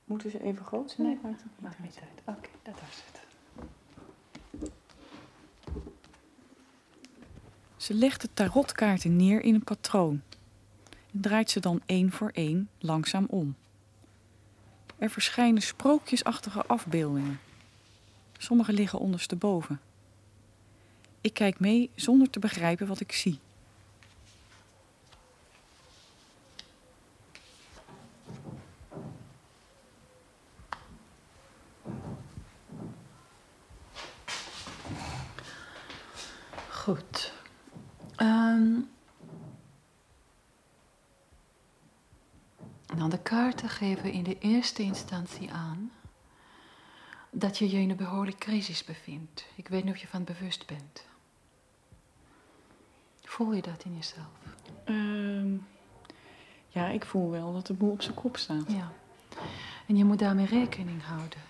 Moeten 0.04 0.30
ze 0.30 0.42
even 0.42 0.64
groot 0.64 0.90
zijn? 0.90 1.06
Nee, 1.06 1.18
maakt 1.58 1.78
niet 1.78 2.00
uit. 2.00 2.36
Oké, 2.36 2.48
dat 2.62 2.74
was 2.80 3.02
het. 3.06 3.19
Ze 7.90 7.96
legt 7.96 8.20
de 8.20 8.28
tarotkaarten 8.34 9.16
neer 9.16 9.42
in 9.42 9.54
een 9.54 9.64
patroon 9.64 10.22
en 11.12 11.20
draait 11.20 11.50
ze 11.50 11.60
dan 11.60 11.82
één 11.86 12.12
voor 12.12 12.30
één 12.34 12.68
langzaam 12.78 13.26
om. 13.28 13.56
Er 14.98 15.10
verschijnen 15.10 15.62
sprookjesachtige 15.62 16.66
afbeeldingen. 16.66 17.40
Sommige 18.38 18.72
liggen 18.72 18.98
ondersteboven. 18.98 19.80
Ik 21.20 21.34
kijk 21.34 21.60
mee 21.60 21.90
zonder 21.94 22.30
te 22.30 22.38
begrijpen 22.38 22.86
wat 22.86 23.00
ik 23.00 23.12
zie. 23.12 23.38
Goed. 36.68 37.29
Ehm 38.60 38.80
nou, 42.96 43.10
de 43.10 43.18
kaarten 43.22 43.68
geven 43.68 44.12
in 44.12 44.22
de 44.22 44.38
eerste 44.38 44.82
instantie 44.82 45.52
aan 45.52 45.92
dat 47.30 47.58
je 47.58 47.70
je 47.70 47.78
in 47.78 47.90
een 47.90 47.96
behoorlijke 47.96 48.38
crisis 48.38 48.84
bevindt. 48.84 49.46
Ik 49.54 49.68
weet 49.68 49.84
niet 49.84 49.94
of 49.94 50.00
je 50.00 50.06
van 50.06 50.24
bewust 50.24 50.66
bent. 50.66 51.04
Voel 53.22 53.52
je 53.52 53.62
dat 53.62 53.84
in 53.84 53.94
jezelf? 53.96 54.56
Ehm, 54.84 55.56
ja, 56.68 56.88
ik 56.88 57.04
voel 57.04 57.30
wel 57.30 57.52
dat 57.52 57.66
de 57.66 57.74
boel 57.74 57.90
op 57.90 58.02
zijn 58.02 58.14
kop 58.14 58.36
staat. 58.36 58.72
Ja. 58.72 58.92
En 59.86 59.96
je 59.96 60.04
moet 60.04 60.18
daarmee 60.18 60.46
rekening 60.46 61.02
houden. 61.02 61.40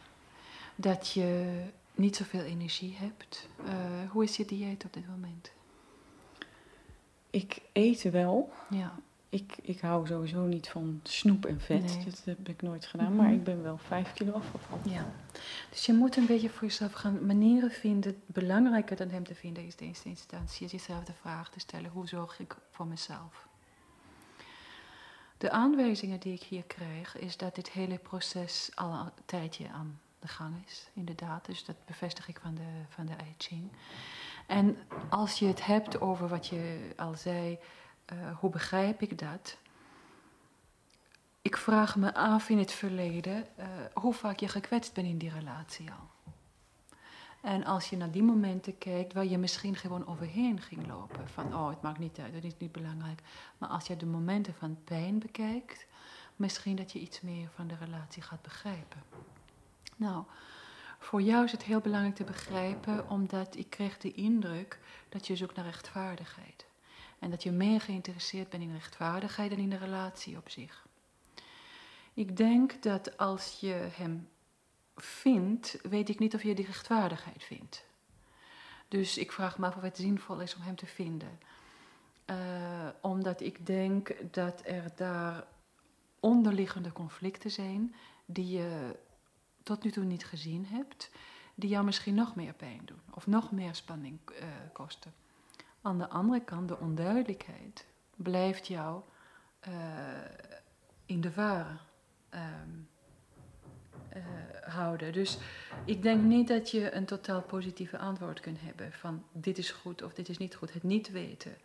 Dat 0.75 1.13
je 1.13 1.61
niet 1.95 2.17
zoveel 2.17 2.43
energie 2.43 2.97
hebt. 2.97 3.49
Eh, 3.67 4.11
hoe 4.11 4.25
is 4.25 4.37
je 4.37 4.45
dieet 4.45 4.85
op 4.85 4.93
dit 4.93 5.09
moment? 5.09 5.51
Ik 7.31 7.63
eet 7.73 8.03
wel. 8.03 8.53
Ja. 8.71 8.99
Ik, 9.29 9.57
ik 9.63 9.81
hou 9.81 10.07
sowieso 10.07 10.41
niet 10.41 10.69
van 10.69 11.01
snoep 11.03 11.47
en 11.47 11.61
vet. 11.61 11.83
Nee. 11.83 12.05
Dat 12.05 12.23
heb 12.25 12.49
ik 12.49 12.63
nooit 12.63 12.87
gedaan. 12.87 13.13
Mhm. 13.13 13.17
Maar 13.17 13.33
ik 13.33 13.45
ben 13.45 13.63
wel 13.63 13.79
vijf 13.79 14.13
kilo 14.13 14.33
afgevallen. 14.33 14.91
Ja. 14.91 15.13
Dus 15.71 15.87
je 15.87 15.93
moet 15.93 16.17
een 16.17 16.27
beetje 16.27 16.51
voor 16.51 16.69
jezelf 16.69 16.93
gaan 16.93 17.27
manieren 17.27 17.71
vinden. 17.71 18.23
Belangrijker 18.27 18.97
dan 18.97 19.09
hem 19.09 19.25
te 19.25 19.35
vinden 19.35 19.67
is 19.67 19.77
de 19.77 19.85
eerste 19.85 20.09
instantie. 20.09 20.67
Jezelf 20.67 21.05
de 21.05 21.13
vraag 21.13 21.51
te 21.51 21.61
stellen: 21.61 21.91
hoe 21.91 22.09
zorg 22.09 22.41
ik 22.41 22.57
voor 22.71 22.87
mezelf? 22.87 23.49
De 25.39 25.51
aanwijzingen 25.51 26.21
die 26.21 26.35
ik 26.35 26.43
hier 26.43 26.65
krijg, 26.65 27.19
is 27.19 27.37
dat 27.37 27.55
dit 27.55 27.71
hele 27.71 27.99
proces 27.99 28.71
al 28.75 28.93
een 28.93 29.11
tijdje 29.25 29.69
aan 29.69 30.01
de 30.19 30.29
gang 30.29 30.55
is, 30.67 30.89
inderdaad. 30.93 31.47
Dus 31.47 31.65
dat 31.65 31.77
bevestig 31.85 32.29
ik 32.29 32.39
van 32.43 32.55
de, 32.55 32.85
van 32.89 33.07
de 33.07 33.13
I 33.13 33.35
Ching. 33.39 33.71
En 34.51 34.77
als 35.09 35.39
je 35.39 35.47
het 35.47 35.65
hebt 35.67 36.01
over 36.01 36.29
wat 36.29 36.47
je 36.47 36.93
al 36.97 37.15
zei, 37.15 37.59
eh, 38.05 38.39
hoe 38.39 38.51
begrijp 38.51 39.03
ik 39.03 39.19
dat? 39.19 39.57
Ik 41.43 41.57
vraag 41.57 41.97
me 41.97 42.15
af 42.15 42.49
in 42.49 42.59
het 42.59 42.73
verleden 42.73 43.57
eh, 43.57 43.67
hoe 43.95 44.15
vaak 44.15 44.39
je 44.39 44.49
gekwetst 44.49 44.95
bent 44.95 45.07
in 45.07 45.19
die 45.19 45.31
relatie 45.31 45.91
al. 45.91 46.35
En 47.43 47.65
als 47.65 47.91
je 47.91 47.97
naar 47.97 48.11
die 48.11 48.23
momenten 48.23 48.79
kijkt 48.79 49.13
waar 49.13 49.27
je 49.27 49.39
misschien 49.39 49.77
gewoon 49.77 50.07
overheen 50.07 50.61
ging 50.61 50.87
lopen, 50.87 51.29
van 51.29 51.55
oh 51.55 51.69
het 51.69 51.83
maakt 51.83 51.99
niet 51.99 52.19
uit, 52.19 52.33
dat 52.33 52.45
is 52.45 52.57
niet 52.59 52.73
belangrijk. 52.73 53.21
Maar 53.59 53.69
als 53.69 53.87
je 53.87 53.97
de 53.97 54.07
momenten 54.07 54.55
van 54.55 54.79
pijn 54.85 55.19
bekijkt, 55.19 55.87
misschien 56.37 56.77
dat 56.77 56.93
je 56.93 56.99
iets 56.99 57.21
meer 57.21 57.49
van 57.55 57.67
de 57.67 57.77
relatie 57.81 58.23
gaat 58.23 58.43
begrijpen. 58.43 59.03
Nou, 59.97 60.25
voor 61.03 61.23
jou 61.23 61.45
is 61.45 61.53
het 61.53 61.63
heel 61.63 61.81
belangrijk 61.81 62.15
te 62.15 62.25
begrijpen, 62.25 63.09
omdat 63.09 63.57
ik 63.57 63.71
kreeg 63.71 63.99
de 63.99 64.13
indruk 64.13 64.79
dat 65.09 65.27
je 65.27 65.37
zoekt 65.37 65.57
naar 65.57 65.65
rechtvaardigheid. 65.65 66.67
En 67.19 67.31
dat 67.31 67.43
je 67.43 67.51
meer 67.51 67.81
geïnteresseerd 67.81 68.49
bent 68.49 68.63
in 68.63 68.73
rechtvaardigheid 68.73 69.51
dan 69.51 69.59
in 69.59 69.71
de 69.71 69.77
relatie 69.77 70.37
op 70.37 70.49
zich. 70.51 70.87
Ik 72.15 72.37
denk 72.37 72.83
dat 72.83 73.17
als 73.19 73.61
je 73.61 73.89
hem 73.93 74.29
vindt, 74.97 75.79
weet 75.83 76.09
ik 76.09 76.19
niet 76.19 76.35
of 76.35 76.43
je 76.43 76.55
die 76.55 76.67
rechtvaardigheid 76.67 77.45
vindt. 77.45 77.85
Dus 78.89 79.19
ik 79.19 79.33
vraag 79.33 79.59
me 79.59 79.67
af 79.67 79.77
of 79.77 79.83
het 79.83 79.97
zinvol 79.97 80.41
is 80.41 80.55
om 80.55 80.63
hem 80.63 80.77
te 80.77 80.87
vinden. 80.87 81.41
Eh, 82.25 82.89
omdat 83.01 83.41
ik 83.41 83.67
denk 83.67 84.17
dat 84.33 84.63
er 84.65 84.93
daar 84.97 85.45
onderliggende 86.21 86.93
conflicten 86.93 87.51
zijn 87.51 87.95
die 88.25 88.49
je 88.49 88.97
tot 89.71 89.85
nu 89.85 89.91
toe 89.91 90.05
niet 90.05 90.25
gezien 90.25 90.67
hebt, 90.67 91.11
die 91.55 91.71
jou 91.71 91.85
misschien 91.85 92.15
nog 92.15 92.35
meer 92.35 92.53
pijn 92.53 92.81
doen 92.85 93.01
of 93.11 93.27
nog 93.27 93.53
meer 93.53 93.75
spanning 93.75 94.19
eh, 94.27 94.47
kosten. 94.73 95.13
Aan 95.83 95.99
de 95.99 96.09
andere 96.09 96.41
kant, 96.45 96.69
de 96.69 96.79
onduidelijkheid 96.79 97.87
blijft 98.17 98.67
jou 98.67 99.03
eh, 99.61 99.73
in 101.07 101.21
de 101.21 101.33
varen 101.33 101.81
ehm, 102.29 102.45
eh, 104.09 104.23
houden. 104.63 105.13
Dus 105.13 105.39
ik 105.85 106.03
denk 106.03 106.23
niet 106.23 106.49
dat 106.49 106.71
je 106.71 106.95
een 106.95 107.07
totaal 107.07 107.43
positieve 107.43 107.99
antwoord 107.99 108.41
kunt 108.41 108.61
hebben 108.61 108.93
van 108.93 109.25
dit 109.33 109.59
is 109.59 109.71
goed 109.71 110.03
of 110.03 110.13
dit 110.13 110.29
is 110.29 110.39
niet 110.39 110.55
goed. 110.55 110.73
Het 110.73 110.83
niet 110.83 111.11
weten 111.11 111.57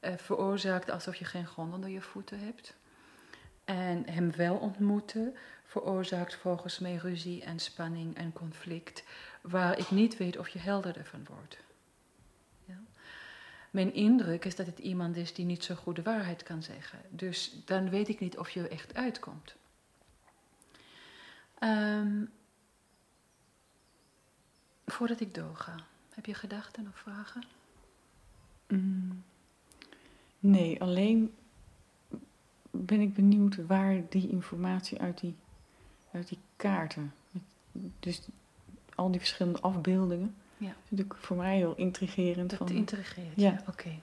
veroorzaakt 0.00 0.90
alsof 0.90 1.14
je 1.14 1.24
geen 1.24 1.46
grond 1.46 1.74
onder 1.74 1.90
je 1.90 2.00
voeten 2.00 2.40
hebt. 2.40 2.76
En 3.64 4.10
hem 4.10 4.32
wel 4.32 4.56
ontmoeten 4.56 5.34
veroorzaakt 5.70 6.34
volgens 6.34 6.78
mij 6.78 6.96
ruzie 6.96 7.42
en 7.42 7.58
spanning 7.58 8.16
en 8.16 8.32
conflict, 8.32 9.04
waar 9.40 9.78
ik 9.78 9.90
niet 9.90 10.16
weet 10.16 10.38
of 10.38 10.48
je 10.48 10.58
helderder 10.58 11.04
van 11.04 11.26
wordt. 11.28 11.58
Ja? 12.64 12.80
Mijn 13.70 13.94
indruk 13.94 14.44
is 14.44 14.56
dat 14.56 14.66
het 14.66 14.78
iemand 14.78 15.16
is 15.16 15.34
die 15.34 15.44
niet 15.44 15.64
zo 15.64 15.74
goed 15.74 15.96
de 15.96 16.02
waarheid 16.02 16.42
kan 16.42 16.62
zeggen. 16.62 16.98
Dus 17.08 17.62
dan 17.64 17.90
weet 17.90 18.08
ik 18.08 18.20
niet 18.20 18.38
of 18.38 18.50
je 18.50 18.68
echt 18.68 18.94
uitkomt. 18.94 19.54
Ehm, 21.58 22.24
voordat 24.86 25.20
ik 25.20 25.34
doorga, 25.34 25.74
heb 26.14 26.26
je 26.26 26.34
gedachten 26.34 26.86
of 26.88 26.98
vragen? 26.98 27.42
Mm, 28.68 29.24
nee, 30.38 30.80
alleen 30.80 31.34
ben 32.70 33.00
ik 33.00 33.14
benieuwd 33.14 33.66
waar 33.66 34.02
die 34.08 34.28
informatie 34.28 35.00
uit 35.00 35.20
die, 35.20 35.34
uit 36.12 36.28
die 36.28 36.38
kaarten. 36.56 37.12
Dus 38.00 38.20
al 38.94 39.10
die 39.10 39.20
verschillende 39.20 39.60
afbeeldingen. 39.60 40.34
Ja. 40.56 40.66
Dat 40.66 40.74
is 40.84 40.90
natuurlijk 40.90 41.18
voor 41.24 41.36
mij 41.36 41.56
heel 41.56 41.74
intrigerend. 41.76 42.50
Dat 42.50 42.58
van, 42.58 42.68
intrigeert 42.68 43.32
Ja. 43.36 43.62
oké. 43.68 43.98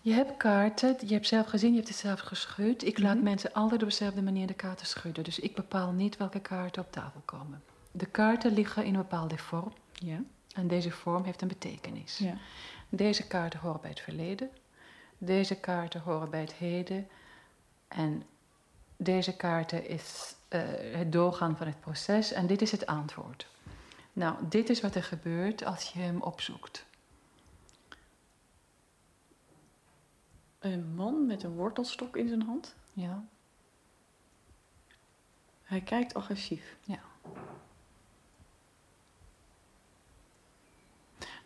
Je 0.00 0.12
hebt 0.12 0.36
kaarten, 0.36 0.96
je 1.06 1.12
hebt 1.14 1.26
zelf 1.26 1.46
gezien, 1.46 1.70
je 1.70 1.76
hebt 1.76 1.88
het 1.88 1.96
zelf 1.98 2.20
geschud. 2.20 2.84
Ik 2.84 2.98
laat 2.98 3.14
Mhm. 3.14 3.24
mensen 3.24 3.52
altijd 3.52 3.82
op 3.82 3.88
dezelfde 3.88 4.22
manier 4.22 4.46
de 4.46 4.54
kaarten 4.54 4.86
schudden. 4.86 5.24
Dus 5.24 5.38
ik 5.38 5.54
bepaal 5.54 5.92
niet 5.92 6.16
welke 6.16 6.40
kaarten 6.40 6.82
op 6.82 6.92
tafel 6.92 7.20
komen. 7.24 7.62
De 7.90 8.06
kaarten 8.06 8.52
liggen 8.52 8.84
in 8.84 8.94
een 8.94 9.00
bepaalde 9.00 9.38
vorm. 9.38 9.72
Ja. 9.92 10.22
En 10.54 10.68
deze 10.68 10.90
vorm 10.90 11.24
heeft 11.24 11.42
een 11.42 11.48
betekenis. 11.48 12.18
Ja. 12.18 12.34
Deze 12.88 13.26
kaarten 13.26 13.60
horen 13.60 13.80
bij 13.80 13.90
het 13.90 14.00
verleden. 14.00 14.50
Deze 15.18 15.54
kaarten 15.54 16.00
horen 16.00 16.30
bij 16.30 16.40
het 16.40 16.52
heden. 16.54 17.08
En 17.88 18.22
deze 19.00 19.36
kaarten 19.36 19.88
is 19.88 20.34
eh, 20.48 20.60
het 20.92 21.12
doorgaan 21.12 21.56
van 21.56 21.66
het 21.66 21.80
proces. 21.80 22.32
En 22.32 22.46
dit 22.46 22.62
is 22.62 22.70
het 22.70 22.86
antwoord. 22.86 23.46
Nou, 24.12 24.36
dit 24.48 24.70
is 24.70 24.80
wat 24.80 24.94
er 24.94 25.02
gebeurt 25.02 25.64
als 25.64 25.92
je 25.92 25.98
hem 25.98 26.22
opzoekt. 26.22 26.86
Een 30.58 30.94
man 30.94 31.26
met 31.26 31.42
een 31.42 31.54
wortelstok 31.54 32.16
in 32.16 32.28
zijn 32.28 32.42
hand. 32.42 32.74
Ja. 32.92 33.24
Hij 35.62 35.80
kijkt 35.80 36.14
agressief. 36.14 36.76
Ja. 36.80 37.00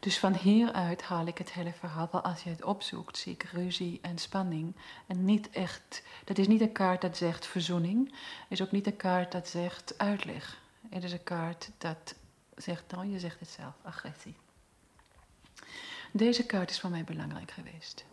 Dus 0.03 0.18
van 0.18 0.34
hieruit 0.34 1.03
haal 1.03 1.26
ik 1.26 1.38
het 1.38 1.53
hele 1.53 1.72
verhaal. 1.72 2.09
Wel, 2.12 2.20
als 2.20 2.42
je 2.42 2.50
het 2.50 2.64
opzoekt, 2.64 3.18
zie 3.18 3.32
ik 3.32 3.42
ruzie 3.42 3.98
en 4.03 4.18
spanning. 4.18 4.76
En 5.07 5.24
niet 5.24 5.50
echt, 5.50 6.03
dat 6.24 6.38
is 6.38 6.46
niet 6.48 6.61
een 6.61 6.72
kaart 6.72 7.00
dat 7.00 7.16
zegt 7.16 7.46
verzoening. 7.46 8.09
Het 8.09 8.48
is 8.48 8.62
ook 8.62 8.70
niet 8.70 8.86
een 8.86 8.96
kaart 8.96 9.32
dat 9.32 9.48
zegt 9.48 9.98
uitleg. 9.98 10.61
Het 10.88 11.05
is 11.05 11.12
een 11.12 11.22
kaart 11.22 11.70
dat 11.78 12.14
zegt, 12.57 12.90
nou 12.90 13.07
je 13.07 13.18
zegt 13.18 13.40
het 13.40 13.48
zelf, 13.48 13.74
agressie. 13.82 14.36
Deze 16.12 16.46
kaart 16.46 16.70
is 16.70 16.80
voor 16.80 16.90
mij 16.90 17.05
belangrijk 17.05 17.50
geweest. 17.50 18.05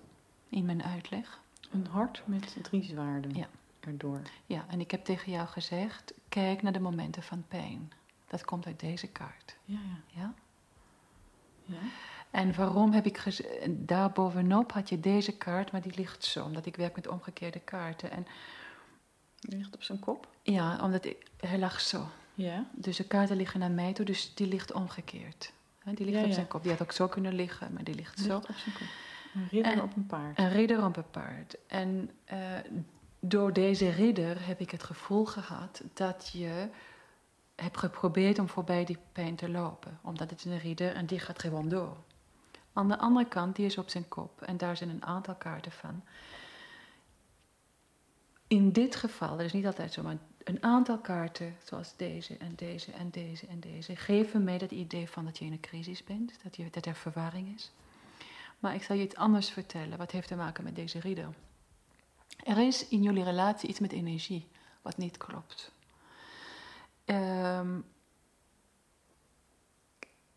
In 0.49 0.65
mijn 0.65 0.83
uitleg. 0.83 1.39
Een 1.71 1.87
hart 1.87 2.21
met 2.25 2.55
drie 2.61 2.83
zwaarden 2.83 3.35
Ja. 3.35 3.47
erdoor. 3.79 4.21
Ja, 4.45 4.65
en 4.67 4.79
ik 4.79 4.91
heb 4.91 5.05
tegen 5.05 5.31
jou 5.31 5.47
gezegd, 5.47 6.13
kijk 6.29 6.61
naar 6.61 6.73
de 6.73 6.79
momenten 6.79 7.23
van 7.23 7.43
pijn. 7.47 7.91
Dat 8.27 8.45
komt 8.45 8.65
uit 8.65 8.79
deze 8.79 9.07
kaart. 9.07 9.55
Ja, 9.65 9.79
ja. 9.87 10.21
Ja? 10.21 10.33
Ja. 11.70 11.78
En 12.32 12.55
waarom 12.55 12.91
heb 12.91 13.05
ik 13.05 13.17
gezegd, 13.17 13.49
daarbovenop 13.70 14.72
had 14.72 14.89
je 14.89 14.99
deze 14.99 15.38
kaart, 15.38 15.72
maar 15.72 15.82
die 15.82 15.95
ligt 15.95 16.24
zo, 16.24 16.43
omdat 16.45 16.65
ik 16.65 16.76
werk 16.76 16.95
met 16.95 17.07
omgekeerde 17.07 17.59
kaarten. 17.59 18.11
En 18.11 18.28
Die 19.39 19.57
ligt 19.57 19.76
op 19.76 19.84
zijn 19.84 19.99
kop. 19.99 20.28
ja, 20.43 20.80
omdat 20.84 21.05
ik, 21.05 21.26
hij 21.39 21.59
lag 21.59 21.82
zo. 21.82 22.07
Ja. 22.34 22.65
Dus 22.72 22.97
de 22.97 23.03
kaarten 23.07 23.36
liggen 23.38 23.59
naar 23.59 23.72
mij 23.72 23.93
toe, 23.93 24.05
dus 24.05 24.34
die 24.36 24.47
ligt 24.47 24.72
omgekeerd. 24.74 25.51
Die 25.84 26.05
ligt 26.05 26.17
Ja, 26.17 26.22
op 26.22 26.28
ja. 26.28 26.34
zijn 26.34 26.47
kop. 26.47 26.61
Die 26.61 26.72
had 26.72 26.82
ook 26.82 26.91
zo 26.91 27.07
kunnen 27.07 27.34
liggen, 27.34 27.74
maar 27.74 27.84
die 27.84 27.95
ligt 27.95 28.15
Die 28.17 28.26
zo. 28.26 28.36
ligt 28.36 28.49
op 28.49 28.55
zijn 28.55 28.76
kop. 28.76 28.88
Een 29.34 29.47
ridder 29.51 29.72
En- 29.74 29.82
op 29.82 29.95
een 29.95 30.05
paard. 30.05 30.39
Een 30.39 30.51
ridder 30.51 30.86
op 30.86 30.97
een 30.97 31.09
paard. 31.11 31.55
En 31.67 32.09
eh, 32.26 32.38
door 33.20 33.53
deze 33.53 33.89
ridder 33.89 34.45
heb 34.47 34.59
ik 34.59 34.70
het 34.72 34.84
gevoel 34.84 35.26
gehad 35.26 35.82
dat 35.93 36.30
je 36.34 36.67
hebt 37.60 37.78
geprobeerd 37.78 38.39
om 38.39 38.49
voorbij 38.49 38.86
die 38.86 38.97
pijn 39.12 39.36
te 39.36 39.49
lopen. 39.49 39.99
Omdat 40.01 40.30
het 40.30 40.39
is 40.39 40.45
een 40.45 40.60
ridder 40.60 40.95
en 40.95 41.05
die 41.05 41.20
gaat 41.20 41.39
gewoon 41.39 41.70
door. 41.70 41.97
Aan 42.74 42.88
de 42.88 42.97
andere 42.97 43.28
kant, 43.28 43.55
die 43.55 43.66
is 43.66 43.78
op 43.78 43.89
zijn 43.89 44.07
kop. 44.07 44.41
En 44.41 44.57
daar 44.57 44.78
zijn 44.78 44.89
een 44.89 45.05
aantal 45.05 45.36
kaarten 45.36 45.72
van. 45.72 46.03
In 48.47 48.72
dit 48.72 48.95
geval, 48.95 49.30
dat 49.38 49.45
is 49.45 49.53
niet 49.53 49.66
altijd 49.66 49.93
zo, 49.93 50.03
maar 50.03 50.18
een 50.43 50.64
aantal 50.64 50.97
kaarten, 50.97 51.55
zoals 51.64 51.93
deze 51.95 52.38
en 52.38 52.53
deze 52.55 52.91
en 52.91 53.10
deze 53.10 53.47
en 53.47 53.60
deze, 53.60 53.95
geven 53.95 54.43
mij 54.43 54.57
dat 54.57 54.72
idee 54.72 55.10
van 55.10 55.26
dat 55.26 55.38
je 55.38 55.45
in 55.45 55.51
een 55.51 55.60
crisis 55.60 56.03
bent, 56.03 56.34
dat, 56.43 56.55
je, 56.55 56.70
dat 56.70 56.86
er 56.86 56.95
verwarring 56.95 57.55
is. 57.55 57.72
Maar 58.60 58.76
ik 58.76 58.84
zal 58.84 58.95
je 58.95 59.03
iets 59.03 59.16
anders 59.16 59.49
vertellen, 59.49 59.97
wat 59.97 60.12
heeft 60.12 60.28
te 60.28 60.36
maken 60.36 60.64
met 60.64 60.76
deze 60.76 60.99
ridder. 60.99 61.30
Er 62.43 62.57
is 62.57 62.88
in 62.88 63.01
jullie 63.01 63.24
relatie 63.24 63.70
iets 63.70 63.80
met 63.80 63.91
energie 63.91 64.47
wat 64.82 64.97
niet 64.97 65.18
klopt. 65.18 65.72
Ehm, 67.10 67.80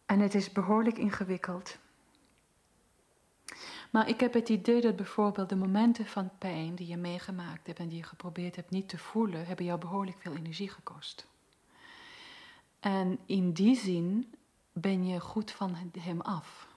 en 0.06 0.20
het 0.20 0.34
is 0.34 0.52
behoorlijk 0.52 0.98
ingewikkeld. 0.98 1.78
Maar 3.90 4.08
ik 4.08 4.20
heb 4.20 4.34
het 4.34 4.48
idee 4.48 4.80
dat 4.80 4.96
bijvoorbeeld 4.96 5.48
de 5.48 5.56
momenten 5.56 6.06
van 6.06 6.30
pijn 6.38 6.74
die 6.74 6.86
je 6.86 6.96
meegemaakt 6.96 7.66
hebt 7.66 7.78
en 7.78 7.88
die 7.88 7.98
je 7.98 8.04
geprobeerd 8.04 8.56
hebt 8.56 8.70
niet 8.70 8.88
te 8.88 8.98
voelen, 8.98 9.46
hebben 9.46 9.64
jou 9.64 9.78
behoorlijk 9.78 10.20
veel 10.20 10.36
energie 10.36 10.68
gekost. 10.68 11.26
En 12.80 13.18
in 13.26 13.52
die 13.52 13.76
zin 13.76 14.34
ben 14.72 15.06
je 15.06 15.20
goed 15.20 15.50
van 15.50 15.76
hem 15.98 16.20
af, 16.20 16.68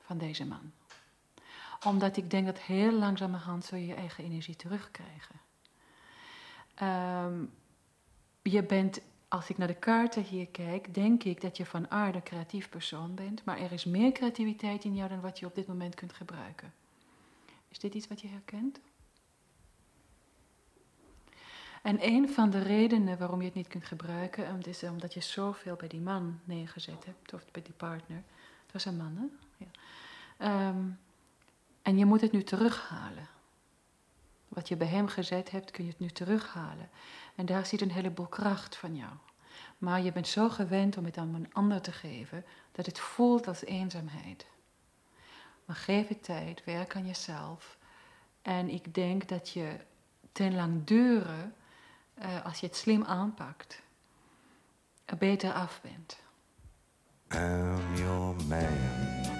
van 0.00 0.18
deze 0.18 0.46
man. 0.46 0.72
Omdat 1.84 2.16
ik 2.16 2.30
denk 2.30 2.46
dat 2.46 2.58
heel 2.58 2.92
langzamerhand 2.92 3.64
zul 3.64 3.78
je 3.78 3.86
je 3.86 3.94
eigen 3.94 4.24
energie 4.24 4.56
terugkrijgen. 4.56 5.40
Ehm, 6.74 7.44
je 8.42 8.62
bent, 8.62 9.00
als 9.28 9.50
ik 9.50 9.58
naar 9.58 9.68
de 9.68 9.74
kaarten 9.74 10.22
hier 10.22 10.46
kijk, 10.46 10.94
denk 10.94 11.24
ik 11.24 11.40
dat 11.40 11.56
je 11.56 11.66
van 11.66 11.90
aarde 11.90 12.22
creatief 12.22 12.68
persoon 12.68 13.14
bent, 13.14 13.44
maar 13.44 13.58
er 13.58 13.72
is 13.72 13.84
meer 13.84 14.12
creativiteit 14.12 14.84
in 14.84 14.94
jou 14.94 15.08
dan 15.08 15.20
wat 15.20 15.38
je 15.38 15.46
op 15.46 15.54
dit 15.54 15.66
moment 15.66 15.94
kunt 15.94 16.12
gebruiken. 16.12 16.72
Is 17.68 17.78
dit 17.78 17.94
iets 17.94 18.08
wat 18.08 18.20
je 18.20 18.28
herkent? 18.28 18.80
En 21.82 22.06
een 22.06 22.28
van 22.28 22.50
de 22.50 22.58
redenen 22.58 23.18
waarom 23.18 23.40
je 23.40 23.46
het 23.46 23.54
niet 23.54 23.68
kunt 23.68 23.84
gebruiken, 23.84 24.62
is 24.62 24.82
omdat 24.82 25.14
je 25.14 25.20
zoveel 25.20 25.76
bij 25.76 25.88
die 25.88 26.00
man 26.00 26.40
neergezet 26.44 27.04
hebt, 27.04 27.32
of 27.32 27.44
bij 27.52 27.62
die 27.62 27.74
partner. 27.74 28.22
Het 28.62 28.72
was 28.72 28.84
een 28.84 28.96
man, 28.96 29.16
hè? 29.16 29.26
Ja. 29.64 29.70
Ehm, 30.36 30.84
en 31.82 31.98
je 31.98 32.04
moet 32.04 32.20
het 32.20 32.32
nu 32.32 32.42
terughalen. 32.42 33.28
Wat 34.48 34.68
je 34.68 34.76
bij 34.76 34.86
hem 34.86 35.08
gezet 35.08 35.50
hebt, 35.50 35.70
kun 35.70 35.84
je 35.84 35.90
het 35.90 36.00
nu 36.00 36.08
terughalen. 36.08 36.88
En 37.36 37.46
daar 37.46 37.66
zit 37.66 37.80
een 37.80 37.90
heleboel 37.90 38.26
kracht 38.26 38.76
van 38.76 38.96
jou. 38.96 39.12
Maar 39.78 40.02
je 40.02 40.12
bent 40.12 40.28
zo 40.28 40.48
gewend 40.48 40.96
om 40.96 41.04
het 41.04 41.16
aan 41.16 41.34
een 41.34 41.52
ander 41.52 41.80
te 41.80 41.92
geven, 41.92 42.44
dat 42.72 42.86
het 42.86 42.98
voelt 42.98 43.46
als 43.48 43.64
eenzaamheid. 43.64 44.46
Maar 45.64 45.76
geef 45.76 46.08
het 46.08 46.24
tijd, 46.24 46.64
werk 46.64 46.96
aan 46.96 47.06
jezelf. 47.06 47.78
En 48.42 48.68
ik 48.68 48.94
denk 48.94 49.28
dat 49.28 49.50
je 49.50 49.76
ten 50.32 50.54
langdure, 50.54 51.50
uh, 52.22 52.44
als 52.44 52.60
je 52.60 52.66
het 52.66 52.76
slim 52.76 53.04
aanpakt, 53.04 53.82
er 55.04 55.16
beter 55.16 55.52
af 55.52 55.80
bent. 55.82 56.18
I'm 57.32 57.96
your 57.96 58.34
man. 58.48 59.35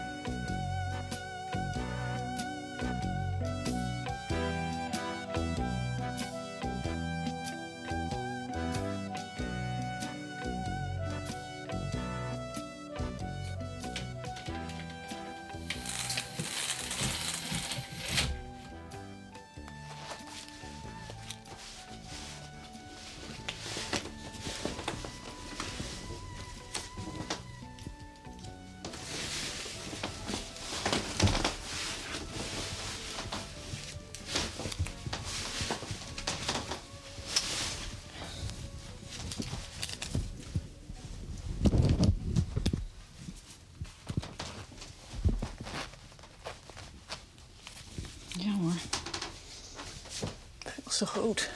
Veel 50.97 51.07
te 51.07 51.12
groot. 51.12 51.51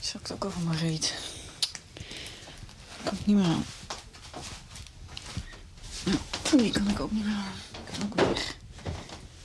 Zakt 0.00 0.32
ook 0.32 0.44
over 0.44 0.60
mijn 0.60 0.78
reet. 0.78 1.14
Kan 3.04 3.12
ik 3.12 3.26
niet 3.26 3.36
meer 3.36 3.44
aan. 3.44 3.64
Nou, 6.04 6.18
die 6.62 6.72
kan 6.72 6.88
ik 6.88 7.00
ook 7.00 7.10
niet 7.10 7.24
meer 7.24 7.34
aan. 7.34 7.52
Die 7.72 7.98
kan 7.98 8.06
ook 8.06 8.14
weg. 8.14 8.56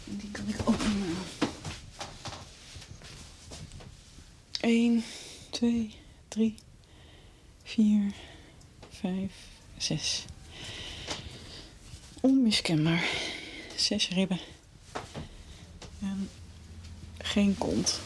Die 0.03 0.31
kan 0.31 0.47
ik 0.47 0.59
ook 0.65 0.77
niet 0.77 0.95
meer 0.95 1.15
aan. 1.15 1.49
1, 4.59 5.03
2, 5.49 5.95
3, 6.27 6.55
4, 7.63 8.13
5, 8.89 9.31
6. 9.77 10.25
Onmiskenbaar. 12.21 13.03
Zes 13.75 14.09
ribben. 14.09 14.39
En 17.39 17.45
geen 17.45 17.57
kont. 17.57 17.99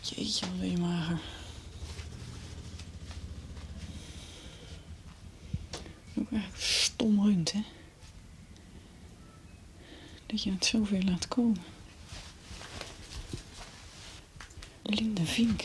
Jeetje, 0.00 0.46
wat 0.46 0.58
ben 0.58 0.70
je 0.70 0.78
mager. 0.78 1.20
Ook 6.18 6.30
eigenlijk 6.32 6.62
stom 6.62 7.24
rund, 7.24 7.52
hè? 7.52 7.62
Dat 10.26 10.42
je 10.42 10.50
het 10.50 10.64
zover 10.64 11.04
laat 11.04 11.28
komen. 11.28 11.62
Linda 14.82 15.24
Vink. 15.24 15.64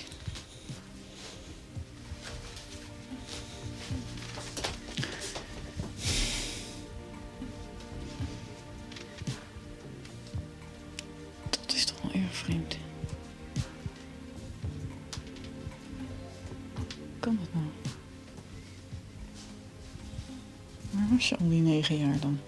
Al 21.44 21.50
die 21.50 21.62
negen 21.62 21.98
jaar 21.98 22.20
dan? 22.20 22.40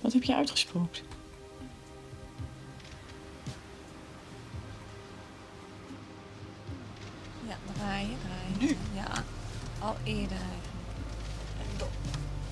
Wat 0.00 0.12
heb 0.12 0.22
je 0.22 0.34
uitgesproken? 0.34 1.02
Ja, 7.46 7.56
draaien, 7.74 8.16
draaien. 8.18 8.58
Nu? 8.58 8.76
Ja, 8.94 9.24
al 9.78 9.96
eerder 10.04 10.36
eigenlijk. 10.36 10.66
En 11.58 11.78
dan 11.78 11.88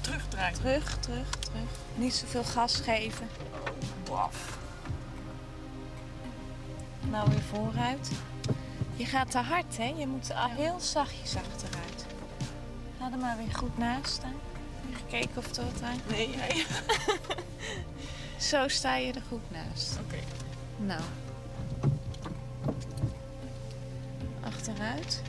terugdraaien. 0.01 0.55
Terug, 0.55 0.99
terug, 0.99 1.38
terug. 1.38 1.68
Niet 1.95 2.14
zoveel 2.14 2.45
gas 2.45 2.76
geven. 2.76 3.28
Waf. 4.09 4.59
Nou 7.11 7.30
weer 7.30 7.42
vooruit. 7.42 8.11
Je 8.97 9.05
gaat 9.05 9.30
te 9.30 9.38
hard, 9.38 9.76
hè? 9.76 9.95
Je 9.97 10.07
moet 10.07 10.32
al 10.34 10.49
heel 10.49 10.80
zachtjes 10.80 11.36
achteruit. 11.36 12.07
Ga 12.99 13.12
er 13.12 13.18
maar 13.18 13.36
weer 13.36 13.55
goed 13.55 13.78
naast 13.78 14.12
staan. 14.12 14.53
Gekeken 14.93 15.37
of 15.37 15.47
wat 15.57 15.82
aan... 15.82 16.01
Nee, 16.09 16.30
jij. 16.30 16.66
Zo 18.51 18.68
sta 18.68 18.97
je 18.97 19.12
er 19.12 19.22
goed 19.28 19.51
naast. 19.51 19.99
Oké. 20.01 20.18
Nou. 20.76 21.01
Achteruit. 24.41 25.22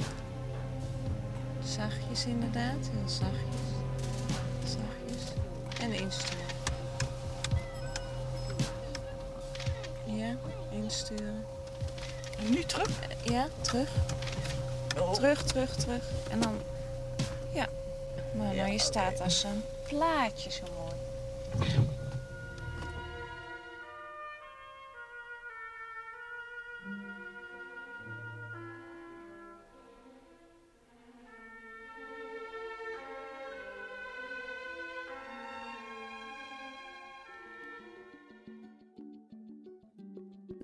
Zachtjes 1.63 2.25
inderdaad, 2.25 2.89
heel 2.91 3.09
zachtjes. 3.09 3.61
Zachtjes. 4.63 5.33
En 5.79 5.93
insturen. 5.93 6.45
Ja, 10.05 10.35
insturen. 10.71 11.45
En 12.39 12.49
nu 12.49 12.63
terug? 12.63 12.89
Ja, 13.23 13.47
terug. 13.61 13.89
Terug, 15.13 15.43
terug, 15.43 15.75
terug. 15.75 16.03
En 16.29 16.39
dan... 16.39 16.59
Nou, 18.55 18.71
je 18.71 18.79
staat 18.79 19.21
als 19.21 19.43
een 19.43 19.63
plaatje 19.87 20.51
zo 20.51 20.63
mooi. 20.77 20.93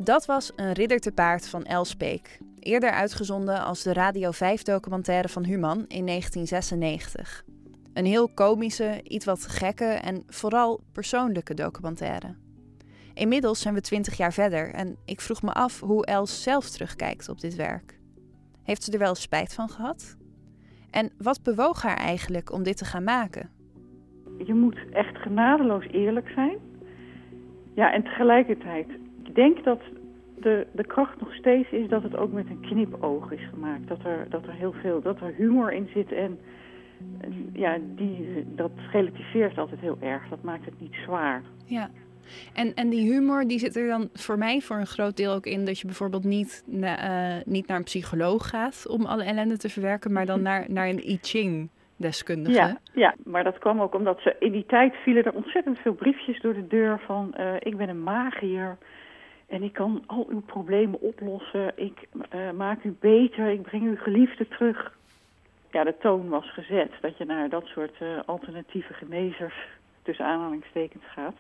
Dat 0.04 0.26
was 0.26 0.52
Een 0.56 0.74
ridder 0.74 1.00
te 1.00 1.12
paard 1.12 1.48
van 1.48 1.66
Elspeek. 1.66 2.39
Eerder 2.60 2.92
uitgezonden 2.92 3.64
als 3.64 3.84
de 3.84 3.94
Radio 3.94 4.32
5-documentaire 4.32 5.30
van 5.30 5.44
Human 5.44 5.86
in 5.88 6.06
1996. 6.06 7.44
Een 7.94 8.06
heel 8.06 8.30
komische, 8.34 9.00
iets 9.04 9.26
wat 9.26 9.48
gekke 9.48 9.86
en 9.86 10.24
vooral 10.28 10.82
persoonlijke 10.92 11.54
documentaire. 11.54 12.36
Inmiddels 13.14 13.62
zijn 13.62 13.74
we 13.74 13.82
twintig 13.82 14.18
jaar 14.18 14.34
verder 14.34 14.74
en 14.74 14.98
ik 15.06 15.22
vroeg 15.22 15.42
me 15.42 15.52
af 15.52 15.80
hoe 15.80 16.06
Els 16.06 16.44
zelf 16.44 16.70
terugkijkt 16.70 17.30
op 17.30 17.39
dit 17.39 17.56
werk. 17.56 18.00
Heeft 18.64 18.84
ze 18.84 18.92
er 18.92 19.00
wel 19.00 19.16
spijt 19.16 19.54
van 19.54 19.70
gehad? 19.70 20.18
En 20.92 21.12
wat 21.18 21.44
bewoog 21.44 21.82
haar 21.82 21.98
eigenlijk 21.98 22.52
om 22.54 22.64
dit 22.64 22.78
te 22.78 22.86
gaan 22.86 23.04
maken? 23.04 23.50
Je 24.46 24.54
moet 24.54 24.80
echt 24.92 25.18
genadeloos 25.18 25.86
eerlijk 25.86 26.30
zijn. 26.36 26.58
Ja, 27.74 27.94
en 27.94 28.04
tegelijkertijd, 28.04 28.88
ik 29.24 29.36
denk 29.36 29.64
dat 29.64 29.82
de, 30.39 30.68
de 30.72 30.86
kracht 30.86 31.20
nog 31.20 31.34
steeds 31.34 31.72
is 31.72 31.89
dat 31.89 32.04
het 32.04 32.16
ook 32.16 32.32
met 32.32 32.50
een 32.50 32.62
knipoog 32.62 33.32
is 33.32 33.48
gemaakt. 33.50 33.88
Dat 33.88 34.04
er, 34.04 34.26
dat 34.30 34.44
er 34.44 34.54
heel 34.54 34.74
veel, 34.74 35.02
dat 35.02 35.22
er 35.22 35.34
humor 35.38 35.74
in 35.74 35.89
zit 35.94 36.12
en 36.12 36.39
ja, 37.54 37.78
die, 37.95 38.45
dat 38.56 38.72
relativeert 38.91 39.58
altijd 39.58 39.80
heel 39.80 39.97
erg. 39.99 40.30
Dat 40.30 40.43
maakt 40.43 40.66
het 40.66 40.80
niet 40.80 40.95
zwaar. 41.06 41.41
Ja. 41.66 41.89
En, 42.54 42.74
en 42.74 42.89
die 42.89 43.12
humor 43.12 43.47
die 43.47 43.60
zit 43.60 43.76
er 43.76 43.88
dan 43.88 44.10
voor 44.14 44.38
mij 44.38 44.62
voor 44.62 44.78
een 44.78 44.86
groot 44.86 45.18
deel 45.18 45.34
ook 45.34 45.45
in 45.45 45.66
dat 45.66 45.80
je 45.80 45.86
bijvoorbeeld 45.86 46.24
niet, 46.24 46.64
na, 46.66 46.97
eh, 46.97 47.45
niet 47.45 47.68
naar 47.68 47.78
een 47.78 47.84
psycholoog 47.84 48.49
gaat 48.49 48.88
om 48.88 49.06
alle 49.06 49.24
ellende 49.24 49.58
te 49.58 49.70
verwerken, 49.70 50.14
maar 50.14 50.26
dan 50.26 50.41
naar, 50.41 50.66
naar 50.68 50.88
een 50.88 51.10
I 51.10 51.18
Ching 51.22 51.70
deskundige. 51.95 52.56
Ja, 52.56 52.78
ja, 52.93 53.16
maar 53.24 53.43
dat 53.43 53.58
kwam 53.58 53.82
ook 53.82 53.95
omdat 53.95 54.20
ze 54.20 54.36
in 54.39 54.52
die 54.52 54.66
tijd 54.66 54.95
vielen 54.95 55.24
er 55.24 55.34
ontzettend 55.34 55.80
veel 55.80 55.93
briefjes 55.93 56.41
door 56.41 56.54
de 56.54 56.68
deur 56.68 56.99
van 57.06 57.34
eh, 57.34 57.54
ik 57.60 57.78
ben 57.78 57.89
een 57.89 58.04
magier 58.04 58.78
en 59.47 59.64
ik 59.64 59.74
kan 59.74 60.04
al 60.06 60.28
uw 60.30 60.41
problemen 60.41 61.02
oplossen. 61.02 61.72
Ik 61.76 62.08
eh, 62.30 62.52
maak 62.52 62.84
u 62.84 62.95
beter, 62.99 63.49
ik 63.49 63.62
breng 63.62 63.84
uw 63.84 63.95
geliefde 63.95 64.47
terug 64.47 64.99
ja, 65.72 65.84
de 65.84 65.95
toon 65.99 66.30
was 66.30 66.53
gezet 66.53 66.91
dat 67.01 67.17
je 67.17 67.26
naar 67.26 67.49
dat 67.49 67.65
soort 67.65 68.01
uh, 68.01 68.19
alternatieve 68.26 68.93
genezers 68.93 69.55
tussen 70.01 70.26
aanhalingstekens 70.26 71.03
gaat. 71.05 71.36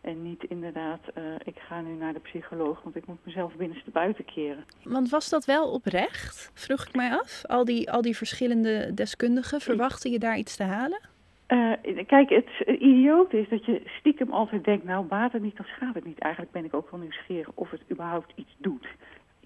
En 0.00 0.22
niet 0.22 0.44
inderdaad, 0.44 1.00
uh, 1.18 1.24
ik 1.44 1.58
ga 1.58 1.80
nu 1.80 1.92
naar 1.94 2.12
de 2.12 2.18
psycholoog, 2.18 2.82
want 2.82 2.96
ik 2.96 3.06
moet 3.06 3.24
mezelf 3.24 3.54
binnenste 3.54 3.90
buiten 3.90 4.24
keren. 4.24 4.64
Want 4.84 5.10
was 5.10 5.28
dat 5.28 5.44
wel 5.44 5.72
oprecht, 5.72 6.50
vroeg 6.54 6.86
ik 6.86 6.94
mij 6.94 7.10
af? 7.10 7.42
Al 7.46 7.64
die, 7.64 7.90
al 7.90 8.02
die 8.02 8.16
verschillende 8.16 8.94
deskundigen, 8.94 9.60
verwachtte 9.60 10.10
je 10.10 10.18
daar 10.18 10.36
iets 10.36 10.56
te 10.56 10.62
halen? 10.62 11.00
Uh, 11.48 11.72
kijk, 12.06 12.30
het 12.30 12.78
idioot 12.78 13.32
is 13.32 13.48
dat 13.48 13.64
je 13.64 13.82
stiekem 13.98 14.30
altijd 14.32 14.64
denkt, 14.64 14.84
nou 14.84 15.04
baat 15.04 15.32
het 15.32 15.42
niet, 15.42 15.56
dan 15.56 15.66
schaadt 15.66 15.94
het 15.94 16.04
niet. 16.04 16.18
Eigenlijk 16.18 16.52
ben 16.52 16.64
ik 16.64 16.74
ook 16.74 16.90
wel 16.90 17.00
nieuwsgierig 17.00 17.50
of 17.54 17.70
het 17.70 17.82
überhaupt 17.90 18.32
iets 18.34 18.54
doet. 18.58 18.86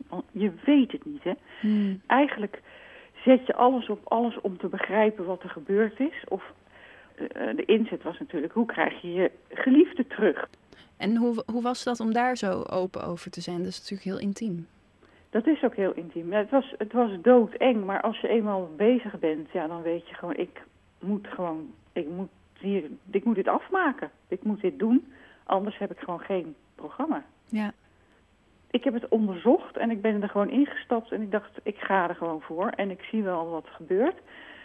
Want 0.09 0.25
je 0.33 0.53
weet 0.65 0.93
het 0.93 1.05
niet, 1.05 1.23
hè. 1.23 1.33
Hmm. 1.61 2.01
Eigenlijk 2.07 2.63
zet 3.27 3.47
je 3.47 3.55
alles 3.55 3.89
op 3.89 4.01
alles 4.05 4.41
om 4.41 4.59
te 4.59 4.69
begrijpen 4.69 5.25
wat 5.25 5.43
er 5.43 5.49
gebeurd 5.49 6.01
is. 6.01 6.25
Of 6.29 6.53
uh, 7.19 7.29
de 7.57 7.65
inzet 7.65 8.03
was 8.03 8.19
natuurlijk, 8.19 8.53
hoe 8.53 8.67
krijg 8.67 9.03
je 9.03 9.13
je 9.13 9.31
geliefde 9.49 10.07
terug? 10.07 10.49
En 10.97 11.17
hoe, 11.17 11.43
hoe 11.47 11.63
was 11.63 11.85
dat 11.85 12.01
om 12.01 12.13
daar 12.13 12.37
zo 12.37 12.63
open 12.63 13.05
over 13.05 13.31
te 13.31 13.41
zijn? 13.41 13.59
Dat 13.59 13.67
is 13.67 13.79
natuurlijk 13.79 14.09
heel 14.09 14.29
intiem. 14.29 14.67
Dat 15.31 15.47
is 15.47 15.63
ook 15.63 15.75
heel 15.75 15.93
intiem. 15.93 16.33
Het 16.33 16.51
was, 16.51 16.75
het 16.79 16.93
was 16.93 17.11
doodeng, 17.23 17.85
maar 17.85 18.01
als 18.01 18.21
je 18.21 18.29
eenmaal 18.29 18.71
bezig 18.77 19.19
bent, 19.19 19.51
ja, 19.53 19.67
dan 19.67 19.83
weet 19.83 20.09
je 20.09 20.15
gewoon, 20.15 20.37
ik 20.37 20.63
moet 21.01 21.27
gewoon, 21.27 21.75
ik 21.93 22.09
moet, 22.09 22.31
hier, 22.59 22.91
ik 23.11 23.25
moet 23.25 23.35
dit 23.35 23.49
afmaken. 23.49 24.11
Ik 24.29 24.43
moet 24.43 24.61
dit 24.61 24.79
doen, 24.79 25.13
anders 25.45 25.79
heb 25.79 25.91
ik 25.91 25.99
gewoon 25.99 26.21
geen 26.21 26.55
programma. 26.75 27.25
Ja 27.49 27.73
ik 28.71 28.85
heb 28.85 28.95
het 28.95 29.09
onderzocht 29.09 29.77
en 29.77 29.91
ik 29.91 30.01
ben 30.01 30.23
er 30.23 30.29
gewoon 30.29 30.51
ingestapt 30.51 31.13
en 31.13 31.23
ik 31.23 31.31
dacht, 31.31 31.51
ik 31.63 31.77
ga 31.79 32.09
er 32.09 32.15
gewoon 32.15 32.41
voor 32.41 32.69
en 32.69 32.91
ik 32.91 33.03
zie 33.03 33.23
wel 33.23 33.51
wat 33.51 33.67
er 33.67 33.73
gebeurt. 33.73 34.17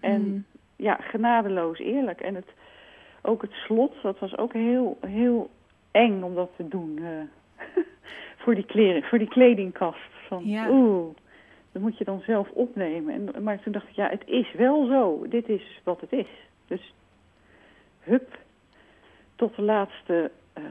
En 0.01 0.21
mm. 0.21 0.45
ja, 0.75 0.95
genadeloos 0.95 1.79
eerlijk. 1.79 2.21
En 2.21 2.35
het, 2.35 2.47
ook 3.21 3.41
het 3.41 3.51
slot, 3.51 3.93
dat 4.01 4.19
was 4.19 4.37
ook 4.37 4.53
heel, 4.53 4.97
heel 5.07 5.49
eng 5.91 6.21
om 6.21 6.35
dat 6.35 6.51
te 6.55 6.67
doen. 6.67 6.97
Uh, 7.01 7.09
voor, 8.41 8.55
die 8.55 8.65
kleren, 8.65 9.03
voor 9.03 9.17
die 9.17 9.27
kledingkast. 9.27 10.11
Van, 10.27 10.45
ja. 10.45 10.69
Oeh, 10.69 11.15
dat 11.71 11.81
moet 11.81 11.97
je 11.97 12.03
dan 12.03 12.21
zelf 12.25 12.49
opnemen. 12.49 13.13
En, 13.13 13.43
maar 13.43 13.59
toen 13.59 13.73
dacht 13.73 13.87
ik, 13.87 13.95
ja, 13.95 14.09
het 14.09 14.23
is 14.25 14.53
wel 14.53 14.85
zo. 14.85 15.25
Dit 15.29 15.49
is 15.49 15.81
wat 15.83 16.01
het 16.01 16.11
is. 16.11 16.29
Dus 16.67 16.93
hup, 17.99 18.37
tot 19.35 19.55
de 19.55 19.61
laatste 19.61 20.31
uh, 20.57 20.63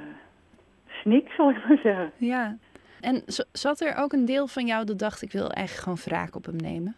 snik, 0.88 1.30
zal 1.30 1.50
ik 1.50 1.68
maar 1.68 1.78
zeggen. 1.82 2.12
Ja, 2.16 2.56
en 3.00 3.22
zat 3.52 3.80
er 3.80 3.96
ook 3.96 4.12
een 4.12 4.24
deel 4.24 4.46
van 4.46 4.66
jou 4.66 4.84
dat 4.84 4.98
dacht, 4.98 5.22
ik 5.22 5.32
wil 5.32 5.50
eigenlijk 5.50 5.82
gewoon 5.82 6.18
wraak 6.18 6.36
op 6.36 6.44
hem 6.44 6.56
nemen? 6.56 6.96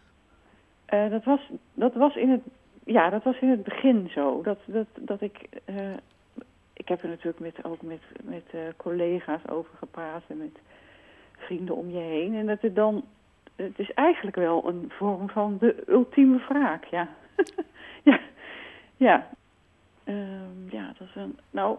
Uh, 0.93 1.09
dat, 1.09 1.23
was, 1.23 1.39
dat, 1.73 1.93
was 1.93 2.15
in 2.15 2.29
het, 2.29 2.41
ja, 2.83 3.09
dat 3.09 3.23
was 3.23 3.39
in 3.39 3.49
het 3.49 3.63
begin 3.63 4.09
zo. 4.13 4.41
Dat, 4.41 4.59
dat, 4.65 4.87
dat 4.99 5.21
ik, 5.21 5.49
uh, 5.65 5.93
ik 6.73 6.87
heb 6.87 7.03
er 7.03 7.09
natuurlijk 7.09 7.39
met, 7.39 7.65
ook 7.65 7.81
met, 7.81 8.01
met 8.23 8.43
uh, 8.55 8.61
collega's 8.77 9.47
over 9.47 9.77
gepraat 9.77 10.23
en 10.27 10.37
met 10.37 10.59
vrienden 11.37 11.75
om 11.75 11.89
je 11.89 11.99
heen. 11.99 12.35
En 12.35 12.45
dat 12.45 12.61
het 12.61 12.75
dan, 12.75 13.03
het 13.55 13.79
is 13.79 13.93
eigenlijk 13.93 14.35
wel 14.35 14.67
een 14.67 14.85
vorm 14.89 15.29
van 15.29 15.57
de 15.59 15.83
ultieme 15.87 16.41
wraak, 16.47 16.85
ja. 16.85 17.09
ja, 18.03 18.19
ja. 18.97 19.29
Um, 20.05 20.67
ja, 20.69 20.93
dat 20.97 21.07
is 21.07 21.15
een, 21.15 21.39
nou, 21.51 21.77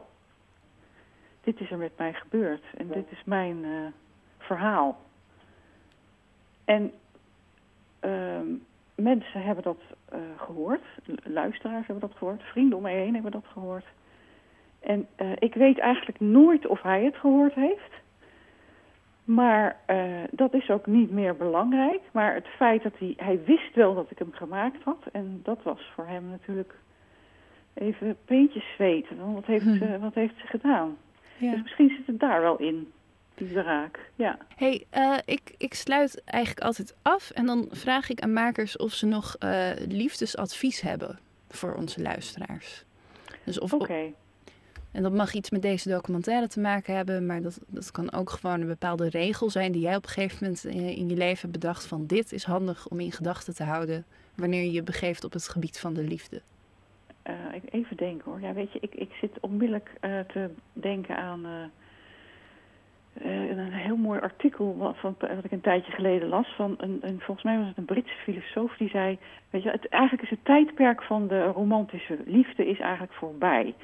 dit 1.41 1.61
is 1.61 1.70
er 1.70 1.79
met 1.79 1.93
mij 1.97 2.12
gebeurd 2.12 2.64
en 2.77 2.89
dit 2.89 3.11
is 3.11 3.22
mijn 3.25 3.64
verhaal. 4.45 5.01
En 6.64 6.92
uh, 8.05 8.40
mensen 8.95 9.42
hebben 9.42 9.64
dat 9.64 9.80
uh, 10.12 10.18
gehoord, 10.36 10.82
luisteraars 11.22 11.86
hebben 11.86 12.09
dat 12.09 12.18
gehoord, 12.18 12.42
vrienden 12.42 12.76
om 12.76 12.82
mij 12.82 12.97
heen 12.97 13.14
hebben 13.14 13.32
dat 13.32 13.47
gehoord. 13.53 13.84
En 14.80 15.07
uh, 15.20 15.32
ik 15.38 15.55
weet 15.55 15.78
eigenlijk 15.78 16.20
nooit 16.20 16.66
of 16.66 16.82
hij 16.82 17.05
het 17.05 17.16
gehoord 17.16 17.55
heeft. 17.55 17.92
Maar 19.24 19.76
uh, 19.86 20.22
dat 20.30 20.55
is 20.55 20.70
ook 20.70 20.86
niet 20.86 21.11
meer 21.11 21.36
belangrijk. 21.36 22.01
Maar 22.12 22.34
het 22.34 22.47
feit 22.47 22.82
dat 22.82 22.92
hij, 22.99 23.14
hij 23.16 23.45
wist 23.45 23.74
wel 23.74 23.95
dat 23.95 24.11
ik 24.11 24.18
hem 24.18 24.32
gemaakt 24.32 24.82
had. 24.82 25.03
En 25.12 25.40
dat 25.42 25.62
was 25.62 25.90
voor 25.95 26.07
hem 26.07 26.28
natuurlijk 26.28 26.74
even 27.74 28.16
peentjes 28.24 28.74
zweten. 28.74 29.32
Wat 29.32 29.45
heeft, 29.45 29.64
hm. 29.64 30.01
wat 30.01 30.14
heeft 30.14 30.34
ze 30.38 30.47
gedaan? 30.47 30.97
Ja. 31.38 31.51
Dus 31.51 31.62
misschien 31.62 31.88
zit 31.88 32.07
het 32.07 32.20
daar 32.20 32.40
wel 32.40 32.57
in 32.57 32.92
die 33.35 33.62
raak. 33.62 34.11
Ja. 34.14 34.39
hey, 34.57 34.87
uh, 34.95 35.18
ik, 35.24 35.55
ik 35.57 35.74
sluit 35.74 36.22
eigenlijk 36.24 36.66
altijd 36.66 36.95
af 37.03 37.30
en 37.30 37.47
dan 37.47 37.68
vraag 37.70 38.11
ik 38.11 38.20
aan 38.20 38.32
makers 38.32 38.76
of 38.76 38.93
ze 38.93 39.07
nog 39.07 39.37
uh, 39.45 39.70
liefdesadvies 39.89 40.80
hebben 40.80 41.18
voor 41.49 41.74
onze 41.74 42.03
luisteraars. 42.03 42.85
Dus 43.45 43.59
of, 43.59 43.72
Oké. 43.72 44.12
En 44.91 45.03
dat 45.03 45.12
mag 45.12 45.32
iets 45.32 45.51
met 45.51 45.62
deze 45.62 45.89
documentaire 45.89 46.49
te 46.49 46.61
maken 46.61 46.97
hebben, 46.97 47.26
maar 47.26 47.43
dat, 47.43 47.61
dat 47.66 47.91
kan 47.91 48.12
ook 48.12 48.30
gewoon 48.30 48.61
een 48.61 48.66
bepaalde 48.66 49.09
regel 49.09 49.51
zijn 49.51 49.72
die 49.72 49.82
jij 49.82 49.97
op 49.97 50.03
een 50.03 50.09
gegeven 50.09 50.39
moment 50.41 50.64
in 50.64 51.09
je 51.09 51.16
leven 51.16 51.51
bedacht 51.51 51.87
van 51.87 52.07
dit 52.07 52.32
is 52.32 52.45
handig 52.45 52.89
om 52.89 53.01
in 53.01 53.12
gedachten 53.12 53.55
te 53.55 53.64
houden 53.64 54.05
wanneer 54.35 54.62
je 54.62 54.72
je 54.72 54.82
begeeft 54.82 55.24
op 55.24 55.32
het 55.32 55.49
gebied 55.49 55.78
van 55.78 55.95
de 55.95 56.03
liefde. 56.03 56.43
Uh, 57.26 57.35
even 57.70 57.97
denken 57.97 58.30
hoor. 58.30 58.41
Ja, 58.41 58.53
weet 58.53 58.72
je, 58.72 58.78
ik, 58.80 58.95
ik 58.95 59.12
zit 59.20 59.41
onmiddellijk 59.41 59.91
te 60.01 60.51
denken 60.72 61.16
aan 61.16 61.70
eh, 63.15 63.49
een 63.49 63.73
heel 63.73 63.97
mooi 63.97 64.21
artikel 64.21 64.77
wat, 64.77 64.97
van, 64.99 65.17
wat 65.19 65.45
ik 65.45 65.53
een 65.53 65.61
tijdje 65.61 65.93
geleden 65.93 66.29
las. 66.29 66.55
Van 66.57 66.75
een, 66.77 66.99
een, 67.01 67.21
volgens 67.21 67.47
mij 67.47 67.59
was 67.59 67.67
het 67.67 67.77
een 67.77 67.85
Britse 67.85 68.15
filosoof 68.15 68.77
die 68.77 68.89
zei... 68.89 69.19
Weet 69.51 69.62
je, 69.62 69.71
het, 69.71 69.89
eigenlijk 69.89 70.23
is 70.23 70.31
het 70.31 70.45
tijdperk 70.45 71.03
van 71.03 71.29
de 71.29 71.45
romantische 71.45 72.19
liefde 72.25 72.67
is 72.67 72.81
eigenlijk 72.81 73.12
voorbij. 73.12 73.75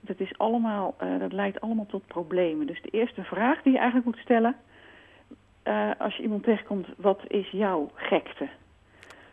Dat, 0.00 0.20
is 0.20 0.38
allemaal, 0.38 0.94
uh, 1.02 1.18
dat 1.18 1.32
leidt 1.32 1.60
allemaal 1.60 1.86
tot 1.86 2.06
problemen. 2.06 2.66
Dus 2.66 2.82
de 2.82 2.90
eerste 2.90 3.22
vraag 3.22 3.62
die 3.62 3.72
je 3.72 3.78
eigenlijk 3.78 4.06
moet 4.06 4.24
stellen... 4.24 4.56
Uh, 5.68 5.90
als 5.98 6.16
je 6.16 6.22
iemand 6.22 6.42
tegenkomt, 6.42 6.86
wat 6.96 7.20
is 7.28 7.50
jouw 7.50 7.90
gekte? 7.94 8.48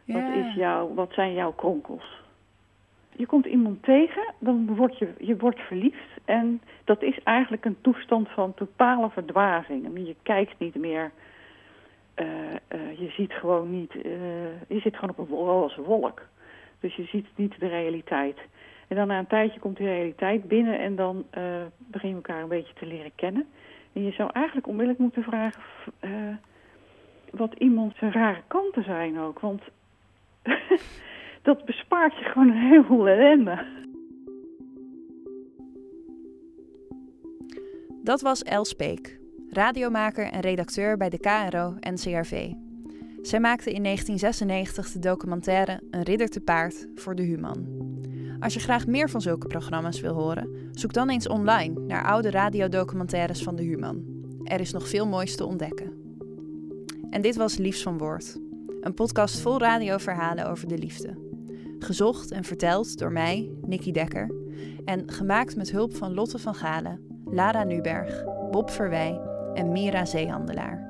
Ja. 0.04 0.14
Wat, 0.14 0.36
is 0.36 0.54
jouw, 0.54 0.93
wat 0.93 1.14
zijn 1.14 1.34
jouw 1.34 1.52
kronkels? 1.52 2.22
Je 3.16 3.26
komt 3.26 3.45
iemand 3.45 3.84
tegen, 3.84 4.34
dan 4.39 4.76
word 4.76 4.97
je, 4.97 5.14
je 5.20 5.38
wordt 5.38 5.59
verliefd. 5.59 6.09
En 6.26 6.62
dat 6.84 7.01
is 7.01 7.20
eigenlijk 7.24 7.66
een 7.66 7.82
toestand 7.82 8.30
van 8.30 8.53
totale 8.53 9.09
verdwazing. 9.09 10.07
Je 10.07 10.16
kijkt 10.24 10.59
niet 10.59 10.76
meer, 10.76 11.12
uh, 12.16 12.28
uh, 12.28 12.99
je 12.99 13.09
ziet 13.09 13.34
gewoon 13.34 13.72
niet, 13.72 13.95
uh, 13.95 14.03
je 14.68 14.80
zit 14.80 14.95
gewoon 14.95 15.16
op 15.18 15.30
een 15.30 15.38
roze 15.38 15.82
wolk. 15.82 16.22
Dus 16.80 16.95
je 16.95 17.03
ziet 17.03 17.28
niet 17.36 17.59
de 17.59 17.68
realiteit. 17.68 18.38
En 18.88 18.95
dan 18.95 19.07
na 19.07 19.20
een 19.20 19.28
tijdje 19.28 19.59
komt 19.59 19.78
die 19.78 19.88
realiteit 19.88 20.47
binnen 20.47 20.80
en 20.80 20.95
dan 20.95 21.26
begin 21.78 22.09
je 22.09 22.16
elkaar 22.16 22.41
een 22.41 22.47
beetje 22.47 22.74
te 22.74 22.86
leren 22.86 23.12
kennen. 23.16 23.45
En 23.93 24.03
je 24.03 24.12
zou 24.12 24.30
eigenlijk 24.34 24.68
onmiddellijk 24.68 24.99
moeten 24.99 25.24
vragen 25.24 25.62
wat 27.32 27.53
iemand 27.57 27.95
zijn 27.95 28.12
rare 28.12 28.41
kanten 28.47 28.84
zijn 28.84 29.20
ook. 29.20 29.39
Want 29.39 29.62
dat 31.41 31.65
bespaart 31.65 32.17
je 32.17 32.23
gewoon 32.23 32.47
een 32.47 32.69
heleboel 32.69 33.07
ellende. 33.07 33.65
Dat 38.03 38.21
was 38.21 38.43
Els 38.43 38.69
Speek, 38.69 39.19
radiomaker 39.49 40.25
en 40.25 40.39
redacteur 40.39 40.97
bij 40.97 41.09
de 41.09 41.19
KRO-NCRV. 41.19 42.51
Zij 43.21 43.39
maakte 43.39 43.71
in 43.71 43.83
1996 43.83 44.91
de 44.91 44.99
documentaire 44.99 45.81
Een 45.91 46.03
ridder 46.03 46.27
te 46.27 46.41
paard 46.41 46.87
voor 46.95 47.15
de 47.15 47.21
Human. 47.21 47.65
Als 48.39 48.53
je 48.53 48.59
graag 48.59 48.87
meer 48.87 49.09
van 49.09 49.21
zulke 49.21 49.47
programma's 49.47 49.99
wil 49.99 50.13
horen, 50.13 50.69
zoek 50.71 50.93
dan 50.93 51.09
eens 51.09 51.27
online 51.27 51.79
naar 51.79 52.05
oude 52.05 52.31
radiodocumentaires 52.31 53.43
van 53.43 53.55
de 53.55 53.63
Human. 53.63 54.03
Er 54.43 54.59
is 54.59 54.71
nog 54.71 54.87
veel 54.87 55.07
moois 55.07 55.35
te 55.35 55.45
ontdekken. 55.45 55.93
En 57.09 57.21
dit 57.21 57.35
was 57.35 57.57
Liefs 57.57 57.83
van 57.83 57.97
Woord, 57.97 58.39
een 58.81 58.93
podcast 58.93 59.39
vol 59.39 59.59
radioverhalen 59.59 60.49
over 60.49 60.67
de 60.67 60.77
liefde. 60.77 61.30
Gezocht 61.84 62.32
en 62.32 62.43
verteld 62.43 62.97
door 62.97 63.11
mij, 63.11 63.51
Nikki 63.61 63.91
Dekker, 63.91 64.32
en 64.86 65.11
gemaakt 65.11 65.55
met 65.55 65.71
hulp 65.71 65.95
van 65.95 66.13
Lotte 66.13 66.39
van 66.39 66.55
Galen, 66.55 66.99
Lara 67.25 67.63
Nuberg, 67.63 68.23
Bob 68.51 68.69
Verwij 68.69 69.21
en 69.53 69.71
Mira 69.71 70.05
Zeehandelaar. 70.05 70.89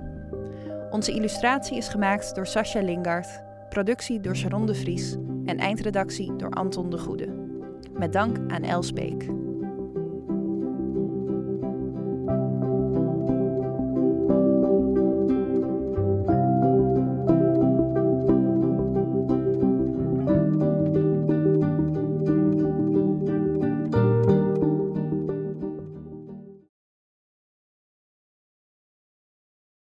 Onze 0.89 1.11
illustratie 1.11 1.77
is 1.77 1.87
gemaakt 1.87 2.35
door 2.35 2.47
Sascha 2.47 2.81
Lingard, 2.81 3.43
productie 3.69 4.19
door 4.19 4.35
Sharon 4.35 4.65
de 4.65 4.75
Vries 4.75 5.15
en 5.45 5.57
eindredactie 5.57 6.35
door 6.35 6.49
Anton 6.49 6.89
de 6.89 6.97
Goede. 6.97 7.27
Met 7.93 8.13
dank 8.13 8.37
aan 8.51 8.63
Els 8.63 8.93
Beek. 8.93 9.40